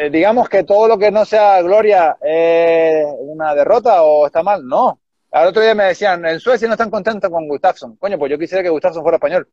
Eh, 0.00 0.10
digamos 0.10 0.48
que 0.48 0.62
todo 0.62 0.86
lo 0.86 0.96
que 0.96 1.10
no 1.10 1.24
sea 1.24 1.60
gloria 1.60 2.16
es 2.22 3.04
una 3.18 3.52
derrota 3.52 4.04
o 4.04 4.26
está 4.26 4.44
mal, 4.44 4.64
no. 4.64 5.00
Al 5.32 5.48
otro 5.48 5.60
día 5.60 5.74
me 5.74 5.86
decían, 5.86 6.24
en 6.24 6.38
Suecia 6.38 6.68
no 6.68 6.74
están 6.74 6.88
contentos 6.88 7.28
con 7.28 7.48
Gustafsson. 7.48 7.96
Coño, 7.96 8.16
pues 8.16 8.30
yo 8.30 8.38
quisiera 8.38 8.62
que 8.62 8.68
Gustafsson 8.68 9.02
fuera 9.02 9.16
español. 9.16 9.48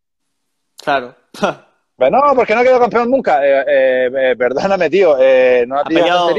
Claro. 0.78 1.16
Pero 1.98 2.12
no, 2.12 2.36
porque 2.36 2.54
no 2.54 2.60
ha 2.60 2.64
quedado 2.64 2.82
campeón 2.82 3.10
nunca. 3.10 3.44
Eh, 3.44 4.06
eh, 4.06 4.36
perdóname, 4.38 4.88
tío, 4.88 5.18
no 5.66 5.80
ha 5.80 5.84
pillado 5.84 6.32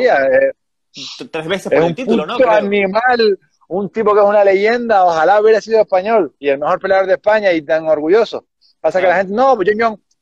tres 1.32 1.46
veces 1.48 1.72
por 1.72 1.82
el 1.82 1.94
título, 1.96 2.26
¿no? 2.26 2.36
Un 2.36 2.48
animal, 2.48 3.38
un 3.66 3.90
tipo 3.90 4.14
que 4.14 4.20
es 4.20 4.26
una 4.26 4.44
leyenda, 4.44 5.04
ojalá 5.04 5.40
hubiera 5.40 5.60
sido 5.60 5.80
español 5.80 6.32
y 6.38 6.48
el 6.48 6.60
mejor 6.60 6.78
peleador 6.78 7.06
de 7.06 7.14
España 7.14 7.52
y 7.52 7.62
tan 7.62 7.88
orgulloso. 7.88 8.46
Pasa 8.80 9.00
que 9.00 9.08
la 9.08 9.16
gente, 9.16 9.32
no, 9.32 9.56
pues 9.56 9.68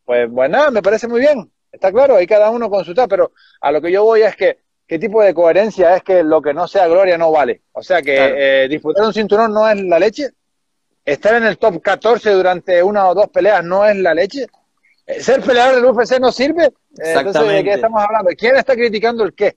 pues 0.06 0.30
bueno, 0.30 0.70
me 0.70 0.82
parece 0.82 1.06
muy 1.06 1.20
bien. 1.20 1.50
Está 1.74 1.90
claro, 1.90 2.16
hay 2.16 2.26
cada 2.26 2.50
uno 2.50 2.70
con 2.70 2.84
su 2.84 2.94
tal, 2.94 3.08
pero 3.08 3.32
a 3.60 3.72
lo 3.72 3.82
que 3.82 3.90
yo 3.90 4.04
voy 4.04 4.22
es 4.22 4.36
que, 4.36 4.58
¿qué 4.86 4.96
tipo 4.96 5.20
de 5.20 5.34
coherencia 5.34 5.96
es 5.96 6.04
que 6.04 6.22
lo 6.22 6.40
que 6.40 6.54
no 6.54 6.68
sea 6.68 6.86
gloria 6.86 7.18
no 7.18 7.32
vale? 7.32 7.62
O 7.72 7.82
sea, 7.82 8.00
que 8.00 8.14
eh, 8.64 8.68
disputar 8.68 9.04
un 9.04 9.12
cinturón 9.12 9.52
no 9.52 9.68
es 9.68 9.82
la 9.82 9.98
leche, 9.98 10.28
estar 11.04 11.34
en 11.34 11.44
el 11.44 11.58
top 11.58 11.82
14 11.82 12.30
durante 12.30 12.80
una 12.80 13.08
o 13.08 13.14
dos 13.14 13.28
peleas 13.28 13.64
no 13.64 13.84
es 13.84 13.96
la 13.96 14.14
leche, 14.14 14.46
eh, 15.04 15.20
ser 15.20 15.40
peleador 15.40 15.74
del 15.74 15.84
UFC 15.84 16.20
no 16.20 16.30
sirve. 16.30 16.72
Entonces, 16.96 17.48
¿de 17.48 17.64
qué 17.64 17.72
estamos 17.74 18.00
hablando? 18.00 18.30
¿Quién 18.38 18.54
está 18.54 18.74
criticando 18.74 19.24
el 19.24 19.34
qué? 19.34 19.56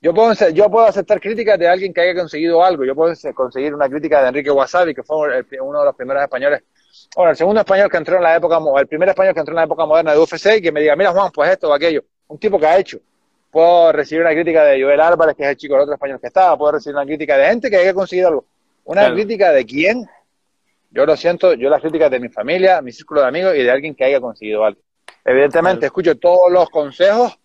Yo 0.00 0.14
puedo, 0.14 0.32
yo 0.50 0.70
puedo 0.70 0.86
aceptar 0.86 1.20
críticas 1.20 1.58
de 1.58 1.66
alguien 1.66 1.92
que 1.92 2.02
haya 2.02 2.14
conseguido 2.14 2.62
algo. 2.64 2.84
Yo 2.84 2.94
puedo 2.94 3.12
conseguir 3.34 3.74
una 3.74 3.88
crítica 3.88 4.22
de 4.22 4.28
Enrique 4.28 4.50
Wasabi, 4.52 4.94
que 4.94 5.02
fue 5.02 5.16
uno 5.60 5.80
de 5.80 5.84
los 5.84 5.96
primeros 5.96 6.22
españoles 6.22 6.62
bueno, 7.14 7.30
el 7.30 7.36
segundo 7.36 7.60
español 7.60 7.90
que 7.90 7.96
entró 7.96 8.16
en 8.16 8.22
la 8.22 8.36
época, 8.36 8.58
el 8.78 8.86
primer 8.86 9.08
español 9.08 9.34
que 9.34 9.40
entró 9.40 9.52
en 9.52 9.56
la 9.56 9.64
época 9.64 9.86
moderna 9.86 10.12
de 10.12 10.18
UFC 10.18 10.56
y 10.56 10.62
que 10.62 10.72
me 10.72 10.80
diga, 10.80 10.96
mira 10.96 11.12
Juan, 11.12 11.30
pues 11.32 11.50
esto 11.50 11.68
o 11.68 11.72
aquello. 11.72 12.02
Un 12.28 12.38
tipo 12.38 12.58
que 12.58 12.66
ha 12.66 12.78
hecho. 12.78 12.98
Puedo 13.50 13.92
recibir 13.92 14.22
una 14.22 14.32
crítica 14.32 14.64
de 14.64 14.82
Joel 14.82 15.00
Álvarez, 15.00 15.34
que 15.34 15.42
es 15.42 15.48
el 15.50 15.56
chico 15.56 15.74
del 15.74 15.82
otro 15.82 15.94
español 15.94 16.20
que 16.20 16.26
estaba. 16.26 16.56
Puedo 16.56 16.72
recibir 16.72 16.96
una 16.96 17.06
crítica 17.06 17.36
de 17.36 17.48
gente 17.48 17.70
que 17.70 17.76
haya 17.76 17.94
conseguido 17.94 18.28
algo. 18.28 18.44
Una 18.84 19.12
crítica 19.12 19.52
de 19.52 19.64
quién. 19.64 20.06
Yo 20.90 21.04
lo 21.04 21.16
siento, 21.16 21.54
yo 21.54 21.68
las 21.68 21.80
críticas 21.80 22.10
de 22.10 22.20
mi 22.20 22.28
familia, 22.28 22.80
mi 22.80 22.92
círculo 22.92 23.22
de 23.22 23.28
amigos 23.28 23.54
y 23.54 23.62
de 23.62 23.70
alguien 23.70 23.94
que 23.94 24.04
haya 24.04 24.20
conseguido 24.20 24.64
algo. 24.64 24.80
Evidentemente, 25.24 25.86
escucho 25.86 26.16
todos 26.16 26.50
los 26.50 26.70
consejos, 26.70 27.38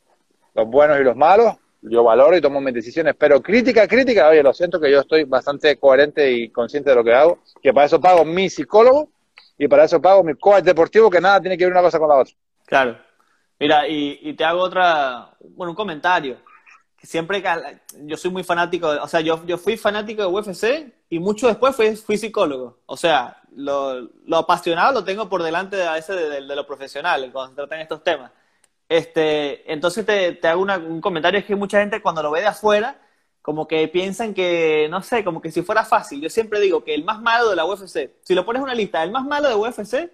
los 0.54 0.68
buenos 0.68 1.00
y 1.00 1.04
los 1.04 1.16
malos, 1.16 1.56
yo 1.82 2.04
valoro 2.04 2.38
y 2.38 2.42
tomo 2.42 2.62
mis 2.62 2.74
decisiones, 2.74 3.16
pero 3.18 3.42
crítica, 3.42 3.88
crítica, 3.88 4.30
oye, 4.30 4.42
lo 4.42 4.54
siento 4.54 4.80
que 4.80 4.90
yo 4.90 5.02
estoy 5.02 5.26
bastante 5.26 5.76
coherente 5.78 6.32
y 6.32 6.50
consciente 6.50 6.92
de 6.92 6.96
lo 6.96 7.04
que 7.04 7.14
hago, 7.14 7.40
que 7.62 7.74
para 7.74 7.88
eso 7.88 8.00
pago 8.00 8.24
mi 8.24 8.50
psicólogo 8.50 9.10
y 9.58 9.68
para 9.68 9.86
eso 9.86 10.02
pago 10.02 10.24
mi 10.24 10.36
coach 10.36 10.64
deportivo 10.64 11.10
que 11.10 11.22
nada 11.22 11.40
tiene 11.40 11.58
que 11.58 11.66
ver 11.66 11.74
una 11.74 11.82
cosa 11.82 12.00
con 12.00 12.10
la 12.10 12.16
otra. 12.16 12.34
Claro. 12.66 12.98
Mira, 13.60 13.88
y, 13.88 14.34
te 14.34 14.44
hago 14.44 14.60
otra, 14.60 15.36
bueno, 15.40 15.72
un 15.72 15.76
comentario. 15.76 16.38
Siempre 17.02 17.42
que 17.42 17.50
yo 18.06 18.18
soy 18.18 18.32
muy 18.32 18.44
fanático, 18.44 18.88
o 18.88 19.08
sea, 19.08 19.22
yo, 19.22 19.46
yo 19.46 19.58
fui 19.58 19.78
fanático 19.78 20.22
de 20.22 20.28
UFC 20.28 20.94
y 21.10 21.20
mucho 21.20 21.48
después 21.48 21.76
fui, 21.76 21.96
fui 21.96 22.18
psicólogo. 22.18 22.80
O 22.86 22.98
sea, 22.98 23.42
lo, 23.56 24.10
lo, 24.26 24.38
apasionado 24.38 24.94
lo 24.94 25.04
tengo 25.04 25.30
por 25.30 25.44
delante 25.44 25.76
de, 25.76 25.84
a 25.84 25.94
veces 25.94 26.16
de, 26.16 26.42
lo 26.42 26.66
profesional 26.66 27.30
cuando 27.32 27.50
se 27.52 27.56
tratan 27.56 27.82
estos 27.82 28.04
temas. 28.04 28.32
Este, 28.90 29.72
entonces 29.72 30.06
te, 30.06 30.34
te 30.34 30.48
hago 30.48 30.62
un 30.62 31.02
comentario, 31.02 31.40
es 31.40 31.46
que 31.46 31.56
mucha 31.56 31.80
gente 31.80 32.02
cuando 32.02 32.24
lo 32.24 32.32
ve 32.32 32.42
de 32.42 32.48
afuera 32.48 33.00
como 33.44 33.68
que 33.68 33.90
piensan 33.90 34.34
que, 34.34 34.88
no 34.90 35.04
sé, 35.04 35.22
como 35.22 35.42
que 35.42 35.52
si 35.52 35.62
fuera 35.64 35.84
fácil. 35.84 36.22
Yo 36.22 36.30
siempre 36.30 36.62
digo 36.62 36.82
que 36.82 36.96
el 36.96 37.04
más 37.04 37.22
malo 37.22 37.50
de 37.50 37.58
la 37.58 37.66
UFC, 37.66 38.12
si 38.24 38.34
lo 38.34 38.46
pones 38.46 38.62
en 38.62 38.64
una 38.64 38.74
lista, 38.74 39.04
el 39.04 39.12
más 39.12 39.26
malo 39.26 39.50
de 39.50 39.56
UFC 39.56 40.10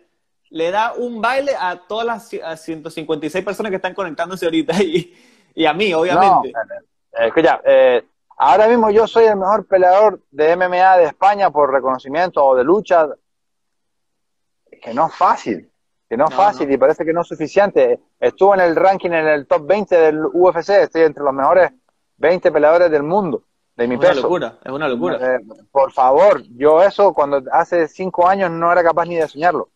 le 0.50 0.72
da 0.72 0.94
un 0.94 1.22
baile 1.22 1.52
a 1.58 1.80
todas 1.88 2.08
las 2.08 2.64
156 2.64 3.46
personas 3.46 3.70
que 3.70 3.76
están 3.76 3.94
conectándose 3.94 4.46
ahorita 4.46 4.82
y, 4.82 5.14
y 5.54 5.66
a 5.68 5.74
mí, 5.74 5.94
obviamente. 5.94 6.52
No, 6.52 7.24
escucha, 7.24 7.62
eh, 7.66 8.04
ahora 8.36 8.68
mismo 8.68 8.90
yo 8.90 9.06
soy 9.06 9.26
el 9.26 9.36
mejor 9.36 9.68
peleador 9.68 10.24
de 10.32 10.56
MMA 10.56 10.98
de 10.98 11.04
España 11.06 11.52
por 11.52 11.72
reconocimiento 11.72 12.44
o 12.44 12.56
de 12.56 12.64
lucha. 12.64 13.10
Que 14.82 14.92
no 14.92 15.06
es 15.06 15.14
fácil, 15.14 15.72
que 16.10 16.18
no 16.18 16.26
es 16.28 16.34
fácil 16.34 16.72
y 16.72 16.78
parece 16.78 17.06
que 17.06 17.14
no 17.14 17.22
es 17.22 17.28
suficiente. 17.28 18.00
Estuve 18.20 18.56
en 18.56 18.62
el 18.62 18.76
ranking 18.76 19.12
en 19.12 19.28
el 19.28 19.46
top 19.46 19.68
20 19.68 19.96
del 19.96 20.26
UFC, 20.26 20.70
estoy 20.70 21.04
entre 21.04 21.24
los 21.24 21.34
mejores 21.34 21.72
20 22.20 22.52
peleadores 22.52 22.92
del 22.92 23.04
mundo 23.04 23.44
de 23.76 23.88
mi 23.88 23.98
peso. 23.98 24.12
Es 24.12 24.18
una 24.18 24.24
locura, 24.24 24.60
es 24.64 24.72
una 24.72 24.88
locura. 24.88 25.36
Eh, 25.36 25.40
por 25.72 25.92
favor, 25.92 26.44
yo 26.58 26.84
eso 26.84 27.14
cuando 27.14 27.42
hace 27.52 27.88
cinco 27.88 28.28
años 28.28 28.52
no 28.52 28.72
era 28.72 28.84
capaz 28.84 29.06
ni 29.06 29.16
de 29.16 29.28
soñarlo. 29.28 29.70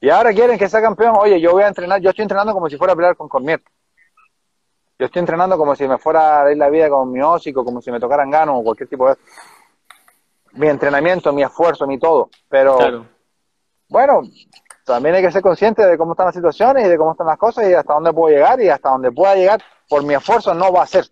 Y 0.00 0.08
ahora 0.10 0.32
quieren 0.32 0.58
que 0.58 0.68
sea 0.68 0.80
campeón. 0.80 1.14
Oye, 1.18 1.40
yo 1.40 1.52
voy 1.52 1.64
a 1.64 1.68
entrenar, 1.68 2.00
yo 2.00 2.10
estoy 2.10 2.22
entrenando 2.22 2.52
como 2.52 2.68
si 2.68 2.76
fuera 2.76 2.94
a 2.94 2.96
pelear 2.96 3.16
con 3.16 3.28
Cormier. 3.28 3.62
Yo 4.98 5.06
estoy 5.06 5.20
entrenando 5.20 5.56
como 5.58 5.76
si 5.76 5.86
me 5.86 5.98
fuera 5.98 6.42
a 6.42 6.50
ir 6.50 6.56
la 6.56 6.70
vida 6.70 6.88
con 6.88 7.12
mi 7.12 7.20
ósico, 7.20 7.64
como 7.64 7.80
si 7.80 7.90
me 7.92 8.00
tocaran 8.00 8.30
gano 8.30 8.58
o 8.58 8.64
cualquier 8.64 8.88
tipo 8.88 9.08
de... 9.08 9.16
Mi 10.52 10.66
entrenamiento, 10.68 11.32
mi 11.32 11.42
esfuerzo, 11.42 11.86
mi 11.86 11.98
todo. 11.98 12.30
Pero, 12.48 13.06
bueno, 13.88 14.22
también 14.84 15.16
hay 15.16 15.22
que 15.22 15.30
ser 15.30 15.42
consciente 15.42 15.84
de 15.84 15.98
cómo 15.98 16.12
están 16.12 16.26
las 16.26 16.34
situaciones 16.34 16.86
y 16.86 16.88
de 16.88 16.96
cómo 16.96 17.12
están 17.12 17.26
las 17.26 17.38
cosas 17.38 17.68
y 17.68 17.74
hasta 17.74 17.92
dónde 17.92 18.12
puedo 18.12 18.34
llegar 18.34 18.60
y 18.60 18.70
hasta 18.70 18.88
dónde 18.88 19.12
pueda 19.12 19.34
llegar. 19.34 19.62
Por 19.88 20.02
mi 20.04 20.14
esfuerzo 20.14 20.54
no 20.54 20.72
va 20.72 20.82
a 20.82 20.86
ser 20.86 21.06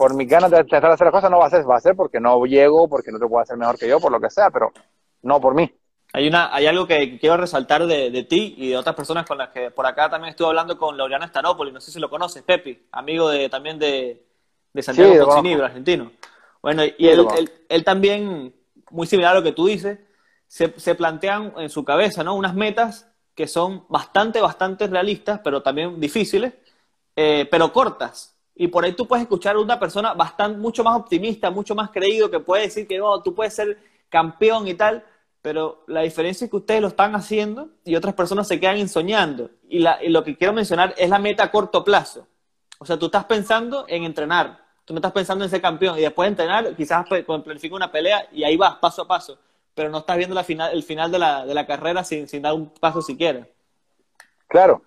por 0.00 0.14
mis 0.14 0.26
ganas 0.26 0.50
de 0.50 0.60
intentar 0.60 0.92
hacer 0.92 1.04
las 1.04 1.12
cosas, 1.12 1.30
no 1.30 1.40
va 1.40 1.46
a 1.48 1.50
ser, 1.50 1.68
va 1.68 1.76
a 1.76 1.80
ser 1.80 1.94
porque 1.94 2.18
no 2.20 2.42
llego, 2.46 2.88
porque 2.88 3.12
no 3.12 3.18
te 3.18 3.26
puedo 3.26 3.42
hacer 3.42 3.58
mejor 3.58 3.78
que 3.78 3.86
yo, 3.86 4.00
por 4.00 4.10
lo 4.10 4.18
que 4.18 4.30
sea, 4.30 4.48
pero 4.50 4.72
no 5.20 5.38
por 5.38 5.54
mí. 5.54 5.70
Hay, 6.14 6.26
una, 6.26 6.54
hay 6.54 6.66
algo 6.66 6.86
que 6.86 7.18
quiero 7.18 7.36
resaltar 7.36 7.84
de, 7.84 8.10
de, 8.10 8.24
ti 8.24 8.54
y 8.56 8.70
de 8.70 8.78
otras 8.78 8.96
personas 8.96 9.26
con 9.26 9.36
las 9.36 9.50
que 9.50 9.70
por 9.70 9.84
acá 9.84 10.08
también 10.08 10.30
estuve 10.30 10.48
hablando 10.48 10.78
con 10.78 10.96
Laureano 10.96 11.28
Staropoli, 11.28 11.70
no 11.70 11.82
sé 11.82 11.90
si 11.90 12.00
lo 12.00 12.08
conoces, 12.08 12.42
Pepi, 12.42 12.86
amigo 12.92 13.28
de, 13.28 13.50
también 13.50 13.78
de, 13.78 14.24
de 14.72 14.82
Santiago 14.82 15.12
sí, 15.42 15.52
argentino. 15.52 16.12
Bueno, 16.62 16.82
y 16.96 17.06
él, 17.06 17.28
él, 17.68 17.84
también, 17.84 18.54
muy 18.90 19.06
similar 19.06 19.32
a 19.32 19.40
lo 19.40 19.42
que 19.42 19.52
tú 19.52 19.66
dices, 19.66 19.98
se, 20.46 20.72
se 20.80 20.94
plantean 20.94 21.52
en 21.58 21.68
su 21.68 21.84
cabeza 21.84 22.24
¿no? 22.24 22.36
unas 22.36 22.54
metas 22.54 23.06
que 23.34 23.46
son 23.46 23.84
bastante, 23.90 24.40
bastante 24.40 24.86
realistas, 24.86 25.42
pero 25.44 25.62
también 25.62 26.00
difíciles, 26.00 26.54
eh, 27.16 27.46
pero 27.50 27.70
cortas. 27.70 28.29
Y 28.60 28.68
por 28.68 28.84
ahí 28.84 28.92
tú 28.92 29.08
puedes 29.08 29.22
escuchar 29.22 29.56
a 29.56 29.58
una 29.58 29.80
persona 29.80 30.12
bastante, 30.12 30.58
mucho 30.58 30.84
más 30.84 30.94
optimista, 30.94 31.50
mucho 31.50 31.74
más 31.74 31.88
creído, 31.88 32.30
que 32.30 32.40
puede 32.40 32.64
decir 32.64 32.86
que 32.86 32.98
no, 32.98 33.22
tú 33.22 33.34
puedes 33.34 33.54
ser 33.54 33.78
campeón 34.10 34.68
y 34.68 34.74
tal, 34.74 35.02
pero 35.40 35.82
la 35.86 36.02
diferencia 36.02 36.44
es 36.44 36.50
que 36.50 36.58
ustedes 36.58 36.82
lo 36.82 36.88
están 36.88 37.14
haciendo 37.14 37.70
y 37.86 37.96
otras 37.96 38.12
personas 38.12 38.46
se 38.46 38.60
quedan 38.60 38.76
ensoñando. 38.76 39.48
Y, 39.66 39.78
la, 39.78 39.98
lo 40.06 40.22
que 40.22 40.36
quiero 40.36 40.52
mencionar 40.52 40.92
es 40.98 41.08
la 41.08 41.18
meta 41.18 41.44
a 41.44 41.50
corto 41.50 41.82
plazo. 41.82 42.26
O 42.78 42.84
sea, 42.84 42.98
tú 42.98 43.06
estás 43.06 43.24
pensando 43.24 43.86
en 43.88 44.04
entrenar, 44.04 44.62
tú 44.84 44.92
no 44.92 44.98
estás 44.98 45.12
pensando 45.12 45.42
en 45.42 45.48
ser 45.48 45.62
campeón 45.62 45.98
y 45.98 46.02
después 46.02 46.26
de 46.26 46.32
entrenar, 46.32 46.76
quizás 46.76 47.06
planifica 47.08 47.74
una 47.74 47.90
pelea 47.90 48.28
y 48.30 48.44
ahí 48.44 48.58
vas 48.58 48.74
paso 48.74 49.00
a 49.00 49.08
paso, 49.08 49.38
pero 49.74 49.88
no 49.88 50.00
estás 50.00 50.18
viendo 50.18 50.34
la 50.34 50.44
final, 50.44 50.70
el 50.74 50.82
final 50.82 51.10
de 51.10 51.18
la, 51.18 51.46
de 51.46 51.54
la 51.54 51.66
carrera 51.66 52.04
sin, 52.04 52.28
sin 52.28 52.42
dar 52.42 52.52
un 52.52 52.68
paso 52.68 53.00
siquiera. 53.00 53.48
Claro, 54.48 54.82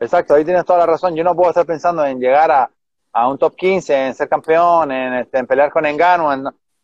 Exacto, 0.00 0.34
ahí 0.34 0.44
tienes 0.44 0.64
toda 0.64 0.80
la 0.80 0.86
razón. 0.86 1.14
Yo 1.14 1.24
no 1.24 1.34
puedo 1.34 1.50
estar 1.50 1.66
pensando 1.66 2.04
en 2.04 2.20
llegar 2.20 2.50
a, 2.50 2.70
a 3.12 3.28
un 3.28 3.38
top 3.38 3.56
15, 3.56 4.06
en 4.06 4.14
ser 4.14 4.28
campeón, 4.28 4.92
en, 4.92 5.14
este, 5.14 5.38
en 5.38 5.46
pelear 5.46 5.70
con 5.70 5.84
Engano. 5.86 6.34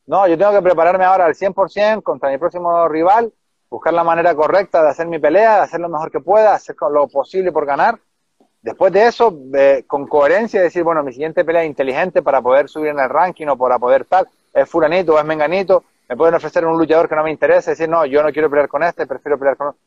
no, 0.06 0.26
yo 0.26 0.36
tengo 0.36 0.52
que 0.52 0.62
prepararme 0.62 1.04
ahora 1.04 1.26
al 1.26 1.34
100% 1.34 2.02
contra 2.02 2.30
mi 2.30 2.38
próximo 2.38 2.88
rival, 2.88 3.32
buscar 3.70 3.92
la 3.92 4.04
manera 4.04 4.34
correcta 4.34 4.82
de 4.82 4.90
hacer 4.90 5.06
mi 5.06 5.18
pelea, 5.18 5.56
de 5.56 5.62
hacer 5.62 5.80
lo 5.80 5.88
mejor 5.88 6.10
que 6.10 6.20
pueda, 6.20 6.54
hacer 6.54 6.76
lo 6.90 7.06
posible 7.08 7.52
por 7.52 7.66
ganar. 7.66 7.98
Después 8.62 8.92
de 8.92 9.06
eso, 9.06 9.36
con 9.86 10.06
coherencia, 10.06 10.62
decir, 10.62 10.82
bueno, 10.82 11.02
mi 11.02 11.12
siguiente 11.12 11.44
pelea 11.44 11.62
es 11.62 11.68
inteligente 11.68 12.22
para 12.22 12.40
poder 12.40 12.68
subir 12.68 12.88
en 12.88 12.98
el 12.98 13.10
ranking 13.10 13.46
o 13.46 13.58
para 13.58 13.78
poder 13.78 14.06
tal, 14.06 14.26
es 14.54 14.68
furanito 14.68 15.14
o 15.14 15.18
es 15.18 15.24
menganito, 15.24 15.84
me 16.08 16.16
pueden 16.16 16.34
ofrecer 16.34 16.64
un 16.64 16.78
luchador 16.78 17.08
que 17.08 17.14
no 17.14 17.22
me 17.22 17.30
interesa, 17.30 17.72
decir, 17.72 17.88
no, 17.88 18.06
yo 18.06 18.22
no 18.22 18.32
quiero 18.32 18.48
pelear 18.48 18.68
con 18.68 18.82
este, 18.82 19.06
prefiero 19.06 19.38
pelear 19.38 19.56
con 19.56 19.68
otro. 19.68 19.80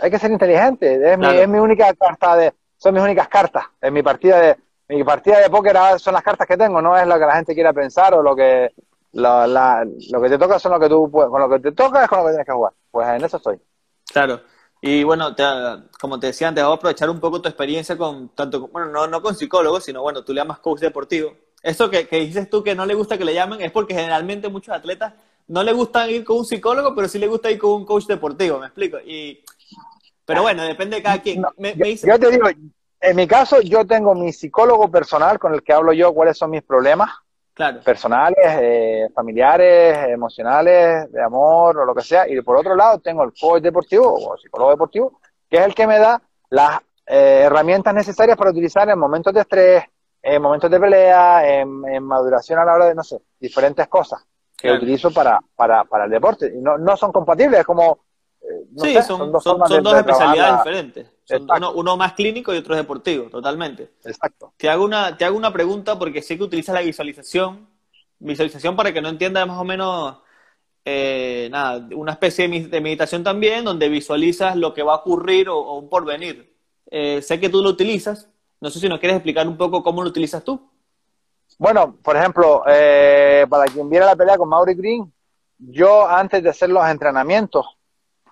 Hay 0.00 0.10
que 0.10 0.18
ser 0.18 0.30
inteligente, 0.30 1.12
es, 1.12 1.18
mi, 1.18 1.26
es 1.26 1.48
mi 1.48 1.58
única 1.58 1.92
carta 1.94 2.36
de, 2.36 2.52
son 2.82 2.94
mis 2.94 3.02
únicas 3.02 3.28
cartas. 3.28 3.64
En 3.80 3.94
mi 3.94 4.02
partida 4.02 4.40
de 4.40 4.56
mi 4.88 5.04
partida 5.04 5.38
de 5.40 5.48
póker 5.48 5.76
son 5.98 6.14
las 6.14 6.22
cartas 6.22 6.46
que 6.46 6.56
tengo, 6.56 6.82
no 6.82 6.96
es 6.98 7.06
lo 7.06 7.14
que 7.14 7.26
la 7.26 7.36
gente 7.36 7.54
quiera 7.54 7.72
pensar 7.72 8.12
o 8.12 8.22
lo 8.22 8.34
que 8.34 8.72
lo, 9.12 9.46
lo 9.46 10.22
que 10.22 10.28
te 10.28 10.36
toca 10.38 10.58
son 10.58 10.72
lo 10.72 10.80
que 10.80 10.88
tú 10.88 11.10
con 11.10 11.40
lo 11.40 11.48
que 11.48 11.60
te 11.60 11.72
toca 11.72 12.02
es 12.02 12.08
con 12.08 12.18
lo 12.18 12.24
que 12.24 12.30
tienes 12.30 12.46
que 12.46 12.52
jugar. 12.52 12.72
Pues 12.90 13.08
en 13.08 13.24
eso 13.24 13.36
estoy. 13.36 13.60
Claro. 14.12 14.40
Y 14.80 15.04
bueno, 15.04 15.34
como 16.00 16.18
te 16.18 16.26
decía 16.26 16.48
antes, 16.48 16.64
voy 16.64 16.72
a 16.72 16.74
aprovechar 16.74 17.08
un 17.08 17.20
poco 17.20 17.40
tu 17.40 17.48
experiencia 17.48 17.96
con 17.96 18.30
tanto, 18.30 18.66
bueno, 18.66 18.88
no, 18.88 19.06
no 19.06 19.22
con 19.22 19.36
psicólogos, 19.36 19.84
sino 19.84 20.02
bueno, 20.02 20.24
tú 20.24 20.32
le 20.32 20.40
llamas 20.40 20.58
coach 20.58 20.80
deportivo. 20.80 21.32
Eso 21.62 21.88
que, 21.88 22.08
que 22.08 22.16
dices 22.16 22.50
tú 22.50 22.64
que 22.64 22.74
no 22.74 22.84
le 22.84 22.94
gusta 22.94 23.16
que 23.16 23.24
le 23.24 23.32
llamen 23.32 23.60
es 23.60 23.70
porque 23.70 23.94
generalmente 23.94 24.48
muchos 24.48 24.74
atletas 24.74 25.14
no 25.46 25.62
le 25.62 25.72
gustan 25.72 26.10
ir 26.10 26.24
con 26.24 26.38
un 26.38 26.44
psicólogo, 26.44 26.96
pero 26.96 27.06
sí 27.06 27.20
le 27.20 27.28
gusta 27.28 27.48
ir 27.48 27.58
con 27.58 27.70
un 27.70 27.84
coach 27.86 28.06
deportivo, 28.06 28.58
¿me 28.58 28.66
explico? 28.66 28.98
Y 28.98 29.44
pero 30.24 30.42
bueno, 30.42 30.62
depende 30.62 30.96
de 30.96 31.02
cada 31.02 31.20
quien. 31.20 31.42
yo, 31.42 32.18
te 32.18 32.30
digo, 32.30 32.48
en 33.00 33.16
mi 33.16 33.26
caso, 33.26 33.60
yo 33.60 33.84
tengo 33.84 34.14
mi 34.14 34.32
psicólogo 34.32 34.90
personal 34.90 35.38
con 35.38 35.54
el 35.54 35.62
que 35.62 35.72
hablo 35.72 35.92
yo 35.92 36.14
cuáles 36.14 36.38
son 36.38 36.50
mis 36.50 36.62
problemas. 36.62 37.10
personales, 37.84 38.38
eh, 38.44 39.08
familiares, 39.14 40.08
emocionales, 40.08 41.10
de 41.12 41.22
amor 41.22 41.78
o 41.78 41.84
lo 41.84 41.94
que 41.94 42.02
sea. 42.02 42.28
Y 42.28 42.40
por 42.42 42.56
otro 42.56 42.76
lado 42.76 43.00
tengo 43.00 43.24
el 43.24 43.32
coach 43.38 43.62
deportivo 43.62 44.14
o 44.14 44.36
psicólogo 44.38 44.70
deportivo, 44.70 45.20
que 45.50 45.58
es 45.58 45.66
el 45.66 45.74
que 45.74 45.86
me 45.86 45.98
da 45.98 46.22
las 46.50 46.80
eh, 47.06 47.42
herramientas 47.44 47.92
necesarias 47.92 48.36
para 48.36 48.50
utilizar 48.50 48.88
en 48.88 48.98
momentos 48.98 49.34
de 49.34 49.40
estrés, 49.40 49.84
en 50.22 50.40
momentos 50.40 50.70
de 50.70 50.78
pelea, 50.78 51.60
en, 51.60 52.04
maduración 52.04 52.60
a 52.60 52.64
la 52.64 52.74
hora 52.74 52.86
de, 52.86 52.94
no 52.94 53.02
sé, 53.02 53.20
diferentes 53.40 53.88
cosas 53.88 54.24
que 54.56 54.70
utilizo 54.70 55.12
para, 55.12 55.40
para, 55.56 55.82
para 55.84 56.04
el 56.04 56.10
deporte. 56.10 56.52
Y 56.54 56.60
no, 56.60 56.78
no 56.78 56.96
son 56.96 57.10
compatibles, 57.10 57.60
es 57.60 57.66
como... 57.66 57.98
Eh, 58.42 58.66
sí, 58.76 59.02
son, 59.06 59.30
dos, 59.30 59.46
especialidades 59.96 60.58
diferentes. 60.58 61.06
uno, 61.74 61.96
más 61.96 62.14
clínico 62.14 62.52
y 62.52 62.58
otro 62.58 62.74
deportivo, 62.74 63.30
totalmente. 63.30 63.92
Exacto. 64.04 64.52
Te 64.56 64.68
hago, 64.68 64.84
una, 64.84 65.16
te 65.16 65.24
hago 65.24 65.36
una 65.36 65.52
pregunta 65.52 65.98
porque 65.98 66.22
sé 66.22 66.36
que 66.36 66.44
utilizas 66.44 66.74
la 66.74 66.80
visualización. 66.80 67.68
Visualización 68.18 68.76
para 68.76 68.92
que 68.92 69.00
no 69.00 69.08
entienda 69.08 69.44
más 69.46 69.58
o 69.58 69.64
menos 69.64 70.16
eh, 70.84 71.48
nada, 71.50 71.86
una 71.94 72.12
especie 72.12 72.48
de 72.48 72.80
meditación 72.80 73.22
también, 73.22 73.64
donde 73.64 73.88
visualizas 73.88 74.56
lo 74.56 74.74
que 74.74 74.82
va 74.82 74.94
a 74.94 74.96
ocurrir 74.96 75.48
o, 75.48 75.78
un 75.78 75.88
porvenir. 75.88 76.56
Eh, 76.90 77.22
sé 77.22 77.38
que 77.38 77.48
tú 77.48 77.62
lo 77.62 77.70
utilizas, 77.70 78.28
no 78.60 78.70
sé 78.70 78.80
si 78.80 78.88
nos 78.88 78.98
quieres 78.98 79.16
explicar 79.16 79.46
un 79.46 79.56
poco 79.56 79.82
cómo 79.82 80.02
lo 80.02 80.08
utilizas 80.08 80.42
tú. 80.42 80.68
Bueno, 81.58 81.96
por 82.02 82.16
ejemplo, 82.16 82.64
eh, 82.66 83.46
para 83.48 83.66
quien 83.66 83.88
viera 83.88 84.06
la 84.06 84.16
pelea 84.16 84.36
con 84.36 84.48
Mauri 84.48 84.74
Green, 84.74 85.12
yo 85.58 86.08
antes 86.08 86.42
de 86.42 86.50
hacer 86.50 86.70
los 86.70 86.84
entrenamientos 86.88 87.66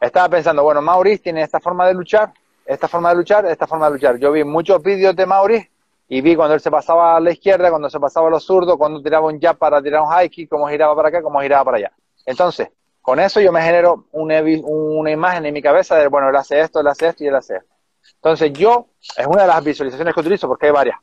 estaba 0.01 0.29
pensando, 0.29 0.63
bueno, 0.63 0.81
Mauri 0.81 1.19
tiene 1.19 1.43
esta 1.43 1.61
forma 1.61 1.87
de 1.87 1.95
luchar, 1.95 2.33
esta 2.65 2.89
forma 2.89 3.11
de 3.11 3.17
luchar, 3.17 3.47
esta 3.47 3.67
forma 3.67 3.87
de 3.87 3.93
luchar. 3.93 4.17
Yo 4.19 4.33
vi 4.33 4.45
muchos 4.45 4.83
vídeos 4.83 5.15
de 5.15 5.27
Mauri 5.27 5.69
y 6.09 6.21
vi 6.21 6.35
cuando 6.35 6.55
él 6.55 6.61
se 6.61 6.71
pasaba 6.71 7.17
a 7.17 7.21
la 7.21 7.33
izquierda, 7.33 7.69
cuando 7.71 7.91
se 7.91 8.01
pasaba 8.01 8.29
a 8.29 8.31
los 8.31 8.45
zurdos, 8.45 8.77
cuando 8.77 9.03
tiraba 9.03 9.27
un 9.27 9.39
jab 9.39 9.57
para 9.57 9.83
tirar 9.83 10.03
un 10.03 10.09
high 10.09 10.31
kick, 10.31 10.49
cómo 10.49 10.67
giraba 10.69 10.97
para 10.97 11.09
acá, 11.09 11.23
cómo 11.23 11.41
giraba 11.41 11.65
para 11.65 11.77
allá. 11.77 11.93
Entonces, 12.25 12.69
con 13.03 13.21
eso 13.21 13.41
yo 13.41 13.53
me 13.53 13.63
genero 13.63 14.07
una, 14.13 14.43
una 14.43 15.11
imagen 15.11 15.47
en 15.47 15.55
mi 15.55 15.63
cabeza 15.63 15.97
de, 15.97 16.09
bueno, 16.09 16.29
él 16.31 16.37
hace 16.37 16.61
esto, 16.61 16.81
él 16.81 16.87
hace 16.87 17.09
esto 17.09 17.25
y 17.25 17.27
él 17.29 17.35
hace 17.35 17.57
esto. 17.57 17.75
Entonces 18.15 18.53
yo, 18.53 18.87
es 19.17 19.27
una 19.27 19.43
de 19.43 19.49
las 19.49 19.63
visualizaciones 19.63 20.15
que 20.15 20.21
utilizo 20.21 20.49
porque 20.49 20.67
hay 20.67 20.73
varias. 20.73 20.99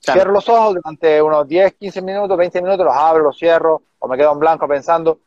Cierro 0.00 0.32
los 0.32 0.48
ojos 0.48 0.74
durante 0.74 1.22
unos 1.22 1.46
10, 1.46 1.74
15 1.74 2.02
minutos, 2.02 2.36
20 2.36 2.60
minutos, 2.60 2.84
los 2.84 2.94
abro, 2.94 3.22
los 3.22 3.38
cierro, 3.38 3.82
o 4.00 4.08
me 4.08 4.16
quedo 4.16 4.32
en 4.32 4.38
blanco 4.40 4.66
pensando, 4.66 5.20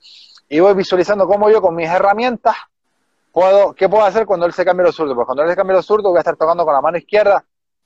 y 0.49 0.59
voy 0.59 0.74
visualizando 0.74 1.26
cómo 1.26 1.49
yo 1.49 1.61
con 1.61 1.76
mis 1.76 1.89
herramientas 1.89 2.55
puedo, 3.36 3.75
¿qué 3.75 3.89
puedo 3.89 4.05
hacer 4.05 4.25
cuando 4.25 4.45
él 4.45 4.53
se 4.53 4.63
cambie 4.63 4.86
los 4.86 4.95
zurdos? 4.95 5.13
Pues 5.13 5.25
cuando 5.25 5.43
él 5.43 5.49
se 5.49 5.57
cambie 5.57 5.75
los 5.75 5.86
zurdos 5.86 6.09
voy 6.09 6.17
a 6.17 6.21
estar 6.21 6.38
tocando 6.38 6.63
con 6.63 6.73
la 6.73 6.79
mano 6.79 6.97
izquierda, 6.97 7.45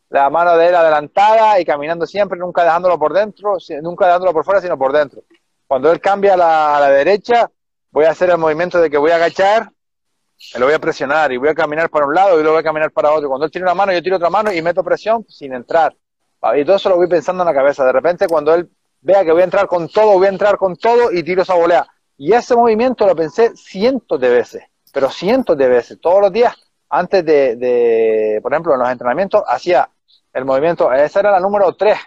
la 0.09 0.29
mano 0.29 0.55
de 0.55 0.67
él 0.67 0.75
adelantada 0.75 1.59
y 1.59 1.65
caminando 1.65 2.05
siempre, 2.05 2.37
nunca 2.37 2.63
dejándolo 2.63 2.99
por 2.99 3.13
dentro, 3.13 3.57
nunca 3.81 4.05
dejándolo 4.05 4.31
por 4.31 4.45
fuera, 4.45 4.61
sino 4.61 4.77
por 4.77 4.93
dentro. 4.93 5.23
Cuando 5.65 5.91
él 5.91 5.99
cambia 5.99 6.35
a 6.35 6.37
la, 6.79 6.89
derecha, 6.91 7.49
voy 7.89 8.05
a 8.05 8.11
hacer 8.11 8.29
el 8.29 8.37
movimiento 8.37 8.79
de 8.79 8.91
que 8.91 8.97
voy 8.99 9.09
a 9.09 9.15
agachar 9.15 9.71
lo 10.55 10.67
voy 10.67 10.75
a 10.75 10.79
presionar 10.79 11.31
y 11.33 11.37
voy 11.37 11.49
a 11.49 11.55
caminar 11.55 11.89
para 11.89 12.05
un 12.05 12.13
lado 12.13 12.39
y 12.39 12.43
luego 12.43 12.53
voy 12.53 12.61
a 12.61 12.63
caminar 12.63 12.91
para 12.91 13.11
otro. 13.11 13.27
Cuando 13.27 13.45
él 13.45 13.51
tira 13.51 13.65
una 13.65 13.73
mano, 13.73 13.91
yo 13.91 14.01
tiro 14.01 14.17
otra 14.17 14.29
mano 14.29 14.53
y 14.53 14.61
meto 14.61 14.83
presión 14.83 15.25
sin 15.27 15.53
entrar. 15.53 15.93
Y 16.55 16.63
todo 16.63 16.77
eso 16.77 16.89
lo 16.89 16.95
voy 16.95 17.07
pensando 17.07 17.43
en 17.43 17.47
la 17.47 17.53
cabeza. 17.53 17.83
De 17.83 17.91
repente, 17.91 18.27
cuando 18.27 18.53
él 18.53 18.69
vea 19.01 19.25
que 19.25 19.31
voy 19.31 19.41
a 19.41 19.45
entrar 19.45 19.67
con 19.67 19.89
todo, 19.89 20.13
voy 20.13 20.27
a 20.27 20.29
entrar 20.29 20.57
con 20.57 20.77
todo 20.77 21.11
y 21.11 21.23
tiro 21.23 21.41
esa 21.41 21.55
volea. 21.55 21.85
Y 22.17 22.33
ese 22.33 22.55
movimiento 22.55 23.05
lo 23.05 23.15
pensé 23.15 23.53
cientos 23.57 24.19
de 24.19 24.29
veces, 24.29 24.63
pero 24.93 25.09
cientos 25.09 25.57
de 25.57 25.67
veces, 25.67 25.99
todos 25.99 26.21
los 26.21 26.31
días. 26.31 26.55
Antes 26.89 27.23
de, 27.23 27.55
de 27.55 28.39
por 28.41 28.51
ejemplo, 28.51 28.73
en 28.73 28.79
los 28.79 28.89
entrenamientos, 28.89 29.43
hacía 29.47 29.89
el 30.33 30.45
movimiento, 30.45 30.91
esa 30.91 31.19
era 31.19 31.31
la 31.31 31.39
número 31.39 31.73
3. 31.73 31.97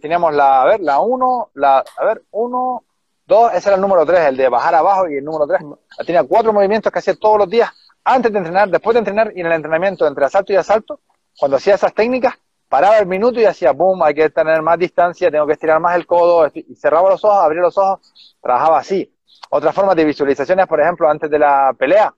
Teníamos 0.00 0.34
la, 0.34 0.62
a 0.62 0.64
ver, 0.66 0.80
la 0.80 1.00
1, 1.00 1.50
la, 1.54 1.84
a 1.96 2.04
ver, 2.04 2.22
1, 2.30 2.84
Dos, 3.28 3.52
ese 3.52 3.68
era 3.68 3.76
el 3.76 3.82
número 3.82 4.06
tres, 4.06 4.20
el 4.20 4.38
de 4.38 4.48
bajar 4.48 4.74
abajo 4.74 5.06
y 5.06 5.18
el 5.18 5.24
número 5.24 5.46
tres. 5.46 5.60
Tenía 6.06 6.24
cuatro 6.24 6.50
movimientos 6.50 6.90
que 6.90 6.98
hacía 6.98 7.14
todos 7.14 7.36
los 7.36 7.50
días, 7.50 7.70
antes 8.02 8.32
de 8.32 8.38
entrenar, 8.38 8.70
después 8.70 8.94
de 8.94 9.00
entrenar 9.00 9.32
y 9.36 9.40
en 9.40 9.46
el 9.48 9.52
entrenamiento 9.52 10.06
entre 10.06 10.24
asalto 10.24 10.50
y 10.54 10.56
asalto. 10.56 11.00
Cuando 11.38 11.58
hacía 11.58 11.74
esas 11.74 11.92
técnicas, 11.92 12.32
paraba 12.70 12.96
el 12.96 13.06
minuto 13.06 13.38
y 13.38 13.44
hacía 13.44 13.72
boom, 13.72 14.02
hay 14.02 14.14
que 14.14 14.30
tener 14.30 14.62
más 14.62 14.78
distancia, 14.78 15.30
tengo 15.30 15.46
que 15.46 15.52
estirar 15.52 15.78
más 15.78 15.94
el 15.96 16.06
codo, 16.06 16.50
y 16.54 16.74
cerraba 16.74 17.10
los 17.10 17.22
ojos, 17.22 17.44
abría 17.44 17.60
los 17.60 17.76
ojos, 17.76 18.00
trabajaba 18.40 18.78
así. 18.78 19.14
Otra 19.50 19.74
forma 19.74 19.94
de 19.94 20.06
visualizaciones, 20.06 20.66
por 20.66 20.80
ejemplo, 20.80 21.06
antes 21.06 21.28
de 21.28 21.38
la 21.38 21.74
pelea, 21.78 22.14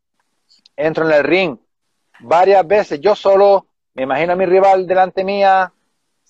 entro 0.80 1.06
en 1.06 1.12
el 1.12 1.24
ring 1.24 1.58
varias 2.20 2.66
veces, 2.66 3.00
yo 3.00 3.14
solo, 3.14 3.66
me 3.94 4.02
imagino 4.02 4.32
a 4.32 4.36
mi 4.36 4.46
rival 4.46 4.86
delante 4.86 5.24
mía, 5.24 5.72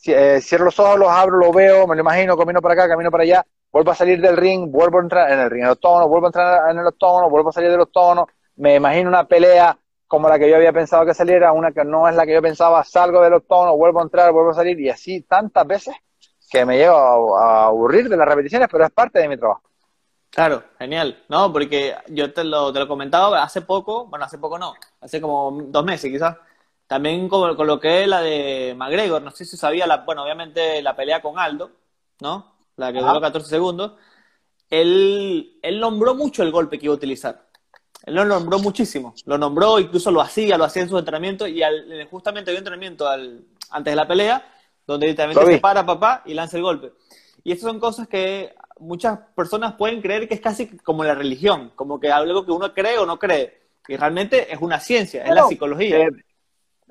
eh, 0.07 0.41
cierro 0.41 0.67
los 0.67 0.79
ojos, 0.79 0.99
los 0.99 1.09
abro, 1.09 1.37
lo 1.37 1.53
veo, 1.53 1.87
me 1.87 1.95
lo 1.95 2.03
imagino, 2.03 2.37
camino 2.37 2.61
para 2.61 2.75
acá, 2.75 2.89
camino 2.89 3.11
para 3.11 3.25
allá, 3.25 3.47
vuelvo 3.73 3.91
a 3.91 3.95
salir 3.95 4.21
del 4.21 4.37
ring, 4.37 4.71
vuelvo 4.71 4.99
a 4.99 5.03
entrar 5.03 5.33
en 5.33 5.41
el 5.41 5.51
ring, 5.51 5.61
en 5.61 5.67
el 5.67 5.73
octógono, 5.73 6.09
vuelvo 6.09 6.27
a 6.27 6.29
entrar 6.29 6.71
en 6.71 6.79
el 6.79 6.87
octógono, 6.87 7.29
vuelvo 7.29 7.51
a 7.51 7.53
salir 7.53 7.71
del 7.71 7.81
octógono, 7.81 8.27
me 8.57 8.77
imagino 8.77 9.09
una 9.09 9.25
pelea 9.25 9.77
como 10.07 10.29
la 10.29 10.39
que 10.39 10.49
yo 10.49 10.57
había 10.57 10.73
pensado 10.73 11.07
que 11.07 11.15
saliera, 11.15 11.53
una 11.53 11.71
que 11.71 11.85
no 11.85 12.09
es 12.09 12.17
la 12.17 12.27
que 12.27 12.35
yo 12.35 12.43
pensaba, 12.43 12.83
salgo 12.83 13.23
del 13.23 13.35
octógono, 13.35 13.77
vuelvo 13.77 14.01
a 14.01 14.03
entrar, 14.03 14.33
vuelvo 14.33 14.51
a 14.51 14.55
salir, 14.55 14.79
y 14.81 14.89
así 14.89 15.23
tantas 15.23 15.67
veces 15.67 15.95
que 16.51 16.65
me 16.65 16.77
llevo 16.77 17.39
a, 17.39 17.67
aburrir 17.67 18.09
de 18.09 18.17
las 18.17 18.27
repeticiones, 18.27 18.69
pero 18.71 18.85
es 18.85 18.91
parte 18.91 19.21
de 19.21 19.29
mi 19.29 19.37
trabajo. 19.37 19.63
Claro, 20.31 20.63
genial. 20.79 21.25
No, 21.29 21.53
porque 21.53 21.97
yo 22.09 22.33
te 22.33 22.45
lo, 22.45 22.73
te 22.73 22.79
lo 22.79 22.89
comentaba 22.89 23.43
hace 23.43 23.63
poco, 23.63 24.07
bueno, 24.07 24.25
hace 24.25 24.39
poco 24.39 24.59
no, 24.59 24.75
hace 25.01 25.21
como 25.21 25.61
dos 25.67 25.85
meses 25.85 26.11
quizás. 26.11 26.37
También 26.87 27.29
coloqué 27.29 28.07
la 28.07 28.21
de 28.21 28.75
McGregor, 28.77 29.23
no 29.23 29.31
sé 29.31 29.45
si 29.45 29.57
sabía, 29.57 29.87
la, 29.87 29.99
bueno, 29.99 30.25
obviamente 30.25 30.83
la 30.83 30.97
pelea 30.97 31.23
con 31.23 31.39
Aldo, 31.39 31.71
¿no? 32.21 32.51
la 32.81 32.93
que 32.93 33.01
duró 33.01 33.21
14 33.21 33.49
segundos, 33.49 33.93
él, 34.69 35.59
él 35.63 35.79
nombró 35.79 36.15
mucho 36.15 36.43
el 36.43 36.51
golpe 36.51 36.79
que 36.79 36.87
iba 36.87 36.95
a 36.95 36.97
utilizar. 36.97 37.47
Él 38.05 38.15
lo 38.15 38.25
nombró 38.25 38.59
muchísimo. 38.59 39.15
Lo 39.27 39.37
nombró, 39.37 39.79
incluso 39.79 40.11
lo 40.11 40.21
hacía, 40.21 40.57
lo 40.57 40.65
hacía 40.65 40.83
en 40.83 40.89
sus 40.89 40.99
entrenamientos 40.99 41.49
y 41.49 41.63
al, 41.63 42.09
justamente 42.11 42.51
había 42.51 42.59
un 42.59 42.67
entrenamiento 42.67 43.07
al, 43.07 43.45
antes 43.71 43.93
de 43.93 43.97
la 43.97 44.09
pelea 44.09 44.55
donde 44.87 45.09
literalmente 45.09 45.55
se 45.55 45.59
para 45.59 45.85
papá 45.85 46.23
y 46.25 46.35
lanza 46.35 46.57
el 46.57 46.63
golpe. 46.63 46.93
Y 47.45 47.53
estas 47.53 47.71
son 47.71 47.79
cosas 47.79 48.09
que 48.09 48.55
muchas 48.81 49.19
personas 49.35 49.75
pueden 49.75 50.01
creer 50.03 50.27
que 50.27 50.35
es 50.35 50.41
casi 50.41 50.67
como 50.79 51.05
la 51.05 51.15
religión, 51.15 51.73
como 51.77 52.01
que 52.01 52.11
algo 52.11 52.45
que 52.45 52.53
uno 52.53 52.73
cree 52.73 52.99
o 52.99 53.07
no 53.07 53.19
cree. 53.19 53.61
Y 53.87 53.97
realmente 53.97 54.53
es 54.53 54.61
una 54.61 54.81
ciencia, 54.81 55.25
es 55.25 55.35
la 55.35 55.45
psicología. 55.45 55.99
Eh, 55.99 56.11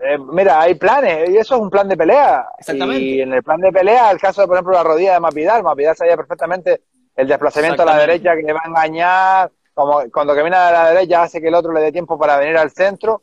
eh, 0.02 0.18
mira, 0.18 0.62
hay 0.62 0.76
planes, 0.76 1.30
y 1.30 1.38
eso 1.38 1.56
es 1.56 1.62
un 1.62 1.70
plan 1.70 1.88
de 1.88 1.98
pelea. 1.98 2.46
Exactamente. 2.58 3.02
Y 3.02 3.22
en 3.22 3.34
el 3.34 3.44
plan 3.44 3.60
de 3.60 3.72
pelea, 3.72 4.12
el 4.12 4.20
caso 4.20 4.42
de, 4.42 4.48
por 4.48 4.56
ejemplo, 4.56 4.74
la 4.74 4.84
rodilla 4.84 5.14
de 5.14 5.20
Mapidal, 5.20 5.64
Mapidal 5.64 5.96
sabía 5.96 6.16
perfectamente 6.16 6.82
el 7.16 7.28
desplazamiento 7.28 7.82
a 7.82 7.86
la 7.86 7.98
derecha 7.98 8.36
que 8.36 8.44
le 8.44 8.54
va 8.54 8.62
a 8.64 8.68
engañar, 8.68 9.52
como 9.74 10.04
cuando 10.12 10.36
camina 10.36 10.70
a 10.70 10.72
la 10.72 10.90
derecha 10.92 11.24
hace 11.24 11.42
que 11.42 11.48
el 11.48 11.56
otro 11.56 11.74
le 11.74 11.82
dé 11.82 11.92
tiempo 11.92 12.18
para 12.18 12.38
venir 12.38 12.58
al 12.58 12.72
centro. 12.72 13.22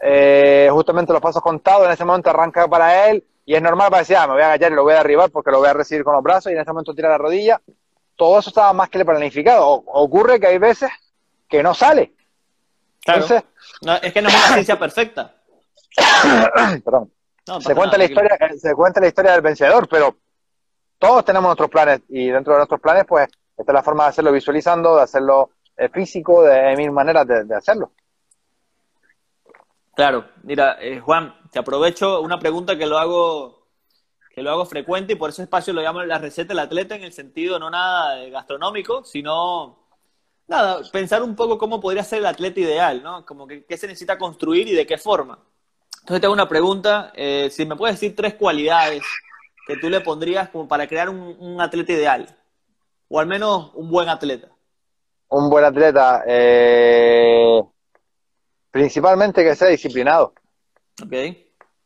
Eh, 0.00 0.68
justamente 0.72 1.12
los 1.12 1.22
pasos 1.22 1.42
contados, 1.42 1.86
en 1.86 1.92
ese 1.92 2.04
momento 2.04 2.30
arranca 2.30 2.66
para 2.68 3.08
él, 3.08 3.24
y 3.44 3.54
es 3.54 3.62
normal 3.62 3.88
para 3.88 4.00
decir, 4.00 4.16
ah, 4.16 4.26
me 4.26 4.34
voy 4.34 4.42
a 4.42 4.46
agachar 4.46 4.72
y 4.72 4.74
lo 4.74 4.82
voy 4.82 4.94
a 4.94 4.98
derribar 4.98 5.30
porque 5.30 5.50
lo 5.50 5.58
voy 5.58 5.68
a 5.68 5.74
recibir 5.74 6.04
con 6.04 6.14
los 6.14 6.22
brazos, 6.22 6.50
y 6.50 6.54
en 6.54 6.60
ese 6.60 6.72
momento 6.72 6.94
tira 6.94 7.08
la 7.08 7.18
rodilla. 7.18 7.60
Todo 8.22 8.38
eso 8.38 8.50
estaba 8.50 8.72
más 8.72 8.88
que 8.88 9.04
planificado. 9.04 9.66
ocurre 9.66 10.38
que 10.38 10.46
hay 10.46 10.58
veces 10.58 10.88
que 11.48 11.60
no 11.60 11.74
sale. 11.74 12.14
Entonces, 13.04 13.42
es 14.00 14.12
que 14.12 14.22
no 14.22 14.28
es 14.28 14.34
una 14.36 14.52
ciencia 14.52 14.78
perfecta. 14.78 15.42
Perdón. 16.84 17.10
se, 17.58 17.74
cuenta 17.74 17.98
la 17.98 18.04
historia, 18.04 18.38
se 18.56 18.74
cuenta 18.76 19.00
la 19.00 19.08
historia 19.08 19.32
del 19.32 19.40
vencedor, 19.40 19.88
pero 19.88 20.18
todos 21.00 21.24
tenemos 21.24 21.48
nuestros 21.48 21.68
planes 21.68 22.02
y 22.10 22.28
dentro 22.28 22.52
de 22.52 22.58
nuestros 22.60 22.80
planes, 22.80 23.06
pues, 23.08 23.26
esta 23.58 23.72
es 23.72 23.74
la 23.74 23.82
forma 23.82 24.04
de 24.04 24.10
hacerlo 24.10 24.30
visualizando, 24.30 24.94
de 24.94 25.02
hacerlo 25.02 25.50
eh, 25.76 25.88
físico, 25.88 26.44
de 26.44 26.76
mil 26.76 26.92
maneras 26.92 27.26
de, 27.26 27.56
hacerlo. 27.56 27.90
Claro, 29.96 30.26
mira, 30.44 30.76
eh, 30.80 31.00
Juan, 31.00 31.34
te 31.50 31.58
aprovecho 31.58 32.20
una 32.20 32.38
pregunta 32.38 32.78
que 32.78 32.86
lo 32.86 32.98
hago 32.98 33.61
que 34.32 34.42
lo 34.42 34.50
hago 34.50 34.64
frecuente 34.64 35.12
y 35.12 35.16
por 35.16 35.30
ese 35.30 35.42
espacio 35.42 35.72
lo 35.72 35.82
llamo 35.82 36.02
la 36.02 36.18
receta 36.18 36.48
del 36.48 36.60
atleta 36.60 36.94
en 36.94 37.04
el 37.04 37.12
sentido 37.12 37.58
no 37.58 37.70
nada 37.70 38.28
gastronómico, 38.28 39.04
sino 39.04 39.78
nada, 40.48 40.80
pensar 40.90 41.22
un 41.22 41.36
poco 41.36 41.58
cómo 41.58 41.80
podría 41.80 42.02
ser 42.02 42.20
el 42.20 42.26
atleta 42.26 42.60
ideal, 42.60 43.02
¿no? 43.02 43.26
Como 43.26 43.46
que 43.46 43.64
qué 43.64 43.76
se 43.76 43.86
necesita 43.86 44.18
construir 44.18 44.68
y 44.68 44.74
de 44.74 44.86
qué 44.86 44.96
forma. 44.96 45.38
Entonces 46.00 46.20
tengo 46.20 46.34
una 46.34 46.48
pregunta, 46.48 47.12
eh, 47.14 47.48
si 47.50 47.66
me 47.66 47.76
puedes 47.76 47.96
decir 48.00 48.16
tres 48.16 48.34
cualidades 48.34 49.02
que 49.66 49.76
tú 49.76 49.88
le 49.88 50.00
pondrías 50.00 50.48
como 50.48 50.66
para 50.66 50.86
crear 50.88 51.08
un, 51.08 51.60
atleta 51.60 51.92
ideal, 51.92 52.36
o 53.08 53.20
al 53.20 53.26
menos 53.26 53.70
un 53.74 53.90
buen 53.90 54.08
atleta. 54.08 54.48
Un 55.28 55.48
buen 55.48 55.64
atleta, 55.64 56.24
eh, 56.26 57.62
principalmente 58.70 59.44
que 59.44 59.54
sea 59.54 59.68
disciplinado. 59.68 60.34
Ok. 61.02 61.12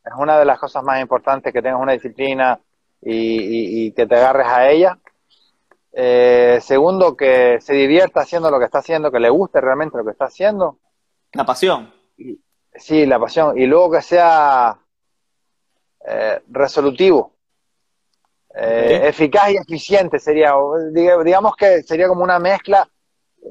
Es 0.07 0.13
una 0.17 0.39
de 0.39 0.45
las 0.45 0.57
cosas 0.59 0.83
más 0.83 1.01
importantes 1.01 1.51
que 1.51 1.61
tengas 1.61 1.81
una 1.81 1.93
disciplina 1.93 2.59
y, 3.01 3.91
que 3.91 4.05
te 4.05 4.15
agarres 4.15 4.47
a 4.47 4.69
ella. 4.69 4.97
Eh, 5.91 6.59
segundo, 6.61 7.15
que 7.15 7.59
se 7.59 7.73
divierta 7.73 8.21
haciendo 8.21 8.49
lo 8.49 8.59
que 8.59 8.65
está 8.65 8.79
haciendo, 8.79 9.11
que 9.11 9.19
le 9.19 9.29
guste 9.29 9.59
realmente 9.59 9.97
lo 9.97 10.05
que 10.05 10.11
está 10.11 10.25
haciendo. 10.25 10.79
La 11.33 11.45
pasión. 11.45 11.93
Sí, 12.73 13.05
la 13.05 13.19
pasión. 13.19 13.57
Y 13.57 13.65
luego 13.65 13.91
que 13.91 14.01
sea 14.01 14.77
eh, 16.05 16.41
resolutivo. 16.49 17.33
Eh, 18.55 19.01
eficaz 19.09 19.51
y 19.51 19.57
eficiente 19.57 20.19
sería, 20.19 20.53
digamos 20.91 21.55
que 21.55 21.83
sería 21.83 22.07
como 22.07 22.23
una 22.23 22.39
mezcla, 22.39 22.87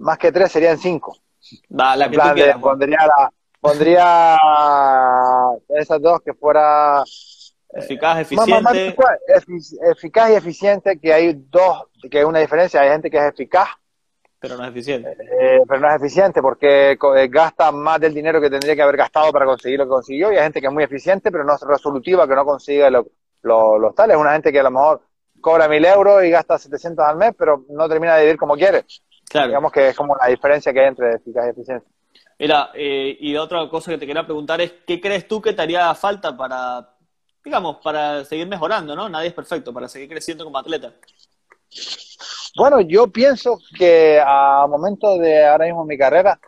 más 0.01 0.19
que 0.19 0.33
tres 0.33 0.51
serían 0.51 0.79
cinco. 0.79 1.17
Va, 1.79 1.95
la 1.95 2.11
que 2.11 2.17
pues. 2.19 2.57
pondría, 2.57 2.99
la, 3.07 3.33
pondría 3.61 4.37
esas 5.69 6.01
dos 6.01 6.21
que 6.21 6.35
fuera 6.35 7.03
eficaz, 7.73 8.21
eficiente. 8.21 8.97
eficaz 9.91 10.31
y 10.31 10.35
eficiente, 10.35 10.99
que 10.99 11.13
hay 11.13 11.33
dos, 11.35 11.85
que 12.11 12.19
hay 12.19 12.25
una 12.25 12.41
diferencia, 12.41 12.81
hay 12.81 12.91
gente 12.91 13.11
que 13.11 13.19
es 13.19 13.25
eficaz. 13.25 13.69
Pero 14.39 14.57
no 14.57 14.65
es 14.65 14.71
eficiente. 14.71 15.11
Eh, 15.11 15.63
pero 15.67 15.81
no 15.81 15.89
es 15.89 15.97
eficiente 15.97 16.43
porque 16.43 16.93
eh, 16.93 17.29
gasta 17.29 17.73
más 17.73 17.99
del 18.01 18.15
dinero 18.15 18.41
que 18.41 18.51
tendría 18.51 18.77
que 18.77 18.83
haber 18.83 18.97
gastado 18.97 19.33
para 19.33 19.47
conseguir 19.47 19.79
lo 19.79 19.87
que 19.87 19.91
consiguió 19.91 20.31
y 20.31 20.37
hay 20.37 20.43
gente 20.45 20.61
que 20.61 20.67
es 20.67 20.73
muy 20.73 20.85
eficiente 20.85 21.33
pero 21.33 21.43
no 21.43 21.55
es 21.55 21.61
resolutiva, 21.63 22.29
que 22.29 22.35
no 22.35 22.45
consigue 22.45 22.89
lo, 22.91 23.09
los 23.43 23.95
tales. 23.95 24.17
Una 24.17 24.33
gente 24.33 24.53
que 24.53 24.61
a 24.61 24.65
lo 24.65 24.71
mejor 24.71 25.01
cobra 25.41 25.69
mil 25.69 25.85
euros 25.85 26.23
y 26.25 26.31
gasta 26.31 26.59
700 26.59 27.05
al 27.05 27.17
mes, 27.17 27.33
pero 27.37 27.65
no 27.71 27.89
termina 27.89 28.17
de 28.17 28.25
vivir 28.25 28.37
como 28.37 28.55
quiere. 28.55 28.85
Claro. 29.29 29.49
Digamos 29.49 29.73
que 29.73 29.89
es 29.89 29.97
como 29.97 30.17
la 30.17 30.29
diferencia 30.29 30.73
que 30.73 30.81
hay 30.81 30.89
entre 30.89 31.15
eficacia 31.15 31.49
y 31.49 31.51
eficiencia. 31.51 31.91
Mira, 32.39 32.71
eh, 32.75 33.17
y 33.19 33.35
otra 33.37 33.69
cosa 33.69 33.91
que 33.91 33.99
te 33.99 34.07
quería 34.07 34.25
preguntar 34.25 34.61
es, 34.61 34.75
¿qué 34.87 35.01
crees 35.01 35.27
tú 35.27 35.41
que 35.41 35.55
te 35.55 35.63
haría 35.63 35.95
falta 35.95 36.37
para, 36.37 36.97
digamos, 37.43 37.79
para 37.83 38.25
seguir 38.25 38.47
mejorando, 38.47 38.95
¿no? 38.95 39.09
Nadie 39.09 39.29
es 39.29 39.35
perfecto, 39.35 39.73
para 39.73 39.89
seguir 39.89 40.09
creciendo 40.09 40.45
como 40.45 40.59
atleta. 40.59 40.93
Bueno, 42.57 42.81
yo 42.81 43.07
pienso 43.09 43.59
que 43.77 44.21
a 44.25 44.67
momento 44.69 45.17
de 45.19 45.47
ahora 45.47 45.67
mismo 45.67 45.85
mi 45.85 45.97
carrera, 45.97 46.39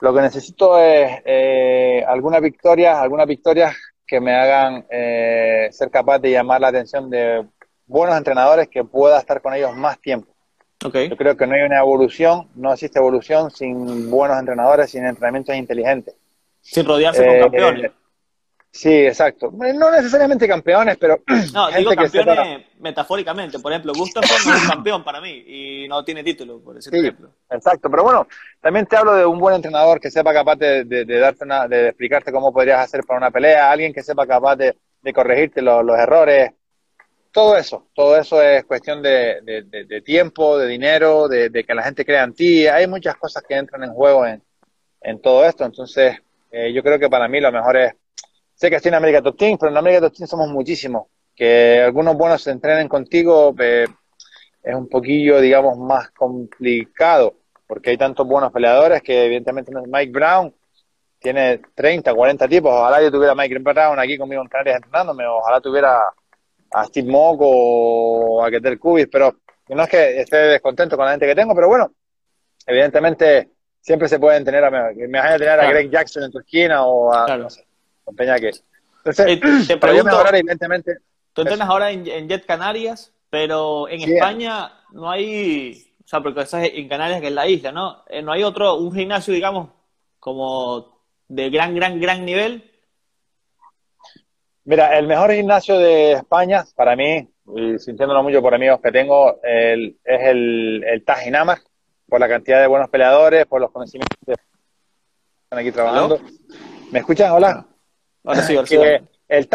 lo 0.00 0.14
que 0.14 0.20
necesito 0.20 0.78
es 0.78 1.22
eh, 1.24 2.04
algunas 2.06 2.42
victorias, 2.42 2.98
algunas 2.98 3.26
victorias 3.26 3.74
que 4.06 4.20
me 4.20 4.34
hagan 4.34 4.86
eh, 4.90 5.68
ser 5.72 5.90
capaz 5.90 6.18
de 6.18 6.30
llamar 6.30 6.60
la 6.60 6.68
atención 6.68 7.08
de 7.08 7.46
buenos 7.86 8.16
entrenadores 8.16 8.68
que 8.68 8.84
pueda 8.84 9.18
estar 9.18 9.40
con 9.40 9.54
ellos 9.54 9.74
más 9.74 9.98
tiempo. 10.00 10.35
Okay. 10.84 11.08
Yo 11.08 11.16
creo 11.16 11.36
que 11.36 11.46
no 11.46 11.54
hay 11.54 11.62
una 11.62 11.78
evolución, 11.78 12.48
no 12.54 12.72
existe 12.72 12.98
evolución 12.98 13.50
sin 13.50 14.10
buenos 14.10 14.38
entrenadores, 14.38 14.90
sin 14.90 15.04
entrenamientos 15.06 15.54
inteligentes. 15.56 16.14
Sin 16.60 16.84
rodearse 16.84 17.24
con 17.24 17.34
eh, 17.34 17.40
campeones. 17.40 17.92
Sí, 18.76 19.06
exacto. 19.06 19.50
No 19.50 19.90
necesariamente 19.90 20.46
campeones, 20.46 20.98
pero. 20.98 21.22
No, 21.54 21.70
digo 21.70 21.92
campeones 21.94 22.66
metafóricamente. 22.78 23.58
Por 23.58 23.72
ejemplo, 23.72 23.92
Gustafsson 23.96 24.54
es 24.54 24.68
campeón 24.68 25.02
para 25.02 25.20
mí 25.20 25.44
y 25.46 25.88
no 25.88 26.04
tiene 26.04 26.22
título, 26.22 26.60
por 26.60 26.76
ese 26.76 26.90
ejemplo. 26.90 27.30
Exacto, 27.48 27.90
pero 27.90 28.02
bueno, 28.02 28.28
también 28.60 28.84
te 28.84 28.96
hablo 28.96 29.14
de 29.14 29.24
un 29.24 29.38
buen 29.38 29.54
entrenador 29.54 29.98
que 29.98 30.10
sepa 30.10 30.34
capaz 30.34 30.56
de, 30.56 30.84
darte 31.06 31.44
una, 31.44 31.66
de 31.66 31.88
explicarte 31.88 32.30
cómo 32.30 32.52
podrías 32.52 32.80
hacer 32.80 33.02
para 33.04 33.18
una 33.18 33.30
pelea, 33.30 33.70
alguien 33.70 33.94
que 33.94 34.02
sepa 34.02 34.26
capaz 34.26 34.56
de, 34.56 34.76
corregirte 35.14 35.62
los, 35.62 35.98
errores. 35.98 36.50
Todo 37.36 37.54
eso, 37.58 37.88
todo 37.92 38.16
eso 38.16 38.40
es 38.40 38.64
cuestión 38.64 39.02
de, 39.02 40.02
tiempo, 40.02 40.56
de 40.56 40.66
dinero, 40.66 41.28
de, 41.28 41.50
que 41.68 41.74
la 41.74 41.82
gente 41.82 42.02
crea 42.02 42.24
en 42.24 42.32
ti. 42.32 42.66
Hay 42.66 42.86
muchas 42.86 43.14
cosas 43.16 43.42
que 43.46 43.54
entran 43.54 43.84
en 43.84 43.92
juego 43.92 44.24
en, 44.24 44.42
en 45.02 45.20
todo 45.20 45.44
esto. 45.44 45.66
Entonces, 45.66 46.16
eh, 46.50 46.72
yo 46.72 46.82
creo 46.82 46.98
que 46.98 47.10
para 47.10 47.28
mí 47.28 47.38
lo 47.38 47.52
mejor 47.52 47.76
es 47.76 47.92
sé 48.54 48.70
que 48.70 48.76
estoy 48.76 48.88
en 48.88 48.94
América 48.94 49.20
Top 49.20 49.36
Team, 49.36 49.58
pero 49.60 49.70
en 49.70 49.76
América 49.76 50.00
Top 50.00 50.14
Team 50.16 50.26
somos 50.26 50.48
muchísimos. 50.48 51.08
Que 51.34 51.82
algunos 51.82 52.16
buenos 52.16 52.42
se 52.42 52.52
entrenen 52.52 52.88
contigo 52.88 53.54
eh, 53.58 53.84
es 54.62 54.74
un 54.74 54.88
poquillo, 54.88 55.38
digamos, 55.38 55.76
más 55.76 56.08
complicado, 56.12 57.34
porque 57.66 57.90
hay 57.90 57.98
tantos 57.98 58.26
buenos 58.26 58.50
peleadores 58.50 59.02
que 59.02 59.26
evidentemente 59.26 59.70
Mike 59.86 60.10
Brown 60.10 60.54
tiene 61.18 61.60
30, 61.74 62.14
40 62.14 62.48
tipos. 62.48 62.72
Ojalá 62.72 63.02
yo 63.02 63.12
tuviera 63.12 63.34
Mike 63.34 63.58
Brown 63.58 63.98
aquí 63.98 64.16
conmigo 64.16 64.40
en 64.40 64.48
Canarias 64.48 64.76
entrenándome, 64.76 65.26
ojalá 65.26 65.60
tuviera 65.60 66.00
a 66.76 66.84
Steve 66.84 67.10
Mock 67.10 67.38
o 67.40 68.44
a 68.44 68.50
Keter 68.50 68.78
Kubis, 68.78 69.08
pero 69.10 69.36
no 69.68 69.82
es 69.82 69.88
que 69.88 70.20
esté 70.20 70.36
descontento 70.36 70.96
con 70.96 71.06
la 71.06 71.12
gente 71.12 71.26
que 71.26 71.34
tengo, 71.34 71.54
pero 71.54 71.68
bueno, 71.68 71.90
evidentemente 72.66 73.48
siempre 73.80 74.08
se 74.08 74.18
pueden 74.18 74.44
tener 74.44 74.62
a, 74.62 74.70
me 74.70 74.94
tener 74.94 75.48
a 75.48 75.70
Greg 75.70 75.90
Jackson 75.90 76.24
en 76.24 76.32
tu 76.32 76.38
esquina 76.40 76.84
o 76.84 77.12
a, 77.12 77.36
no 77.38 77.48
sé, 77.48 77.64
que. 78.40 78.50
Entonces, 78.98 79.26
eh, 79.26 79.40
te 79.66 79.76
pregunto, 79.80 80.22
evidentemente. 80.28 80.98
Tú 81.32 81.42
entrenas 81.42 81.68
ahora 81.68 81.90
en, 81.90 82.28
Jet 82.28 82.44
Canarias, 82.44 83.12
pero 83.30 83.88
en 83.88 84.02
España 84.02 84.72
no 84.92 85.10
hay, 85.10 85.92
o 86.04 86.08
sea, 86.08 86.20
porque 86.20 86.40
estás 86.40 86.64
en 86.64 86.88
Canarias, 86.88 87.20
que 87.20 87.28
es 87.28 87.32
la 87.32 87.46
isla, 87.46 87.72
¿no? 87.72 88.04
Eh, 88.08 88.22
no 88.22 88.32
hay 88.32 88.42
otro, 88.42 88.76
un 88.76 88.92
gimnasio, 88.92 89.32
digamos, 89.32 89.70
como 90.18 91.00
de 91.28 91.48
gran, 91.48 91.74
gran, 91.74 92.00
gran 92.00 92.24
nivel. 92.24 92.70
Mira, 94.66 94.98
el 94.98 95.06
mejor 95.06 95.32
gimnasio 95.32 95.78
de 95.78 96.12
España, 96.14 96.64
para 96.74 96.96
mí, 96.96 97.28
y 97.54 97.78
sintiéndolo 97.78 98.20
mucho 98.24 98.42
por 98.42 98.52
amigos 98.52 98.80
que 98.82 98.90
tengo, 98.90 99.38
es 99.44 99.94
el, 100.04 100.84
el 100.84 101.04
Tajinamar, 101.04 101.58
por 102.08 102.18
la 102.18 102.28
cantidad 102.28 102.60
de 102.60 102.66
buenos 102.66 102.90
peleadores, 102.90 103.46
por 103.46 103.60
los 103.60 103.70
conocimientos 103.70 104.18
que 104.26 104.32
están 104.32 105.60
aquí 105.60 105.70
trabajando. 105.70 106.18
¿Me 106.90 106.98
escuchan? 106.98 107.30
Hola. 107.30 107.64
Ahora 108.24 108.42
sí, 108.42 108.56
El 109.28 109.48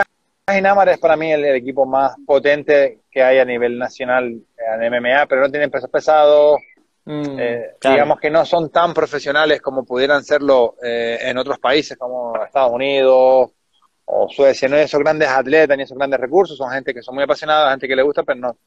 Tajinamar 0.46 0.88
es 0.88 0.98
para 0.98 1.18
mí 1.18 1.30
el, 1.30 1.44
equipo 1.44 1.86
más 1.86 2.16
potente 2.26 3.02
que 3.12 3.22
hay 3.22 3.40
a 3.40 3.46
nivel 3.46 3.78
nacional 3.78 4.24
en 4.26 4.94
MMA, 4.94 5.26
pero 5.28 5.42
no 5.42 5.52
tienen 5.52 5.70
pesos 5.70 5.90
pesados. 5.90 6.58
Mm, 7.04 7.38
eh, 7.38 7.76
digamos 7.84 8.18
que 8.18 8.30
no 8.30 8.46
son 8.46 8.70
tan 8.70 8.94
profesionales 8.94 9.62
como 9.62 9.84
pudieran 9.84 10.24
serlo 10.24 10.76
eh, 10.82 11.18
en 11.22 11.38
otros 11.38 11.60
países 11.60 11.98
como 11.98 12.34
Estados 12.46 12.72
Unidos 12.72 13.52
o 14.14 14.28
Suecia. 14.30 14.68
No 14.68 14.76
esos 14.76 15.00
grandes 15.00 15.30
atletas 15.30 15.78
ni 15.78 15.84
esos 15.84 15.98
grandes 15.98 16.20
recursos, 16.20 16.58
son 16.58 16.70
gente 16.72 16.94
que 16.94 17.02
son 17.02 17.16
muy 17.16 17.24
apasionados, 17.24 17.70
gente 17.72 17.88
que 17.88 17.96
le 17.96 18.04
gusta, 18.04 18.24
pero 18.24 18.40
no. 18.40 18.58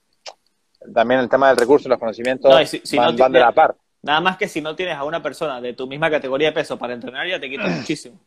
También 0.92 1.20
el 1.20 1.28
tema 1.28 1.49
del 1.49 1.57
recurso 1.57 1.88
los 1.88 1.99
conocimientos 1.99 2.53
van, 2.95 3.32
de 3.32 3.40
la 3.40 3.53
par. 3.53 3.76
Nada 4.03 4.20
más 4.20 4.36
que 4.36 4.49
si 4.49 4.61
no 4.61 4.74
tienes 4.74 4.97
a 4.97 5.05
una 5.05 5.22
persona 5.22 5.61
de 5.61 5.72
tu 5.72 5.86
misma 5.86 6.11
categoría 6.11 6.49
de 6.49 6.53
peso 6.53 6.78
para 6.78 6.95
entrenar, 6.95 7.26
ya 7.26 7.40
te 7.40 7.49
quita 7.49 7.66
muchísimo. 7.68 8.18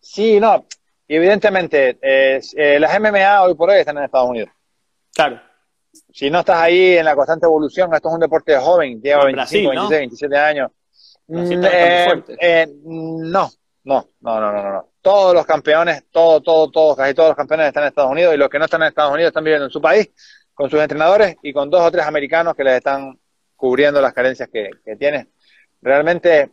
Sí, 0.00 0.40
no, 0.40 0.66
y 1.06 1.16
evidentemente, 1.16 1.98
eh, 2.00 2.40
las 2.78 2.98
MMA 2.98 3.42
hoy 3.42 3.54
por 3.54 3.70
hoy 3.70 3.78
están 3.78 3.98
en 3.98 4.04
Estados 4.04 4.30
Unidos. 4.30 4.50
Claro. 5.14 5.40
Si 6.10 6.30
no 6.30 6.40
estás 6.40 6.58
ahí 6.58 6.96
en 6.96 7.04
la 7.04 7.14
constante 7.14 7.46
evolución, 7.46 7.92
esto 7.94 8.08
es 8.08 8.14
un 8.14 8.20
deporte 8.20 8.56
joven, 8.56 9.00
lleva 9.00 9.26
25, 9.26 9.70
26, 9.70 10.00
27 10.00 10.36
años. 10.38 10.70
Mm, 11.26 11.64
eh, 11.64 12.24
eh, 12.40 12.66
no, 12.84 13.50
no, 13.84 14.08
no, 14.20 14.40
no, 14.40 14.52
no, 14.52 14.72
no. 14.72 14.91
Todos 15.02 15.34
los 15.34 15.44
campeones, 15.44 16.04
todo, 16.10 16.40
todo, 16.40 16.70
todos, 16.70 16.96
casi 16.96 17.12
todos 17.12 17.30
los 17.30 17.36
campeones 17.36 17.66
están 17.66 17.82
en 17.82 17.88
Estados 17.88 18.10
Unidos 18.10 18.34
y 18.34 18.38
los 18.38 18.48
que 18.48 18.58
no 18.58 18.64
están 18.64 18.82
en 18.82 18.88
Estados 18.88 19.12
Unidos 19.12 19.28
están 19.28 19.44
viviendo 19.44 19.66
en 19.66 19.72
su 19.72 19.80
país 19.80 20.10
con 20.54 20.70
sus 20.70 20.80
entrenadores 20.80 21.36
y 21.42 21.52
con 21.52 21.68
dos 21.68 21.82
o 21.82 21.90
tres 21.90 22.06
americanos 22.06 22.54
que 22.54 22.64
les 22.64 22.76
están 22.76 23.18
cubriendo 23.56 24.00
las 24.00 24.14
carencias 24.14 24.48
que, 24.48 24.70
que 24.84 24.96
tienen. 24.96 25.30
Realmente, 25.80 26.50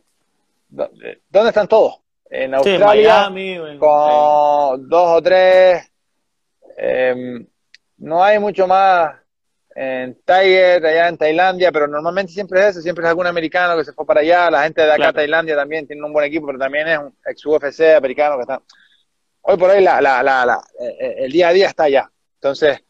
¿dónde 0.67 1.49
están 1.49 1.67
todos? 1.67 2.01
en 2.29 2.53
Australia 2.53 3.31
con 3.79 4.87
dos 4.87 5.17
o 5.17 5.21
tres. 5.21 5.91
Em, 6.77 7.45
no 7.97 8.23
hay 8.23 8.39
mucho 8.39 8.67
más 8.67 9.15
en 9.81 10.13
Tiger, 10.25 10.85
allá 10.85 11.07
en 11.07 11.17
Tailandia, 11.17 11.71
pero 11.71 11.87
normalmente 11.87 12.33
siempre 12.33 12.59
es 12.59 12.71
eso, 12.71 12.81
siempre 12.81 13.05
es 13.05 13.09
algún 13.09 13.27
americano 13.27 13.77
que 13.77 13.85
se 13.85 13.93
fue 13.93 14.05
para 14.05 14.19
allá. 14.19 14.51
La 14.51 14.63
gente 14.63 14.81
de 14.81 14.91
acá, 14.91 15.13
Tailandia, 15.13 15.55
también 15.55 15.87
tiene 15.87 16.03
un 16.03 16.11
buen 16.11 16.25
equipo, 16.25 16.47
pero 16.47 16.59
también 16.59 16.89
es 16.89 16.97
un 16.97 17.15
ex 17.25 17.45
UFC 17.45 17.95
americano 17.95 18.35
que 18.35 18.41
está. 18.41 18.61
Hoy 19.39 19.55
por 19.55 19.69
hoy 19.69 19.81
la, 19.81 20.01
la, 20.01 20.21
la, 20.21 20.61
eh, 20.81 20.97
eh, 20.99 21.15
el 21.19 21.31
día 21.31 21.47
a 21.47 21.53
día 21.53 21.67
está 21.67 21.83
allá. 21.83 22.11
Entonces, 22.35 22.83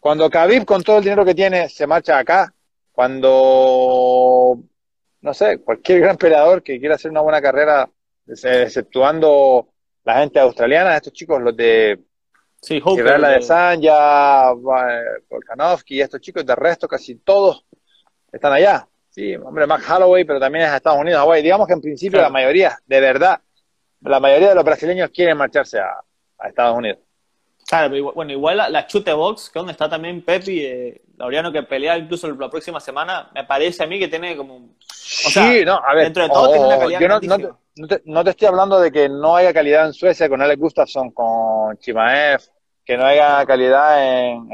cuando 0.00 0.28
Khabib 0.28 0.64
con 0.64 0.82
todo 0.82 0.98
el 0.98 1.04
dinero 1.04 1.24
que 1.24 1.36
tiene 1.36 1.68
se 1.68 1.86
marcha 1.86 2.18
acá, 2.18 2.52
cuando, 2.90 4.58
no 5.20 5.34
sé, 5.34 5.58
cualquier 5.58 6.00
gran 6.00 6.16
peleador 6.16 6.60
que 6.64 6.80
quiera 6.80 6.96
hacer 6.96 7.12
una 7.12 7.20
buena 7.20 7.40
carrera 7.40 7.88
exceptuando 8.26 9.68
la 10.02 10.18
gente 10.18 10.40
australiana, 10.40 10.96
estos 10.96 11.12
chicos, 11.12 11.40
los 11.40 11.56
de 11.56 12.00
sí, 12.62 12.80
la 12.96 13.28
de 13.28 13.42
Sanja, 13.42 14.52
Volkanovski, 14.52 16.00
estos 16.00 16.20
chicos, 16.20 16.46
de 16.46 16.54
resto 16.54 16.88
casi 16.88 17.16
todos 17.16 17.64
están 18.32 18.52
allá. 18.52 18.88
Sí, 19.10 19.34
hombre, 19.36 19.66
Max 19.66 19.84
Holloway, 19.90 20.24
pero 20.24 20.40
también 20.40 20.64
es 20.64 20.70
a 20.70 20.76
Estados 20.76 21.00
Unidos, 21.00 21.20
Hawaii. 21.20 21.42
Digamos 21.42 21.66
que 21.66 21.74
en 21.74 21.82
principio 21.82 22.22
la 22.22 22.30
mayoría, 22.30 22.78
de 22.86 23.00
verdad, 23.00 23.40
la 24.00 24.20
mayoría 24.20 24.48
de 24.50 24.54
los 24.54 24.64
brasileños 24.64 25.10
quieren 25.10 25.36
marcharse 25.36 25.78
a, 25.78 26.00
Estados 26.48 26.76
Unidos. 26.76 26.98
Claro, 27.68 28.12
bueno, 28.14 28.32
igual 28.32 28.56
la, 28.56 28.86
chute 28.86 29.12
box, 29.12 29.50
que 29.50 29.58
donde 29.58 29.72
está 29.72 29.88
también 29.88 30.22
Pepi, 30.22 30.64
eh, 30.64 31.02
Laureano, 31.22 31.52
que 31.52 31.62
pelea 31.62 31.96
incluso 31.96 32.28
la 32.32 32.50
próxima 32.50 32.80
semana, 32.80 33.30
me 33.32 33.44
parece 33.44 33.84
a 33.84 33.86
mí 33.86 33.96
que 33.96 34.08
tiene 34.08 34.36
como... 34.36 34.56
O 34.56 35.30
sí, 35.30 35.64
no, 35.64 35.74
a 35.74 35.94
ver, 35.94 36.06
dentro 36.06 36.24
de 36.24 36.28
todo 36.28 36.50
tiene 36.50 36.66
una 36.66 36.78
calidad 36.80 37.00
yo 37.00 37.08
no 37.08 37.20
te, 37.86 38.02
no 38.04 38.24
te, 38.24 38.30
estoy 38.30 38.48
hablando 38.48 38.80
de 38.80 38.90
que 38.90 39.08
no 39.08 39.36
haya 39.36 39.54
calidad 39.54 39.86
en 39.86 39.92
Suecia 39.92 40.28
con 40.28 40.42
Alex 40.42 40.60
Gustafsson, 40.60 41.12
con 41.12 41.78
Chimaev, 41.78 42.40
que 42.84 42.96
no 42.96 43.04
haya 43.04 43.46
calidad 43.46 44.04
en, 44.04 44.48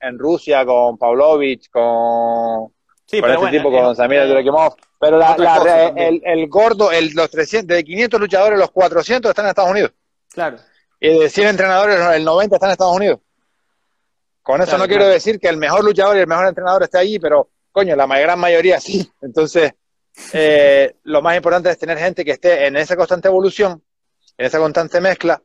en, 0.00 0.16
Rusia 0.16 0.64
con 0.64 0.96
Pavlovich, 0.96 1.68
con, 1.70 2.72
sí, 3.04 3.20
con 3.20 3.30
este 3.32 3.50
tipo, 3.50 3.72
con 3.72 3.96
Samir 3.96 4.20
eh, 4.20 4.44
Pero 5.00 5.18
la, 5.18 5.36
la, 5.36 5.88
el, 5.88 6.22
el, 6.24 6.48
gordo, 6.48 6.92
el, 6.92 7.14
los 7.14 7.28
300, 7.32 7.66
de 7.66 7.82
500 7.82 8.20
luchadores, 8.20 8.60
los 8.60 8.70
400 8.70 9.28
están 9.28 9.46
en 9.46 9.48
Estados 9.48 9.72
Unidos. 9.72 9.90
Claro. 10.32 10.58
Y 11.00 11.18
de 11.18 11.28
100 11.28 11.48
entrenadores, 11.48 11.98
el 12.14 12.24
90 12.24 12.54
están 12.54 12.68
en 12.68 12.72
Estados 12.72 12.96
Unidos. 12.96 13.18
Con 14.46 14.62
eso 14.62 14.78
no 14.78 14.86
quiero 14.86 15.08
decir 15.08 15.40
que 15.40 15.48
el 15.48 15.56
mejor 15.56 15.84
luchador 15.84 16.16
y 16.16 16.20
el 16.20 16.28
mejor 16.28 16.46
entrenador 16.46 16.84
esté 16.84 16.98
allí, 16.98 17.18
pero 17.18 17.48
coño, 17.72 17.96
la 17.96 18.06
gran 18.06 18.38
mayoría 18.38 18.78
sí. 18.78 19.10
Entonces, 19.20 19.72
eh, 20.32 20.94
lo 21.02 21.20
más 21.20 21.36
importante 21.36 21.68
es 21.68 21.76
tener 21.76 21.98
gente 21.98 22.24
que 22.24 22.30
esté 22.30 22.68
en 22.68 22.76
esa 22.76 22.94
constante 22.94 23.26
evolución, 23.26 23.82
en 24.38 24.46
esa 24.46 24.60
constante 24.60 25.00
mezcla, 25.00 25.42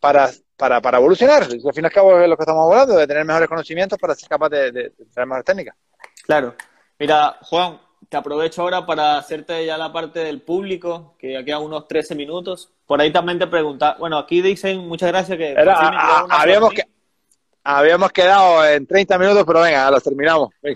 para, 0.00 0.32
para, 0.56 0.80
para 0.80 0.98
evolucionar. 0.98 1.44
al 1.44 1.48
fin 1.48 1.84
y 1.84 1.84
al 1.84 1.92
cabo 1.92 2.18
es 2.18 2.28
lo 2.28 2.36
que 2.36 2.42
estamos 2.42 2.68
hablando, 2.68 2.96
de 2.96 3.06
tener 3.06 3.24
mejores 3.24 3.48
conocimientos 3.48 4.00
para 4.00 4.16
ser 4.16 4.28
capaz 4.28 4.48
de, 4.48 4.72
de, 4.72 4.90
tener 4.90 5.28
mejores 5.28 5.44
técnicas. 5.44 5.76
Claro. 6.24 6.56
Mira, 6.98 7.38
Juan, 7.42 7.80
te 8.08 8.16
aprovecho 8.16 8.62
ahora 8.62 8.84
para 8.84 9.16
hacerte 9.16 9.64
ya 9.64 9.78
la 9.78 9.92
parte 9.92 10.18
del 10.18 10.42
público, 10.42 11.14
que 11.20 11.34
ya 11.34 11.44
quedan 11.44 11.62
unos 11.62 11.86
13 11.86 12.16
minutos. 12.16 12.72
Por 12.84 13.00
ahí 13.00 13.12
también 13.12 13.38
te 13.38 13.46
pregunta, 13.46 13.94
bueno, 13.96 14.18
aquí 14.18 14.42
dicen, 14.42 14.88
muchas 14.88 15.10
gracias 15.10 15.38
que... 15.38 15.54
habíamos, 15.56 16.72
que, 16.72 16.82
habíamos 17.64 18.12
quedado 18.12 18.64
en 18.66 18.86
30 18.86 19.18
minutos, 19.18 19.44
pero 19.46 19.62
venga, 19.62 19.90
los 19.90 20.02
terminamos. 20.02 20.50
no 20.62 20.70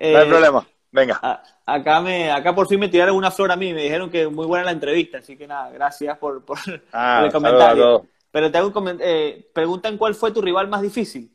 hay 0.00 0.14
eh, 0.14 0.26
problema, 0.28 0.66
venga. 0.92 1.42
acá, 1.64 2.00
me, 2.00 2.30
acá 2.30 2.54
por 2.54 2.68
fin 2.68 2.78
me 2.78 2.88
tiraron 2.88 3.16
una 3.16 3.30
flor 3.30 3.50
a 3.50 3.56
mí, 3.56 3.72
me 3.72 3.82
dijeron 3.82 4.10
que 4.10 4.28
muy 4.28 4.46
buena 4.46 4.66
la 4.66 4.72
entrevista, 4.72 5.18
así 5.18 5.36
que 5.36 5.46
nada, 5.46 5.70
gracias 5.70 6.18
por, 6.18 6.44
por, 6.44 6.58
ah, 6.92 7.22
el 7.24 7.32
comentario. 7.32 8.06
Pero 8.30 8.50
te 8.50 8.58
hago 8.58 8.78
un 8.80 8.98
eh, 9.00 9.48
preguntan 9.54 9.96
cuál 9.96 10.14
fue 10.14 10.32
tu 10.32 10.42
rival 10.42 10.68
más 10.68 10.82
difícil. 10.82 11.30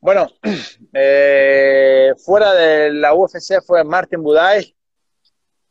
Bueno, 0.00 0.28
eh, 0.92 2.12
fuera 2.24 2.52
de 2.52 2.92
la 2.92 3.14
UFC 3.14 3.60
fue 3.66 3.82
Martin 3.82 4.22
Budai, 4.22 4.74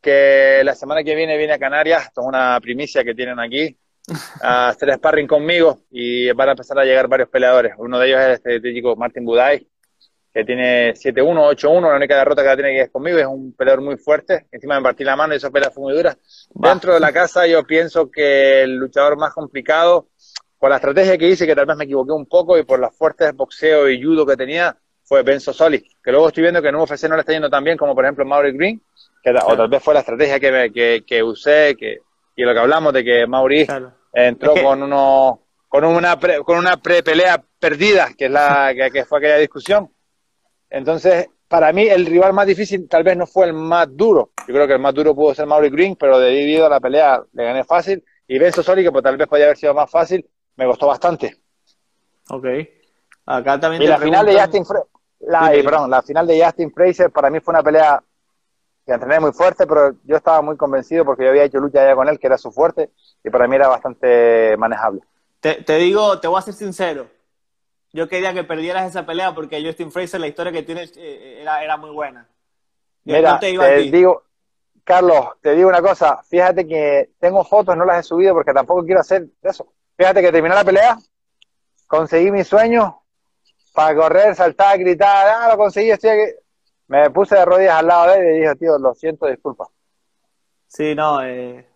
que 0.00 0.60
la 0.64 0.74
semana 0.74 1.02
que 1.02 1.14
viene 1.14 1.38
viene 1.38 1.54
a 1.54 1.58
Canarias, 1.58 2.06
esto 2.06 2.20
es 2.22 2.26
una 2.26 2.58
primicia 2.60 3.04
que 3.04 3.14
tienen 3.14 3.38
aquí, 3.38 3.76
a 4.40 4.68
hacer 4.68 4.94
sparring 4.94 5.26
conmigo 5.26 5.80
y 5.90 6.30
van 6.32 6.48
a 6.48 6.52
empezar 6.52 6.78
a 6.78 6.84
llegar 6.84 7.08
varios 7.08 7.28
peleadores. 7.28 7.74
Uno 7.78 7.98
de 7.98 8.08
ellos 8.08 8.20
es 8.20 8.40
este 8.44 8.74
chico 8.74 8.96
Martin 8.96 9.24
Budai, 9.24 9.66
que 10.32 10.44
tiene 10.44 10.94
7-1, 10.94 11.56
8-1, 11.56 11.90
la 11.90 11.96
única 11.96 12.16
derrota 12.16 12.42
que 12.42 12.48
la 12.48 12.56
tiene 12.56 12.72
que 12.72 12.82
es 12.82 12.90
conmigo, 12.90 13.18
es 13.18 13.26
un 13.26 13.52
peleador 13.54 13.82
muy 13.82 13.96
fuerte, 13.96 14.46
encima 14.52 14.76
me 14.76 14.82
partí 14.82 15.04
la 15.04 15.16
mano 15.16 15.34
y 15.34 15.38
esa 15.38 15.50
pelea 15.50 15.70
fue 15.70 15.82
muy 15.82 15.94
dura. 15.94 16.16
Dentro 16.50 16.94
de 16.94 17.00
la 17.00 17.12
casa 17.12 17.46
yo 17.46 17.64
pienso 17.64 18.10
que 18.10 18.62
el 18.62 18.76
luchador 18.76 19.16
más 19.16 19.32
complicado 19.32 20.08
por 20.58 20.70
la 20.70 20.76
estrategia 20.76 21.16
que 21.16 21.28
hice, 21.28 21.46
que 21.46 21.54
tal 21.54 21.66
vez 21.66 21.76
me 21.76 21.84
equivoqué 21.84 22.12
un 22.12 22.26
poco, 22.26 22.58
y 22.58 22.64
por 22.64 22.80
las 22.80 22.94
fuertes 22.94 23.34
boxeo 23.34 23.88
y 23.88 24.02
judo 24.02 24.26
que 24.26 24.36
tenía, 24.36 24.76
fue 25.04 25.22
Benzo 25.22 25.52
Soli, 25.52 25.82
que 26.02 26.10
luego 26.10 26.28
estoy 26.28 26.42
viendo 26.42 26.60
que 26.60 26.68
en 26.68 26.74
UFC 26.74 27.08
no 27.08 27.14
le 27.14 27.20
está 27.20 27.32
yendo 27.32 27.48
tan 27.48 27.64
bien 27.64 27.78
como 27.78 27.94
por 27.94 28.04
ejemplo 28.04 28.24
Mauri 28.26 28.52
Green, 28.52 28.82
que 29.22 29.30
o 29.30 29.56
tal 29.56 29.68
vez 29.68 29.82
fue 29.82 29.94
la 29.94 30.00
estrategia 30.00 30.38
que, 30.38 30.70
que, 30.72 31.04
que 31.06 31.22
usé, 31.22 31.74
que, 31.76 31.98
y 32.36 32.42
lo 32.42 32.52
que 32.52 32.60
hablamos 32.60 32.92
de 32.92 33.02
que 33.02 33.26
Mauri 33.26 33.66
entró 34.12 34.54
con 34.54 34.82
uno, 34.82 35.42
con 35.68 35.84
una 35.84 36.18
pre, 36.18 36.40
con 36.40 36.58
una 36.58 36.76
pre 36.76 37.02
pelea 37.02 37.42
perdida, 37.58 38.10
que 38.16 38.26
es 38.26 38.30
la 38.30 38.72
que, 38.92 39.04
fue 39.04 39.18
aquella 39.18 39.38
discusión. 39.38 39.92
Entonces, 40.70 41.28
para 41.48 41.72
mí 41.72 41.82
el 41.82 42.06
rival 42.06 42.32
más 42.32 42.46
difícil 42.46 42.88
tal 42.88 43.04
vez 43.04 43.16
no 43.16 43.26
fue 43.26 43.46
el 43.46 43.52
más 43.52 43.88
duro. 43.90 44.32
Yo 44.46 44.54
creo 44.54 44.66
que 44.66 44.74
el 44.74 44.78
más 44.78 44.94
duro 44.94 45.14
pudo 45.14 45.34
ser 45.34 45.46
Mauri 45.46 45.70
Green, 45.70 45.96
pero 45.96 46.18
debido 46.18 46.66
a 46.66 46.70
la 46.70 46.80
pelea 46.80 47.22
le 47.32 47.44
gané 47.44 47.64
fácil. 47.64 48.04
Y 48.26 48.38
Benzo 48.38 48.62
Soli, 48.62 48.82
que 48.82 48.92
pues, 48.92 49.02
tal 49.02 49.16
vez 49.16 49.26
podía 49.26 49.46
haber 49.46 49.56
sido 49.56 49.72
más 49.72 49.90
fácil, 49.90 50.28
me 50.56 50.66
costó 50.66 50.86
bastante. 50.86 51.36
Ok. 52.30 52.46
Acá 53.24 53.58
también 53.58 53.82
y 53.82 53.86
la 53.86 53.98
final 53.98 54.26
de 54.26 54.40
Justin 54.40 54.64
la, 55.20 55.50
perdón, 55.50 55.90
la 55.90 56.02
final 56.02 56.26
de 56.26 56.42
Justin 56.42 56.72
Fraser 56.72 57.10
para 57.10 57.30
mí 57.30 57.40
fue 57.40 57.52
una 57.52 57.62
pelea 57.62 58.02
que 58.88 58.94
entrené 58.94 59.20
muy 59.20 59.32
fuerte, 59.32 59.66
pero 59.66 59.94
yo 60.04 60.16
estaba 60.16 60.40
muy 60.40 60.56
convencido 60.56 61.04
porque 61.04 61.22
yo 61.22 61.28
había 61.28 61.44
hecho 61.44 61.58
lucha 61.58 61.84
ya 61.84 61.94
con 61.94 62.08
él, 62.08 62.18
que 62.18 62.26
era 62.26 62.38
su 62.38 62.50
fuerte, 62.50 62.90
y 63.22 63.28
para 63.28 63.46
mí 63.46 63.54
era 63.54 63.68
bastante 63.68 64.56
manejable. 64.56 65.02
Te, 65.40 65.62
te 65.62 65.76
digo, 65.76 66.18
te 66.18 66.26
voy 66.26 66.38
a 66.38 66.42
ser 66.42 66.54
sincero. 66.54 67.06
Yo 67.92 68.08
quería 68.08 68.32
que 68.32 68.44
perdieras 68.44 68.88
esa 68.88 69.04
pelea 69.04 69.34
porque 69.34 69.62
Justin 69.62 69.92
Fraser, 69.92 70.20
la 70.20 70.28
historia 70.28 70.52
que 70.52 70.62
tiene, 70.62 70.88
eh, 70.96 71.38
era, 71.42 71.62
era 71.62 71.76
muy 71.76 71.90
buena. 71.90 72.26
Mira, 73.04 73.38
te, 73.38 73.48
digo, 73.90 74.22
Carlos, 74.84 75.32
te 75.42 75.54
digo 75.54 75.68
una 75.68 75.82
cosa, 75.82 76.22
fíjate 76.22 76.66
que 76.66 77.10
tengo 77.20 77.44
fotos, 77.44 77.76
no 77.76 77.84
las 77.84 77.98
he 77.98 78.08
subido 78.08 78.32
porque 78.32 78.54
tampoco 78.54 78.86
quiero 78.86 79.02
hacer 79.02 79.26
eso. 79.42 79.70
Fíjate 79.98 80.22
que 80.22 80.32
terminé 80.32 80.54
la 80.54 80.64
pelea, 80.64 80.96
conseguí 81.86 82.30
mi 82.30 82.42
sueño 82.42 83.02
para 83.74 83.94
correr, 83.94 84.34
saltar, 84.34 84.78
gritar, 84.78 85.28
ah, 85.28 85.48
lo 85.50 85.58
conseguí, 85.58 85.90
estoy 85.90 86.10
aquí. 86.10 86.32
Me 86.88 87.10
puse 87.10 87.36
de 87.36 87.44
rodillas 87.44 87.76
al 87.76 87.86
lado 87.86 88.10
de 88.10 88.18
él 88.18 88.36
y 88.36 88.40
dije, 88.40 88.56
tío, 88.56 88.78
lo 88.78 88.94
siento, 88.94 89.26
disculpa. 89.26 89.66
Sí, 90.66 90.94
no, 90.94 91.22
eh... 91.22 91.66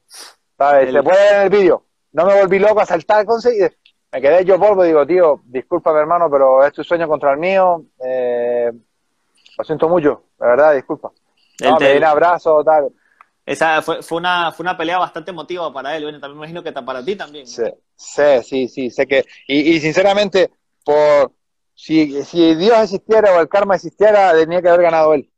¿Sabes? 0.58 0.92
Se 0.92 1.02
puede 1.02 1.22
ver 1.22 1.34
en 1.34 1.42
el 1.42 1.50
vídeo. 1.50 1.86
No 2.12 2.26
me 2.26 2.40
volví 2.40 2.58
loco 2.58 2.80
a 2.80 2.86
saltar, 2.86 3.24
conseguí. 3.24 3.66
Me 4.12 4.20
quedé 4.20 4.44
yo 4.44 4.58
polvo 4.58 4.84
y 4.84 4.88
digo, 4.88 5.06
tío, 5.06 5.40
disculpa, 5.44 5.92
mi 5.92 5.98
hermano, 6.00 6.30
pero 6.30 6.64
es 6.64 6.72
tu 6.72 6.84
sueño 6.84 7.08
contra 7.08 7.32
el 7.32 7.38
mío. 7.38 7.84
Eh, 8.04 8.70
lo 9.58 9.64
siento 9.64 9.88
mucho, 9.88 10.24
de 10.38 10.46
verdad, 10.46 10.74
disculpa. 10.74 11.10
No, 11.62 11.76
me 11.78 11.92
di 11.92 11.96
un 11.96 12.04
abrazo, 12.04 12.62
tal. 12.64 12.92
Esa 13.44 13.82
fue, 13.82 14.02
fue, 14.02 14.18
una, 14.18 14.52
fue 14.52 14.64
una 14.64 14.76
pelea 14.76 14.98
bastante 14.98 15.30
emotiva 15.30 15.72
para 15.72 15.96
él, 15.96 16.04
bueno, 16.04 16.20
también 16.20 16.38
me 16.38 16.46
imagino 16.46 16.62
que 16.62 16.72
para 16.72 17.04
ti 17.04 17.16
también. 17.16 17.46
Sí, 17.46 17.64
sí, 17.96 18.42
sí, 18.42 18.68
sí, 18.68 18.90
sé 18.90 19.06
que, 19.06 19.24
y, 19.48 19.74
y 19.74 19.80
sinceramente, 19.80 20.50
por 20.84 21.32
si, 21.84 22.22
si 22.24 22.54
Dios 22.54 22.78
existiera 22.78 23.34
o 23.34 23.40
el 23.40 23.48
karma 23.48 23.76
existiera, 23.76 24.32
tenía 24.32 24.60
que 24.62 24.68
haber 24.68 24.82
ganado 24.82 25.14
él. 25.14 25.30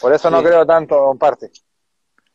Por 0.00 0.12
eso 0.12 0.30
no 0.30 0.42
creo 0.42 0.64
tanto 0.64 1.12
en 1.12 1.18
parte. 1.18 1.50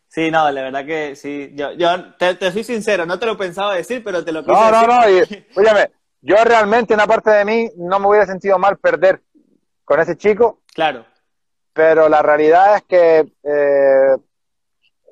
Sí, 0.08 0.30
no, 0.30 0.50
la 0.52 0.62
verdad 0.62 0.86
que 0.86 1.16
sí. 1.16 1.52
Yo, 1.56 1.72
yo 1.74 2.14
te, 2.16 2.36
te, 2.36 2.52
soy 2.52 2.64
sincero, 2.64 3.06
no 3.06 3.18
te 3.18 3.26
lo 3.26 3.38
pensaba 3.38 3.74
decir, 3.74 4.04
pero 4.04 4.24
te 4.24 4.32
lo 4.32 4.44
quise 4.44 4.54
No, 4.54 4.72
no, 4.72 4.86
no. 4.86 5.10
Y, 5.10 5.24
óyame, 5.56 5.92
yo 6.22 6.36
realmente, 6.44 6.94
una 6.94 7.08
parte 7.08 7.32
de 7.32 7.46
mí, 7.46 7.70
no 7.78 8.00
me 8.00 8.08
hubiera 8.08 8.26
sentido 8.26 8.60
mal 8.60 8.78
perder 8.78 9.22
con 9.84 10.00
ese 10.00 10.16
chico. 10.18 10.62
Claro 10.74 11.06
pero 11.74 12.08
la 12.08 12.22
realidad 12.22 12.78
es 12.78 12.84
que, 12.84 13.34
eh, 13.44 14.16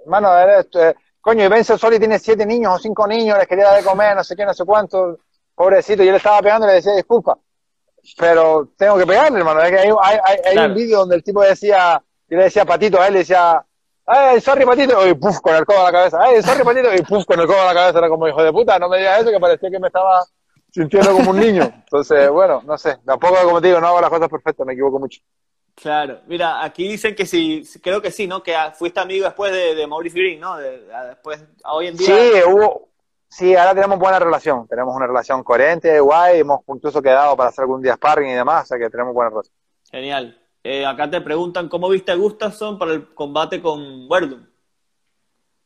mano, 0.05 0.29
eh, 0.39 0.95
coño, 1.19 1.43
y 1.43 1.47
Benzo 1.47 1.77
Soli 1.77 1.97
tiene 1.97 2.19
siete 2.19 2.45
niños 2.45 2.75
o 2.75 2.79
cinco 2.79 3.07
niños, 3.07 3.37
les 3.37 3.47
quería 3.47 3.65
dar 3.65 3.77
de 3.77 3.83
comer, 3.83 4.15
no 4.15 4.23
sé 4.23 4.35
qué, 4.35 4.45
no 4.45 4.53
sé 4.53 4.63
cuánto, 4.63 5.19
pobrecito, 5.55 6.03
yo 6.03 6.11
le 6.11 6.17
estaba 6.17 6.41
pegando 6.41 6.65
y 6.65 6.69
le 6.69 6.75
decía 6.75 6.95
disculpa, 6.95 7.37
pero 8.17 8.69
tengo 8.77 8.97
que 8.97 9.05
pegarle, 9.05 9.39
hermano, 9.39 9.61
es 9.61 9.71
que 9.71 9.79
hay, 9.79 9.89
hay, 10.01 10.37
hay 10.45 10.57
un 10.69 10.73
vídeo 10.73 10.99
donde 10.99 11.15
el 11.15 11.23
tipo 11.23 11.41
decía, 11.41 12.01
yo 12.27 12.37
le 12.37 12.45
decía 12.45 12.65
patito 12.65 12.99
a 12.99 13.07
él, 13.07 13.13
le 13.13 13.19
decía, 13.19 13.63
¡ay, 14.05 14.41
sorry 14.41 14.65
patito! 14.65 15.07
Y 15.07 15.13
puf, 15.13 15.39
con 15.39 15.55
el 15.55 15.65
codo 15.65 15.81
a 15.81 15.83
la 15.83 15.91
cabeza, 15.91 16.19
¡ay, 16.21 16.41
sorry 16.41 16.63
patito! 16.63 16.93
Y 16.93 17.01
puf, 17.03 17.25
con 17.25 17.39
el 17.39 17.47
codo 17.47 17.61
a 17.61 17.65
la 17.65 17.73
cabeza, 17.73 17.99
era 17.99 18.09
como 18.09 18.27
hijo 18.27 18.43
de 18.43 18.51
puta, 18.51 18.79
no 18.79 18.89
me 18.89 18.97
digas 18.97 19.21
eso, 19.21 19.31
que 19.31 19.39
parecía 19.39 19.69
que 19.69 19.79
me 19.79 19.87
estaba 19.87 20.23
sintiendo 20.71 21.11
como 21.13 21.31
un 21.31 21.39
niño. 21.39 21.63
Entonces, 21.63 22.29
bueno, 22.29 22.61
no 22.65 22.77
sé, 22.77 22.97
tampoco, 23.05 23.35
como 23.43 23.61
te 23.61 23.67
digo, 23.67 23.79
no 23.79 23.87
hago 23.87 24.01
las 24.01 24.09
cosas 24.09 24.29
perfectas, 24.29 24.65
me 24.65 24.73
equivoco 24.73 24.99
mucho. 24.99 25.21
Claro, 25.75 26.19
mira, 26.27 26.63
aquí 26.63 26.87
dicen 26.87 27.15
que 27.15 27.25
sí, 27.25 27.63
creo 27.81 28.01
que 28.01 28.11
sí, 28.11 28.27
¿no? 28.27 28.43
Que 28.43 28.55
fuiste 28.77 28.99
amigo 28.99 29.25
después 29.25 29.51
de, 29.51 29.73
de 29.73 29.87
Maurice 29.87 30.17
Green, 30.17 30.39
¿no? 30.39 30.57
después, 30.57 31.43
hoy 31.65 31.87
en 31.87 31.97
día. 31.97 32.07
Sí, 32.07 32.31
hubo, 32.47 32.90
sí, 33.31 33.55
ahora 33.55 33.73
tenemos 33.73 33.97
buena 33.97 34.19
relación, 34.19 34.67
tenemos 34.67 34.95
una 34.95 35.07
relación 35.07 35.43
coherente, 35.43 35.99
guay, 35.99 36.41
hemos 36.41 36.61
incluso 36.67 37.01
quedado 37.01 37.35
para 37.35 37.49
hacer 37.49 37.63
algún 37.63 37.81
día 37.81 37.95
sparring 37.95 38.29
y 38.29 38.33
demás, 38.33 38.63
o 38.63 38.67
sea 38.67 38.77
que 38.77 38.89
tenemos 38.89 39.13
buena 39.13 39.29
relación. 39.29 39.55
Genial. 39.89 40.37
Eh, 40.63 40.85
acá 40.85 41.09
te 41.09 41.21
preguntan, 41.21 41.67
¿cómo 41.67 41.89
viste 41.89 42.11
a 42.11 42.15
Gustafsson 42.15 42.77
para 42.77 42.93
el 42.93 43.13
combate 43.15 43.61
con 43.61 44.07
Werdum? 44.09 44.45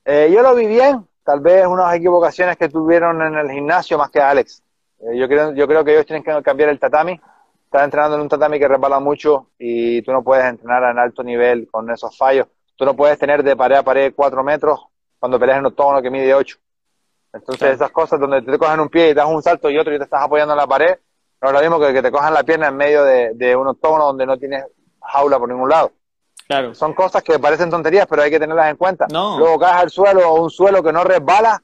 Eh, 0.05 0.31
yo 0.33 0.41
lo 0.41 0.55
vi 0.55 0.67
bien, 0.67 1.05
tal 1.23 1.41
vez 1.41 1.65
unas 1.65 1.93
equivocaciones 1.95 2.55
que 2.55 2.69
tuvieron 2.69 3.21
en 3.21 3.35
el 3.35 3.51
gimnasio 3.51 3.97
más 3.97 4.09
que 4.09 4.21
Alex. 4.21 4.63
Eh, 4.99 5.17
yo, 5.17 5.27
creo, 5.27 5.53
yo 5.53 5.67
creo 5.67 5.83
que 5.83 5.91
ellos 5.91 6.05
tienen 6.05 6.23
que 6.23 6.41
cambiar 6.41 6.69
el 6.69 6.79
tatami 6.79 7.19
estás 7.75 7.85
entrenando 7.85 8.15
en 8.15 8.21
un 8.21 8.29
tatami 8.29 8.57
que 8.57 8.69
resbala 8.69 9.01
mucho 9.01 9.49
y 9.59 10.01
tú 10.01 10.13
no 10.13 10.23
puedes 10.23 10.45
entrenar 10.45 10.89
en 10.91 10.97
alto 10.97 11.23
nivel 11.23 11.67
con 11.69 11.91
esos 11.91 12.17
fallos. 12.17 12.47
Tú 12.77 12.85
no 12.85 12.95
puedes 12.95 13.19
tener 13.19 13.43
de 13.43 13.55
pared 13.55 13.75
a 13.75 13.83
pared 13.83 14.13
cuatro 14.15 14.43
metros 14.45 14.79
cuando 15.19 15.37
peleas 15.37 15.57
en 15.57 15.65
un 15.65 15.71
octógono 15.71 16.01
que 16.01 16.09
mide 16.09 16.33
ocho. 16.33 16.57
Entonces 17.35 17.75
esas 17.75 17.91
cosas 17.91 18.19
donde 18.19 18.41
te 18.41 18.57
cogen 18.57 18.79
un 18.79 18.87
pie 18.87 19.09
y 19.09 19.13
das 19.13 19.27
un 19.27 19.43
salto 19.43 19.69
y 19.69 19.77
otro 19.77 19.93
y 19.93 19.97
te 19.97 20.05
estás 20.05 20.23
apoyando 20.23 20.53
en 20.53 20.57
la 20.57 20.67
pared, 20.67 20.97
no 21.41 21.49
es 21.49 21.53
lo 21.53 21.61
mismo 21.61 21.79
que 21.79 21.93
que 21.93 22.01
te 22.01 22.11
cojan 22.11 22.33
la 22.33 22.43
pierna 22.43 22.67
en 22.67 22.77
medio 22.77 23.03
de, 23.03 23.55
un 23.55 23.67
octógono 23.67 24.05
donde 24.05 24.25
no 24.25 24.37
tienes 24.37 24.65
jaula 25.01 25.37
por 25.37 25.49
ningún 25.49 25.69
lado. 25.69 25.91
Claro. 26.47 26.73
Son 26.73 26.93
cosas 26.93 27.23
que 27.23 27.37
parecen 27.37 27.69
tonterías, 27.69 28.07
pero 28.07 28.21
hay 28.21 28.31
que 28.31 28.39
tenerlas 28.39 28.69
en 28.69 28.77
cuenta. 28.77 29.07
Luego 29.09 29.59
caes 29.59 29.83
al 29.83 29.89
suelo 29.89 30.31
o 30.31 30.41
un 30.41 30.49
suelo 30.49 30.81
que 30.81 30.93
no 30.93 31.03
resbala, 31.03 31.61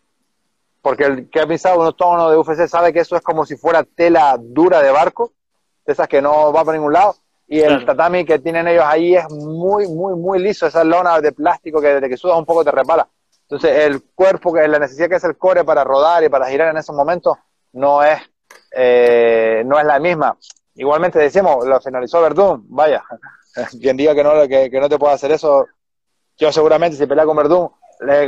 porque 0.81 1.05
el 1.05 1.29
que 1.29 1.39
ha 1.39 1.47
pisado 1.47 1.79
un 1.79 1.87
octógono 1.87 2.29
de 2.29 2.37
UFC 2.37 2.67
sabe 2.67 2.91
que 2.91 2.99
eso 2.99 3.15
es 3.15 3.21
como 3.21 3.45
si 3.45 3.55
fuera 3.55 3.83
tela 3.83 4.35
dura 4.39 4.81
de 4.81 4.91
barco 4.91 5.31
de 5.85 5.93
esas 5.93 6.07
que 6.07 6.21
no 6.21 6.51
va 6.51 6.65
para 6.65 6.77
ningún 6.77 6.93
lado. 6.93 7.15
Y 7.47 7.59
el 7.59 7.85
tatami 7.85 8.25
que 8.25 8.39
tienen 8.39 8.67
ellos 8.67 8.83
ahí 8.85 9.15
es 9.15 9.29
muy, 9.29 9.87
muy, 9.87 10.15
muy 10.15 10.39
liso. 10.39 10.65
Esa 10.65 10.83
lona 10.83 11.19
de 11.19 11.31
plástico 11.31 11.81
que 11.81 11.95
desde 11.95 12.09
que 12.09 12.17
sudas 12.17 12.37
un 12.37 12.45
poco 12.45 12.63
te 12.63 12.71
repara. 12.71 13.07
Entonces, 13.51 13.79
el 13.79 14.01
cuerpo, 14.15 14.53
que 14.53 14.65
la 14.65 14.79
necesidad 14.79 15.09
que 15.09 15.15
es 15.15 15.23
el 15.25 15.37
core 15.37 15.65
para 15.65 15.83
rodar 15.83 16.23
y 16.23 16.29
para 16.29 16.47
girar 16.47 16.69
en 16.69 16.77
esos 16.77 16.95
momentos, 16.95 17.37
no 17.73 18.01
es, 18.01 18.17
eh, 18.71 19.61
no 19.65 19.77
es 19.77 19.85
la 19.85 19.99
misma. 19.99 20.37
Igualmente 20.75 21.19
decimos, 21.19 21.65
lo 21.65 21.81
finalizó 21.81 22.21
Verdún, 22.21 22.63
vaya, 22.69 23.03
quien 23.81 23.97
diga 23.97 24.15
que 24.15 24.23
no, 24.23 24.47
que, 24.47 24.79
no 24.79 24.87
te 24.87 24.97
pueda 24.97 25.15
hacer 25.15 25.33
eso, 25.33 25.67
yo 26.37 26.49
seguramente 26.53 26.95
si 26.95 27.05
pelea 27.05 27.25
con 27.25 27.35
Verdún, 27.35 27.69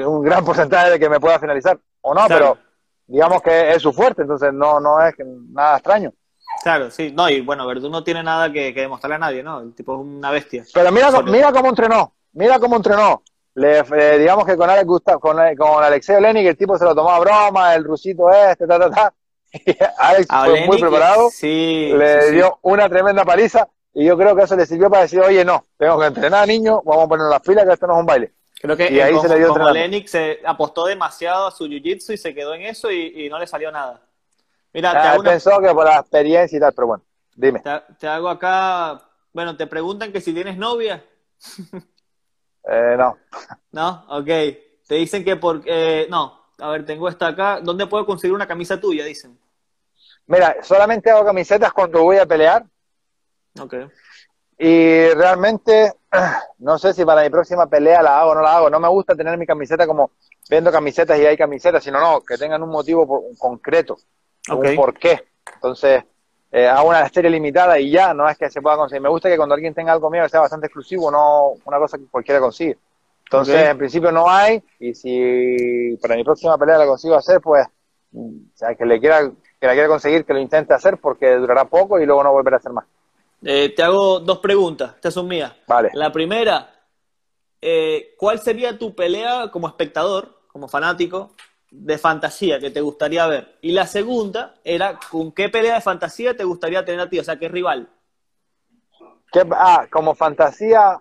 un 0.05 0.24
gran 0.24 0.43
porcentaje 0.45 0.91
de 0.91 0.99
que 0.99 1.07
me 1.07 1.21
pueda 1.21 1.39
finalizar, 1.39 1.80
o 2.01 2.13
no, 2.13 2.26
pero 2.28 2.57
digamos 3.07 3.41
que 3.41 3.71
es 3.71 3.82
su 3.82 3.93
fuerte, 3.93 4.24
entonces 4.24 4.51
no, 4.51 4.82
no 4.82 5.01
es 5.07 5.15
nada 5.53 5.78
extraño. 5.78 6.11
Claro, 6.61 6.91
sí, 6.91 7.13
no, 7.15 7.30
y 7.30 7.39
bueno, 7.39 7.65
Verdú 7.65 7.89
no 7.89 8.03
tiene 8.03 8.24
nada 8.24 8.51
que, 8.51 8.74
demostrarle 8.74 9.15
a 9.15 9.19
nadie, 9.19 9.41
¿no? 9.41 9.61
El 9.61 9.74
tipo 9.74 9.93
es 9.93 10.01
una 10.01 10.32
bestia. 10.32 10.65
Pero 10.74 10.91
mira, 10.91 11.09
mira 11.21 11.53
cómo 11.53 11.69
entrenó, 11.69 12.13
mira 12.34 12.59
cómo 12.59 12.76
entrenó. 12.76 13.24
Le, 13.56 13.84
digamos 14.18 14.45
que 14.45 14.58
con 14.58 14.70
Alex 14.70 14.86
Gustav, 14.88 15.20
con, 15.20 15.38
con 15.56 15.84
Alexei 15.84 16.16
Olenik 16.16 16.47
el 16.47 16.58
tipo 16.58 16.78
se 16.78 16.86
lo 16.86 16.95
tomó 16.95 17.12
a 17.12 17.20
broma, 17.20 17.76
el 17.76 17.84
rusito 17.84 18.32
este, 18.32 18.66
ta, 18.66 18.80
ta, 18.80 18.89
ta. 18.89 19.14
Alex 19.99 20.28
fue 20.28 20.66
muy 20.66 20.80
preparado, 20.80 21.30
sí, 21.30 21.91
le 21.95 22.32
dio 22.32 22.58
una 22.64 22.89
tremenda 22.89 23.24
paliza 23.24 23.68
y 23.93 24.06
yo 24.06 24.18
creo 24.18 24.36
que 24.36 24.43
eso 24.43 24.56
le 24.56 24.66
sirvió 24.66 24.89
para 24.89 25.04
decir, 25.04 25.20
oye, 25.20 25.45
no, 25.45 25.64
tengo 25.78 25.99
que 25.99 26.08
entrenar, 26.08 26.47
niño, 26.47 26.82
vamos 26.84 27.06
a 27.06 27.08
poner 27.08 27.28
la 27.28 27.39
fila 27.39 27.64
que 27.64 27.74
esto 27.74 27.86
no 27.86 27.93
es 27.93 27.99
un 27.99 28.06
baile. 28.08 28.34
Creo 28.60 28.76
que 28.76 28.91
y 28.91 28.99
ahí 28.99 29.14
se 29.20 29.28
le 29.28 29.38
dio 29.38 29.49
con 29.49 29.62
Olenik 29.62 30.08
se 30.08 30.39
apostó 30.45 30.86
demasiado 30.86 31.47
a 31.47 31.51
su 31.51 31.68
jiu-jitsu 31.68 32.14
y 32.14 32.18
se 32.18 32.34
quedó 32.34 32.56
en 32.56 32.62
eso 32.64 32.91
y, 32.91 33.28
no 33.30 33.38
le 33.38 33.45
salió 33.45 33.72
nada. 33.72 34.01
Mira, 34.74 34.93
te 34.93 34.97
hago 34.99 35.24
pensó 35.24 35.60
que 35.60 35.70
por 35.74 35.86
la 35.86 35.99
experiencia 35.99 36.58
y 36.58 36.60
tal, 36.60 36.74
pero 36.74 36.88
bueno, 36.88 37.04
dime. 37.36 37.62
Te, 37.99 38.08
hago 38.08 38.30
acá, 38.30 39.01
bueno, 39.32 39.56
te 39.56 39.68
preguntan 39.68 40.12
que 40.12 40.22
si 40.22 40.34
tienes 40.34 40.58
novia. 40.58 41.04
eh, 42.68 42.95
no. 42.97 43.18
No, 43.72 44.05
ok. 44.09 44.28
Te 44.88 44.95
dicen 44.95 45.24
que 45.24 45.36
porque, 45.38 46.07
no, 46.09 46.47
a 46.59 46.70
ver, 46.70 46.86
tengo 46.86 47.09
esta 47.09 47.28
acá. 47.28 47.59
¿Dónde 47.61 47.88
puedo 47.88 48.05
conseguir 48.05 48.36
una 48.36 48.47
camisa 48.47 48.80
tuya? 48.80 49.05
Dicen. 49.05 49.38
Mira, 50.28 50.57
solamente 50.61 51.09
hago 51.09 51.26
camisetas 51.26 51.74
cuando 51.74 52.03
voy 52.03 52.18
a 52.18 52.26
pelear. 52.26 52.66
Ok. 53.59 53.76
Y 54.57 55.09
realmente, 55.09 55.93
no 56.59 56.78
sé 56.78 56.93
si 56.93 57.03
para 57.03 57.24
mi 57.24 57.30
próxima 57.30 57.68
pelea 57.68 58.01
la 58.01 58.22
hago 58.22 58.32
o 58.32 58.36
no 58.36 58.41
la 58.41 58.57
hago. 58.57 58.70
No 58.70 58.80
me 58.80 58.88
gusta 58.88 59.16
tener 59.16 59.38
mi 59.38 59.45
camiseta 59.45 59.86
como 59.88 60.11
vendo 60.49 60.72
camisetas 60.72 61.20
y 61.20 61.26
hay 61.26 61.38
camisetas, 61.38 61.84
sino 61.84 61.99
no, 61.99 62.22
que 62.22 62.38
tengan 62.38 62.61
un 62.64 62.70
motivo 62.70 63.26
concreto, 63.38 63.97
un 64.49 64.76
por 64.76 64.93
qué. 64.97 65.28
Entonces, 65.55 66.03
eh, 66.56 66.68
hago 66.68 66.89
una 66.89 67.10
serie 67.10 67.32
limitada 67.32 67.80
y 67.80 67.89
ya, 67.89 68.14
no 68.14 68.30
es 68.30 68.38
que 68.38 68.47
se 68.47 68.62
pueda 68.62 68.78
conseguir. 68.78 69.01
Me 69.01 69.10
gusta 69.10 69.28
que 69.28 69.38
cuando 69.38 69.56
alguien 69.56 69.74
tenga 69.74 69.91
algo 69.91 70.12
mío 70.12 70.30
sea 70.30 70.41
bastante 70.41 70.68
exclusivo, 70.68 71.10
no 71.10 71.54
una 71.66 71.80
cosa 71.80 71.97
que 71.97 72.06
cualquiera 72.06 72.39
consigue. 72.39 72.78
Entonces, 73.24 73.68
en 73.68 73.78
principio 73.80 74.12
no 74.12 74.30
hay, 74.30 74.62
y 74.80 74.93
si 74.93 75.97
para 75.99 76.16
mi 76.16 76.24
próxima 76.24 76.56
pelea 76.56 76.78
la 76.78 76.86
consigo 76.86 77.16
hacer, 77.16 77.41
pues, 77.41 77.66
o 78.14 78.30
sea, 78.54 78.76
que 78.76 78.86
le 78.86 78.99
quiera 78.99 79.32
que 79.60 79.66
la 79.66 79.74
quiera 79.74 79.88
conseguir, 79.88 80.26
que 80.26 80.34
lo 80.34 80.39
intente 80.39 80.76
hacer 80.76 80.99
porque 80.99 81.38
durará 81.38 81.66
poco 81.66 81.99
y 81.99 82.06
luego 82.06 82.24
no 82.24 82.32
volverá 82.32 82.58
a 82.58 82.60
hacer 82.60 82.72
más. 82.72 82.86
Eh, 83.43 83.74
te 83.76 83.82
hago 83.82 84.20
dos 84.20 84.38
preguntas, 84.38 84.93
estas 84.93 85.16
son 85.16 85.28
mías. 85.28 85.54
Vale. 85.68 85.89
La 85.93 86.12
primera, 86.12 86.70
eh, 87.60 88.14
¿cuál 88.16 88.39
sería 88.39 88.78
tu 88.78 88.93
pelea 88.93 89.49
como 89.51 89.68
espectador, 89.68 90.41
como 90.51 90.68
fanático, 90.68 91.32
de 91.76 91.97
fantasía 91.97 92.59
que 92.59 92.69
te 92.69 92.82
gustaría 92.82 93.26
ver? 93.26 93.57
Y 93.61 93.71
la 93.71 93.88
segunda 93.88 94.53
era, 94.63 94.99
¿con 95.09 95.32
qué 95.32 95.49
pelea 95.49 95.76
de 95.76 95.82
fantasía 95.82 96.38
te 96.38 96.43
gustaría 96.43 96.86
tener 96.86 97.01
a 97.01 97.09
ti? 97.09 97.19
O 97.19 97.24
sea, 97.24 97.38
¿qué 97.39 97.49
rival? 97.49 97.89
ah, 99.51 99.88
como 99.91 100.13
fantasía, 100.13 100.99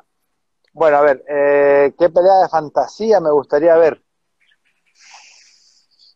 bueno, 0.73 0.97
a 0.97 1.03
ver, 1.03 1.23
eh, 1.29 1.93
¿qué 1.99 2.09
pelea 2.09 2.39
de 2.43 2.49
fantasía 2.49 3.20
me 3.20 3.31
gustaría 3.31 3.77
ver? 3.77 4.03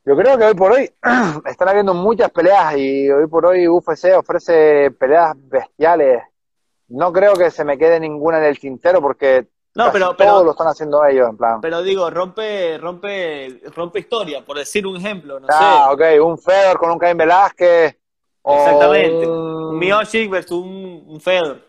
Yo 0.07 0.17
creo 0.17 0.39
que 0.39 0.45
hoy 0.45 0.55
por 0.55 0.73
hoy 0.73 0.91
están 1.45 1.69
habiendo 1.69 1.93
muchas 1.93 2.31
peleas 2.31 2.77
y 2.79 3.11
hoy 3.11 3.27
por 3.27 3.45
hoy 3.45 3.69
UFC 3.69 4.17
ofrece 4.17 4.91
peleas 4.93 5.35
bestiales. 5.37 6.23
No 6.89 7.13
creo 7.13 7.35
que 7.35 7.51
se 7.51 7.65
me 7.65 7.77
quede 7.77 8.01
ninguna 8.01 8.39
en 8.39 8.45
el 8.45 8.59
tintero 8.59 9.03
porque 9.03 9.49
no, 9.77 9.93
pero, 9.93 10.15
todos 10.17 10.45
lo 10.45 10.51
están 10.53 10.69
haciendo 10.69 11.05
ellos 11.05 11.29
en 11.29 11.37
plan. 11.37 11.61
Pero 11.61 11.83
digo, 11.83 12.09
rompe, 12.11 12.79
rompe, 12.79 13.61
rompe 13.75 14.01
historia, 14.01 14.45
por 14.45 14.57
decir 14.57 14.87
un 14.87 14.97
ejemplo, 14.97 15.39
no 15.39 15.47
ah, 15.51 15.91
ok, 15.93 16.03
un 16.23 16.39
Fedor 16.39 16.79
con 16.79 16.91
un 16.91 16.99
Caín 16.99 17.17
Velázquez. 17.17 17.97
Exactamente, 18.45 19.27
un 19.27 19.79
Miocic 19.79 20.31
versus 20.31 20.65
un, 20.65 21.05
un 21.07 21.21
Fedor. 21.21 21.61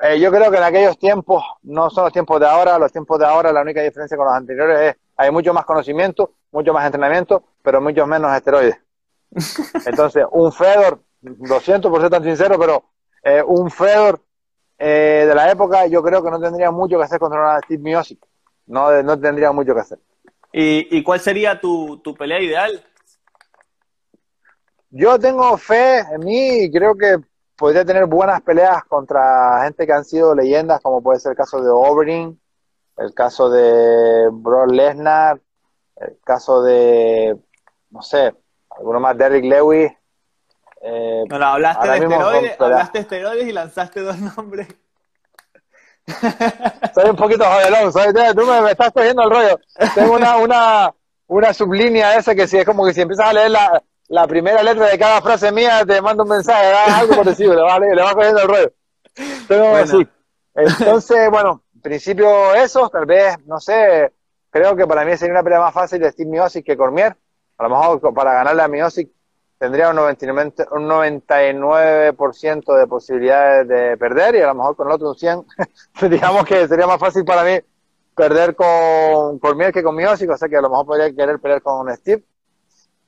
Eh, 0.00 0.20
yo 0.20 0.30
creo 0.30 0.50
que 0.50 0.58
en 0.58 0.62
aquellos 0.62 0.98
tiempos 0.98 1.42
no 1.62 1.90
son 1.90 2.04
los 2.04 2.12
tiempos 2.12 2.38
de 2.38 2.46
ahora, 2.46 2.78
los 2.78 2.92
tiempos 2.92 3.18
de 3.18 3.26
ahora 3.26 3.52
la 3.52 3.62
única 3.62 3.82
diferencia 3.82 4.16
con 4.16 4.26
los 4.26 4.34
anteriores 4.34 4.80
es 4.80 4.96
hay 5.16 5.32
mucho 5.32 5.52
más 5.52 5.64
conocimiento, 5.64 6.34
mucho 6.52 6.72
más 6.72 6.86
entrenamiento, 6.86 7.42
pero 7.62 7.80
muchos 7.80 8.06
menos 8.06 8.32
esteroides. 8.32 8.78
Entonces, 9.86 10.24
un 10.30 10.52
Fedor, 10.52 11.02
lo 11.22 11.58
siento 11.60 11.90
por 11.90 12.00
ser 12.00 12.10
tan 12.10 12.22
sincero, 12.22 12.56
pero 12.58 12.84
eh, 13.24 13.42
un 13.44 13.70
Fedor 13.70 14.20
eh, 14.78 15.24
de 15.26 15.34
la 15.34 15.50
época 15.50 15.86
yo 15.86 16.02
creo 16.02 16.22
que 16.22 16.30
no 16.30 16.40
tendría 16.40 16.70
mucho 16.70 16.98
que 16.98 17.04
hacer 17.04 17.18
contra 17.18 17.40
una 17.40 17.60
Steve 17.60 17.82
Miosic. 17.82 18.24
No, 18.66 19.02
no 19.02 19.18
tendría 19.18 19.50
mucho 19.52 19.74
que 19.74 19.80
hacer. 19.80 19.98
¿Y, 20.52 21.02
cuál 21.02 21.20
sería 21.20 21.60
tu, 21.60 21.98
tu 21.98 22.14
pelea 22.14 22.40
ideal? 22.40 22.84
Yo 24.90 25.18
tengo 25.18 25.56
fe 25.58 26.00
en 26.00 26.20
mí 26.20 26.64
y 26.64 26.70
creo 26.70 26.96
que 26.96 27.18
podría 27.56 27.84
tener 27.84 28.06
buenas 28.06 28.40
peleas 28.40 28.84
contra 28.84 29.62
gente 29.64 29.86
que 29.86 29.92
han 29.92 30.04
sido 30.04 30.34
leyendas, 30.34 30.80
como 30.80 31.02
puede 31.02 31.20
ser 31.20 31.32
el 31.32 31.36
caso 31.36 31.60
de 31.60 31.68
Overeem, 31.68 32.38
el 32.96 33.14
caso 33.14 33.50
de 33.50 34.28
Brock 34.32 34.70
Lesnar, 34.70 35.40
el 35.96 36.18
caso 36.24 36.62
de, 36.62 37.36
no 37.90 38.02
sé, 38.02 38.34
alguno 38.70 39.00
más, 39.00 39.18
Derrick 39.18 39.44
Lewis. 39.44 39.92
Eh, 40.80 41.24
no, 41.28 41.44
hablaste 41.44 41.88
de 41.88 41.96
esteroides, 41.98 42.60
hablaste 42.60 42.98
esteroides 43.00 43.48
y 43.48 43.52
lanzaste 43.52 44.00
dos 44.00 44.18
nombres. 44.18 44.68
Soy 46.94 47.10
un 47.10 47.16
poquito 47.16 47.44
jodelón, 47.44 47.92
soy, 47.92 48.14
tú 48.34 48.46
me, 48.46 48.70
estás 48.70 48.90
cogiendo 48.92 49.24
el 49.24 49.30
rollo. 49.30 49.60
Tengo 49.94 50.14
una, 50.14 50.38
una, 50.38 50.94
una 51.26 51.52
sublínea 51.52 52.16
esa 52.16 52.34
que 52.34 52.48
si 52.48 52.56
es 52.56 52.64
como 52.64 52.86
que 52.86 52.94
si 52.94 53.02
empiezas 53.02 53.28
a 53.28 53.32
leer 53.34 53.50
la, 53.50 53.82
la 54.08 54.26
primera 54.26 54.62
letra 54.62 54.86
de 54.86 54.98
cada 54.98 55.20
frase 55.20 55.52
mía, 55.52 55.84
te 55.86 56.00
mando 56.00 56.22
un 56.22 56.30
mensaje, 56.30 56.72
algo 56.72 57.22
le 57.22 57.62
vas, 57.62 57.80
le 57.80 58.02
vas 58.02 58.14
cogiendo 58.14 58.40
el 58.40 58.48
rollo. 58.48 58.72
Tengo 59.46 59.76
Entonces, 60.54 61.30
bueno, 61.30 61.62
en 61.74 61.80
principio 61.82 62.54
eso, 62.54 62.88
tal 62.88 63.04
vez, 63.04 63.36
no 63.44 63.60
sé, 63.60 64.12
creo 64.50 64.74
que 64.74 64.86
para 64.86 65.04
mí 65.04 65.16
sería 65.16 65.34
una 65.34 65.42
pelea 65.42 65.60
más 65.60 65.74
fácil 65.74 66.00
de 66.00 66.10
Steve 66.10 66.30
Miosic 66.30 66.64
que 66.64 66.76
Cormier. 66.76 67.16
A 67.58 67.64
lo 67.64 67.70
mejor 67.70 68.14
para 68.14 68.32
ganarle 68.32 68.62
a 68.62 68.68
Miosic 68.68 69.10
tendría 69.58 69.90
un 69.90 69.96
99%, 69.96 70.68
un 70.70 70.88
99 70.88 72.12
de 72.78 72.86
posibilidades 72.86 73.68
de 73.68 73.96
perder 73.96 74.36
y 74.36 74.40
a 74.40 74.46
lo 74.46 74.54
mejor 74.54 74.76
con 74.76 74.86
el 74.86 74.94
otro 74.94 75.10
un 75.10 75.16
100, 75.16 75.44
digamos 76.10 76.44
que 76.44 76.68
sería 76.68 76.86
más 76.86 76.98
fácil 76.98 77.24
para 77.24 77.42
mí 77.44 77.60
perder 78.14 78.54
con 78.56 79.38
Cormier 79.38 79.72
que 79.72 79.82
con 79.82 79.94
Miosic, 79.94 80.30
o 80.30 80.36
sea 80.36 80.48
que 80.48 80.56
a 80.56 80.60
lo 80.60 80.70
mejor 80.70 80.86
podría 80.86 81.14
querer 81.14 81.38
pelear 81.38 81.62
con 81.62 81.94
Steve. 81.96 82.24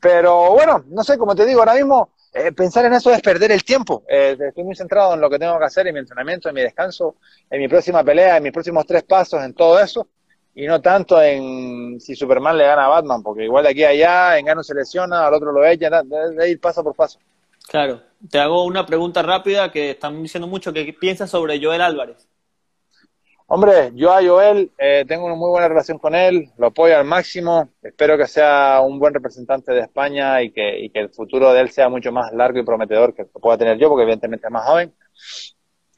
Pero 0.01 0.53
bueno, 0.53 0.85
no 0.89 1.05
sé, 1.05 1.19
como 1.19 1.35
te 1.35 1.45
digo, 1.45 1.61
ahora 1.61 1.75
mismo 1.75 2.11
eh, 2.33 2.53
pensar 2.53 2.85
en 2.85 2.95
eso 2.95 3.13
es 3.13 3.21
perder 3.21 3.51
el 3.53 3.65
tiempo. 3.65 4.05
Eh, 4.09 4.37
estoy 4.39 4.65
muy 4.65 4.77
centrado 4.77 5.15
en 5.15 5.21
lo 5.21 5.29
que 5.29 5.39
tengo 5.39 5.59
que 5.59 5.65
hacer, 5.65 5.87
en 5.89 5.95
mi 5.95 6.01
entrenamiento, 6.01 6.49
en 6.49 6.55
mi 6.55 6.63
descanso, 6.63 7.17
en 7.51 7.61
mi 7.61 7.69
próxima 7.69 8.05
pelea, 8.05 8.37
en 8.37 8.45
mis 8.45 8.53
próximos 8.53 8.87
tres 8.87 9.03
pasos, 9.03 9.43
en 9.43 9.53
todo 9.53 9.81
eso, 9.81 10.09
y 10.55 10.67
no 10.67 10.81
tanto 10.81 11.21
en 11.23 12.01
si 12.01 12.15
Superman 12.15 12.59
le 12.59 12.65
gana 12.65 12.87
a 12.87 12.89
Batman, 12.89 13.23
porque 13.23 13.45
igual 13.45 13.65
de 13.65 13.71
aquí 13.71 13.85
a 13.85 13.91
allá, 13.91 14.39
en 14.39 14.47
gano 14.47 14.63
se 14.63 14.75
lesiona, 14.75 15.27
al 15.27 15.35
otro 15.35 15.53
lo 15.53 15.65
echa, 15.65 16.03
de 16.03 16.51
ir 16.51 16.61
paso 16.61 16.83
por 16.83 16.95
paso. 16.95 17.19
Claro, 17.69 18.03
te 18.29 18.39
hago 18.39 18.65
una 18.65 18.85
pregunta 18.85 19.23
rápida 19.23 19.71
que 19.71 19.91
están 19.91 20.23
diciendo 20.23 20.49
mucho, 20.49 20.73
¿qué 20.73 20.93
piensas 20.99 21.31
sobre 21.31 21.63
Joel 21.63 21.81
Álvarez? 21.81 22.27
Hombre, 23.53 23.91
yo 23.95 24.13
a 24.13 24.23
Joel 24.23 24.71
eh, 24.79 25.05
tengo 25.09 25.27
una 25.27 25.35
muy 25.35 25.51
buena 25.51 25.67
relación 25.67 25.99
con 25.99 26.15
él, 26.15 26.51
lo 26.57 26.69
apoyo 26.69 26.97
al 26.97 27.05
máximo, 27.05 27.69
espero 27.83 28.17
que 28.17 28.29
sea 28.29 28.81
un 28.81 29.01
buen 29.01 29.13
representante 29.13 29.73
de 29.73 29.81
España 29.81 30.41
y 30.41 30.53
que, 30.53 30.79
y 30.79 30.91
que 30.91 31.01
el 31.01 31.11
futuro 31.11 31.53
de 31.53 31.61
él 31.61 31.71
sea 31.71 31.89
mucho 31.89 32.13
más 32.13 32.33
largo 32.33 32.61
y 32.61 32.65
prometedor 32.65 33.13
que 33.13 33.25
pueda 33.25 33.59
tener 33.59 33.77
yo, 33.77 33.89
porque 33.89 34.05
evidentemente 34.05 34.47
es 34.47 34.53
más 34.53 34.65
joven. 34.65 34.95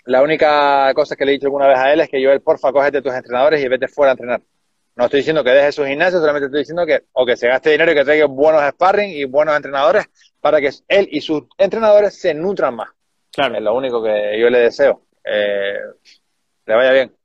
La 0.04 0.22
única 0.22 0.92
cosa 0.94 1.14
que 1.14 1.24
le 1.24 1.32
he 1.32 1.34
dicho 1.34 1.46
alguna 1.46 1.68
vez 1.68 1.78
a 1.78 1.92
él 1.92 2.00
es 2.00 2.08
que 2.08 2.22
Joel, 2.24 2.40
porfa, 2.40 2.72
cógete 2.72 3.02
tus 3.02 3.14
entrenadores 3.14 3.62
y 3.62 3.68
vete 3.68 3.88
fuera 3.88 4.12
a 4.12 4.14
entrenar. 4.14 4.42
No 4.94 5.04
estoy 5.04 5.20
diciendo 5.20 5.42
que 5.42 5.50
deje 5.50 5.72
su 5.72 5.84
gimnasio, 5.84 6.18
solamente 6.20 6.46
estoy 6.46 6.60
diciendo 6.60 6.84
que 6.84 7.04
o 7.12 7.24
que 7.24 7.36
se 7.36 7.48
gaste 7.48 7.70
dinero 7.70 7.92
y 7.92 7.94
que 7.94 8.04
traiga 8.04 8.26
buenos 8.26 8.62
sparring 8.72 9.10
y 9.10 9.24
buenos 9.24 9.56
entrenadores 9.56 10.06
para 10.40 10.60
que 10.60 10.70
él 10.88 11.08
y 11.10 11.20
sus 11.20 11.44
entrenadores 11.56 12.20
se 12.20 12.34
nutran 12.34 12.74
más. 12.74 12.90
Claro. 13.32 13.56
Es 13.56 13.62
lo 13.62 13.74
único 13.74 14.02
que 14.02 14.38
yo 14.38 14.50
le 14.50 14.58
deseo. 14.58 15.02
Eh, 15.24 15.78
le 16.66 16.74
vaya 16.74 16.92
bien. 16.92 17.16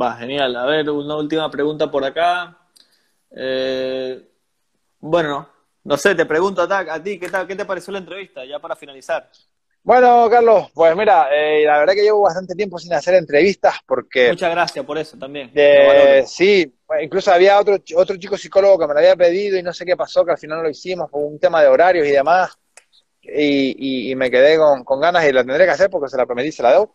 Va, 0.00 0.16
genial. 0.16 0.54
A 0.56 0.66
ver, 0.66 0.88
una 0.90 1.16
última 1.16 1.50
pregunta 1.50 1.90
por 1.90 2.04
acá. 2.04 2.58
Eh, 3.30 4.22
bueno, 5.00 5.48
no 5.82 5.96
sé, 5.96 6.14
te 6.14 6.26
pregunto 6.26 6.62
a, 6.62 7.02
ti, 7.02 7.18
¿qué, 7.18 7.28
tal, 7.28 7.46
¿qué 7.46 7.56
te 7.56 7.64
pareció 7.64 7.92
la 7.92 7.98
entrevista? 7.98 8.44
Ya 8.44 8.58
para 8.58 8.76
finalizar. 8.76 9.28
Bueno, 9.84 10.28
Carlos, 10.30 10.70
pues 10.72 10.96
mira, 10.96 11.28
eh, 11.30 11.62
la 11.64 11.78
verdad 11.78 11.92
que 11.92 12.02
llevo 12.02 12.22
bastante 12.22 12.54
tiempo 12.54 12.78
sin 12.78 12.92
hacer 12.94 13.14
entrevistas 13.14 13.76
porque... 13.86 14.30
Muchas 14.30 14.50
gracias 14.50 14.84
por 14.84 14.96
eso 14.98 15.16
también. 15.18 15.52
sí, 16.26 16.74
incluso 17.00 17.30
había 17.30 17.60
otro, 17.60 17.76
otro 17.94 18.16
chico 18.16 18.36
psicólogo 18.36 18.78
que 18.78 18.86
me 18.86 18.94
lo 18.94 19.00
había 19.00 19.14
pedido 19.14 19.58
y 19.58 19.62
no 19.62 19.74
sé 19.74 19.84
qué 19.84 19.96
pasó, 19.96 20.24
que 20.24 20.32
al 20.32 20.38
final 20.38 20.58
no 20.58 20.64
lo 20.64 20.70
hicimos 20.70 21.10
por 21.10 21.22
un 21.22 21.38
tema 21.38 21.60
de 21.60 21.68
horarios 21.68 22.06
y 22.06 22.12
demás. 22.12 22.50
Y, 23.20 24.10
y, 24.10 24.14
me 24.16 24.30
quedé 24.30 24.58
con, 24.58 24.84
con, 24.84 25.00
ganas 25.00 25.26
y 25.26 25.32
la 25.32 25.44
tendré 25.44 25.64
que 25.64 25.70
hacer 25.70 25.88
porque 25.88 26.10
se 26.10 26.16
la 26.16 26.26
prometí, 26.26 26.52
se 26.52 26.62
la 26.62 26.72
debo 26.72 26.94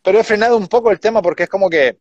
pero 0.00 0.18
he 0.18 0.24
frenado 0.24 0.56
un 0.56 0.68
poco 0.68 0.90
el 0.90 1.00
tema 1.00 1.22
porque 1.22 1.44
es 1.44 1.48
como 1.48 1.70
que 1.70 1.98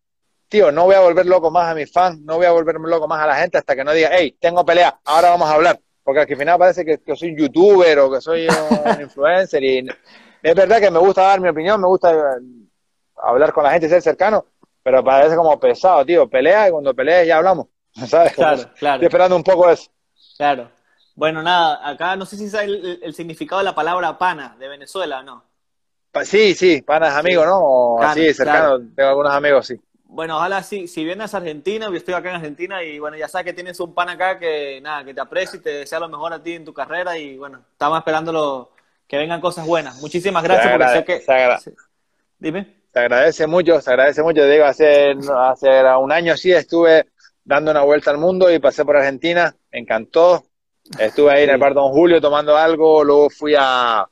tío, 0.52 0.70
no 0.70 0.84
voy 0.84 0.96
a 0.96 1.00
volver 1.00 1.26
loco 1.26 1.50
más 1.50 1.72
a 1.72 1.76
mis 1.76 1.90
fans, 1.90 2.20
no 2.22 2.36
voy 2.36 2.46
a 2.46 2.52
volverme 2.52 2.90
loco 2.90 3.08
más 3.08 3.24
a 3.24 3.28
la 3.28 3.36
gente 3.36 3.58
hasta 3.58 3.74
que 3.74 3.86
no 3.86 3.94
diga, 3.94 4.10
hey, 4.12 4.36
tengo 4.38 4.66
pelea, 4.66 5.00
ahora 5.06 5.30
vamos 5.30 5.50
a 5.50 5.54
hablar. 5.54 5.80
Porque 6.12 6.34
al 6.34 6.38
final 6.38 6.60
parece 6.60 6.84
que, 6.84 6.98
que 6.98 7.16
soy 7.16 7.34
youtuber 7.38 8.00
o 8.00 8.12
que 8.12 8.20
soy 8.20 8.46
un 8.50 9.02
influencer 9.02 9.64
y 9.64 9.88
es 10.44 10.56
verdad 10.56 10.82
que 10.82 10.92
me 10.92 11.00
gusta 11.00 11.22
dar 11.22 11.40
mi 11.40 11.48
opinión, 11.48 11.80
me 11.80 11.88
gusta 11.88 12.12
eh, 12.12 12.42
hablar 13.16 13.54
con 13.54 13.64
la 13.64 13.72
gente 13.72 13.88
y 13.88 13.90
ser 13.90 14.02
cercano, 14.02 14.46
pero 14.84 15.02
parece 15.02 15.38
como 15.38 15.58
pesado, 15.58 16.06
tío. 16.06 16.30
Pelea 16.30 16.68
y 16.68 16.72
cuando 16.72 16.94
pelees 16.94 17.30
ya 17.30 17.38
hablamos, 17.38 17.68
¿sabes? 18.08 18.34
Claro, 18.34 18.62
claro. 18.78 18.96
Estoy 18.96 19.06
esperando 19.06 19.38
un 19.38 19.44
poco 19.44 19.70
eso. 19.70 19.90
Claro. 20.36 20.70
Bueno, 21.16 21.42
nada, 21.42 21.88
acá 21.88 22.18
no 22.18 22.26
sé 22.26 22.36
si 22.36 22.50
sabes 22.50 23.00
el, 23.02 23.14
significado 23.14 23.60
de 23.60 23.66
la 23.66 23.76
palabra 23.76 24.18
pana 24.18 24.58
de 24.60 24.68
Venezuela 24.68 25.20
o 25.20 25.24
no. 25.24 25.46
Sí, 26.26 26.56
sí, 26.56 26.82
pana 26.82 27.08
es 27.08 27.14
amigo, 27.14 27.46
¿no? 27.46 27.58
O 27.58 28.04
así, 28.04 28.34
cercano, 28.34 28.80
tengo 28.94 29.10
algunos 29.10 29.34
amigos, 29.34 29.66
sí. 29.66 29.80
Bueno, 30.14 30.36
ojalá 30.36 30.62
si, 30.62 30.90
si 30.90 31.06
vienes 31.06 31.34
a 31.34 31.38
Argentina, 31.38 31.88
yo 31.88 31.96
estoy 31.96 32.14
acá 32.14 32.32
en 32.32 32.36
Argentina 32.36 32.84
y 32.84 33.00
bueno, 33.00 33.16
ya 33.16 33.30
sabes 33.30 33.46
que 33.46 33.54
tienes 33.54 33.80
un 33.80 33.94
pan 33.94 34.10
acá 34.10 34.38
que 34.38 34.82
nada, 34.82 35.06
que 35.06 35.14
te 35.14 35.22
aprecia 35.22 35.58
y 35.58 35.62
te 35.62 35.70
desea 35.70 36.02
lo 36.02 36.10
mejor 36.10 36.34
a 36.34 36.44
ti 36.44 36.52
en 36.52 36.66
tu 36.66 36.74
carrera 36.74 37.18
y 37.18 37.38
bueno, 37.38 37.64
estamos 37.72 37.98
esperando 37.98 38.74
que 39.08 39.18
vengan 39.18 39.40
cosas 39.40 39.66
buenas. 39.66 40.02
Muchísimas 40.02 40.44
gracias 40.44 40.70
porque 40.70 40.90
sé 40.90 41.06
que... 41.06 41.74
Dime. 42.38 42.82
Se 42.92 43.00
agradece 43.00 43.48
mucho, 43.48 43.80
se 43.80 43.90
agradece 43.90 44.22
mucho. 44.22 44.46
Digo, 44.46 44.66
hace, 44.66 45.16
hace 45.34 45.70
un 45.96 46.12
año 46.12 46.36
sí 46.36 46.52
estuve 46.52 47.08
dando 47.46 47.72
una 47.72 47.84
vuelta 47.84 48.12
al 48.12 48.18
mundo 48.18 48.52
y 48.52 48.60
pasé 48.60 48.84
por 48.84 48.98
Argentina, 48.98 49.56
me 49.72 49.80
encantó. 49.80 50.44
Estuve 51.00 51.32
ahí 51.32 51.44
en 51.46 51.52
el 51.52 51.58
bar 51.58 51.74
Don 51.74 51.90
Julio 51.94 52.20
tomando 52.20 52.58
algo, 52.58 53.02
luego 53.06 53.30
fui 53.30 53.56
a, 53.58 54.06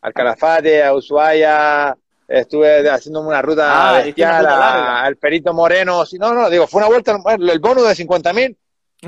al 0.00 0.12
Calafate, 0.14 0.82
a 0.82 0.94
Ushuaia, 0.94 1.94
estuve 2.28 2.88
haciendo 2.88 3.20
una 3.20 3.42
ruta 3.42 3.98
ah, 3.98 5.04
al 5.04 5.16
Perito 5.16 5.52
Moreno. 5.52 6.04
No, 6.18 6.34
no, 6.34 6.50
digo, 6.50 6.66
fue 6.66 6.80
una 6.80 6.88
vuelta, 6.88 7.18
el 7.38 7.58
bonus 7.60 7.88
de 7.88 7.94
50 7.94 8.32
mil, 8.32 8.56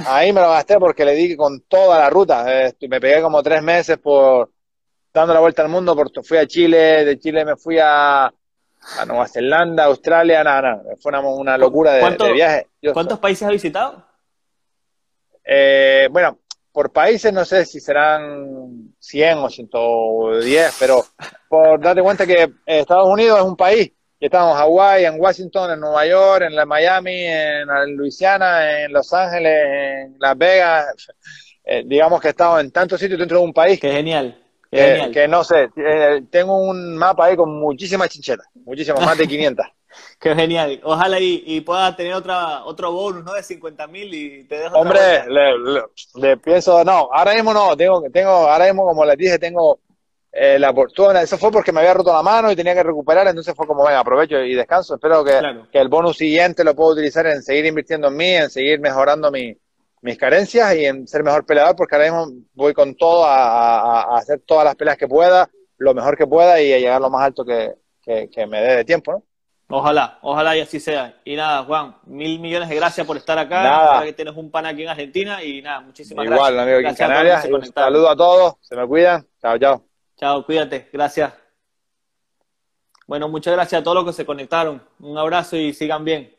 ahí 0.06 0.32
me 0.32 0.40
lo 0.40 0.50
gasté 0.50 0.78
porque 0.78 1.04
le 1.04 1.14
di 1.14 1.36
con 1.36 1.60
toda 1.62 1.98
la 1.98 2.10
ruta. 2.10 2.44
me 2.88 3.00
pegué 3.00 3.22
como 3.22 3.42
tres 3.42 3.62
meses 3.62 3.98
por 3.98 4.50
dando 5.12 5.32
la 5.32 5.40
vuelta 5.40 5.62
al 5.62 5.68
mundo, 5.68 5.94
porque 5.94 6.22
fui 6.22 6.38
a 6.38 6.46
Chile, 6.46 7.04
de 7.04 7.18
Chile 7.20 7.44
me 7.44 7.56
fui 7.56 7.78
a, 7.78 8.24
a 8.26 9.06
Nueva 9.06 9.28
Zelanda, 9.28 9.84
Australia, 9.84 10.42
nada, 10.42 10.60
nada. 10.60 10.82
Fue 11.00 11.12
una, 11.12 11.56
locura 11.56 11.92
de, 11.92 12.32
viaje. 12.32 12.68
¿Cuántos 12.92 13.20
países 13.20 13.46
has 13.46 13.52
visitado? 13.52 14.04
Eh, 15.44 16.08
bueno, 16.10 16.40
por 16.74 16.90
países 16.90 17.32
no 17.32 17.44
sé 17.44 17.64
si 17.64 17.78
serán 17.78 18.96
100 18.98 19.38
o 19.38 19.48
110, 19.48 20.76
pero 20.80 21.04
por 21.48 21.80
darte 21.80 22.02
cuenta 22.02 22.26
que 22.26 22.50
Estados 22.66 23.08
Unidos 23.08 23.38
es 23.38 23.44
un 23.44 23.56
país. 23.56 23.92
Y 24.18 24.26
estamos 24.26 24.50
en 24.50 24.58
Hawái, 24.58 25.04
en 25.04 25.20
Washington, 25.20 25.70
en 25.70 25.80
Nueva 25.80 26.04
York, 26.04 26.42
en 26.42 26.56
la 26.56 26.66
Miami, 26.66 27.26
en 27.26 27.96
Luisiana, 27.96 28.82
en 28.82 28.92
Los 28.92 29.12
Ángeles, 29.12 29.62
en 29.64 30.16
Las 30.18 30.36
Vegas. 30.36 30.86
Eh, 31.66 31.82
digamos 31.86 32.20
que 32.20 32.28
he 32.28 32.30
estado 32.30 32.60
en 32.60 32.70
tantos 32.70 33.00
sitios 33.00 33.18
dentro 33.18 33.38
de 33.38 33.44
un 33.44 33.54
país. 33.54 33.80
Qué 33.80 33.90
genial. 33.90 34.38
que 34.70 35.26
no 35.26 35.42
sé, 35.42 35.70
eh, 35.76 36.22
tengo 36.30 36.58
un 36.58 36.94
mapa 36.94 37.24
ahí 37.24 37.36
con 37.36 37.58
muchísimas 37.58 38.10
chinchetas, 38.10 38.46
muchísimas, 38.66 39.00
más 39.02 39.16
de 39.16 39.26
500. 39.26 39.64
Qué 40.20 40.34
genial. 40.34 40.80
Ojalá 40.84 41.20
y, 41.20 41.42
y 41.46 41.60
pueda 41.60 41.94
tener 41.96 42.14
otra, 42.14 42.64
otro 42.64 42.92
bonus, 42.92 43.24
¿no? 43.24 43.32
De 43.34 43.42
50 43.42 43.86
mil 43.86 44.14
y 44.14 44.44
te 44.44 44.58
dejo. 44.58 44.76
Hombre, 44.76 45.24
le, 46.14 46.36
pienso, 46.38 46.84
no, 46.84 47.08
ahora 47.12 47.34
mismo 47.34 47.52
no, 47.52 47.76
tengo, 47.76 48.02
tengo, 48.12 48.30
ahora 48.30 48.66
mismo, 48.66 48.86
como 48.86 49.04
les 49.04 49.16
dije, 49.16 49.38
tengo 49.38 49.78
eh, 50.32 50.58
la 50.58 50.72
fortuna. 50.72 51.22
Eso 51.22 51.38
fue 51.38 51.50
porque 51.50 51.72
me 51.72 51.80
había 51.80 51.94
roto 51.94 52.12
la 52.12 52.22
mano 52.22 52.50
y 52.50 52.56
tenía 52.56 52.74
que 52.74 52.82
recuperar, 52.82 53.26
entonces 53.28 53.54
fue 53.54 53.66
como, 53.66 53.84
venga, 53.84 54.00
aprovecho 54.00 54.38
y 54.38 54.54
descanso. 54.54 54.94
Espero 54.94 55.24
que, 55.24 55.40
que 55.70 55.78
el 55.78 55.88
bonus 55.88 56.16
siguiente 56.16 56.64
lo 56.64 56.74
pueda 56.74 56.92
utilizar 56.92 57.26
en 57.26 57.42
seguir 57.42 57.66
invirtiendo 57.66 58.08
en 58.08 58.16
mí, 58.16 58.30
en 58.30 58.50
seguir 58.50 58.80
mejorando 58.80 59.30
mi, 59.30 59.56
mis 60.04 60.18
carencias 60.18 60.76
y 60.76 60.84
en 60.84 61.08
ser 61.08 61.24
mejor 61.24 61.46
peleador, 61.46 61.74
porque 61.76 61.94
ahora 61.94 62.10
mismo 62.10 62.42
voy 62.52 62.74
con 62.74 62.94
todo 62.94 63.24
a, 63.24 64.02
a, 64.02 64.18
hacer 64.18 64.42
todas 64.46 64.64
las 64.64 64.74
peleas 64.76 64.98
que 64.98 65.08
pueda, 65.08 65.48
lo 65.78 65.94
mejor 65.94 66.14
que 66.16 66.26
pueda 66.26 66.60
y 66.60 66.74
a 66.74 66.78
llegar 66.78 67.00
lo 67.00 67.08
más 67.08 67.22
alto 67.24 67.42
que, 67.42 67.72
que, 68.02 68.28
que 68.28 68.46
me 68.46 68.60
dé 68.60 68.76
de 68.76 68.84
tiempo, 68.84 69.12
¿no? 69.12 69.22
Ojalá, 69.76 70.18
ojalá 70.22 70.56
y 70.56 70.60
así 70.60 70.78
sea. 70.78 71.20
Y 71.24 71.34
nada, 71.34 71.64
Juan, 71.64 71.96
mil 72.06 72.38
millones 72.38 72.68
de 72.68 72.76
gracias 72.76 73.04
por 73.04 73.16
estar 73.16 73.36
acá. 73.36 73.60
Nada. 73.60 74.04
que 74.04 74.12
tienes 74.12 74.36
un 74.36 74.48
pan 74.48 74.66
aquí 74.66 74.84
en 74.84 74.88
Argentina 74.88 75.42
y 75.42 75.62
nada, 75.62 75.80
muchísimas 75.80 76.24
gracias. 76.26 76.48
Igual, 76.48 76.60
amigo, 76.60 76.78
aquí 76.78 76.86
en 76.86 76.94
Canarias. 76.94 77.44
Un 77.50 77.72
saludo 77.72 78.08
a 78.08 78.14
todos, 78.14 78.54
se 78.60 78.76
me 78.76 78.86
cuidan. 78.86 79.26
Chao, 79.42 79.58
chao. 79.58 79.82
Chao, 80.16 80.46
cuídate, 80.46 80.88
gracias. 80.92 81.32
Bueno, 83.08 83.28
muchas 83.28 83.52
gracias 83.52 83.80
a 83.80 83.82
todos 83.82 83.96
los 83.96 84.04
que 84.06 84.12
se 84.12 84.24
conectaron. 84.24 84.80
Un 85.00 85.18
abrazo 85.18 85.56
y 85.56 85.72
sigan 85.72 86.04
bien. 86.04 86.32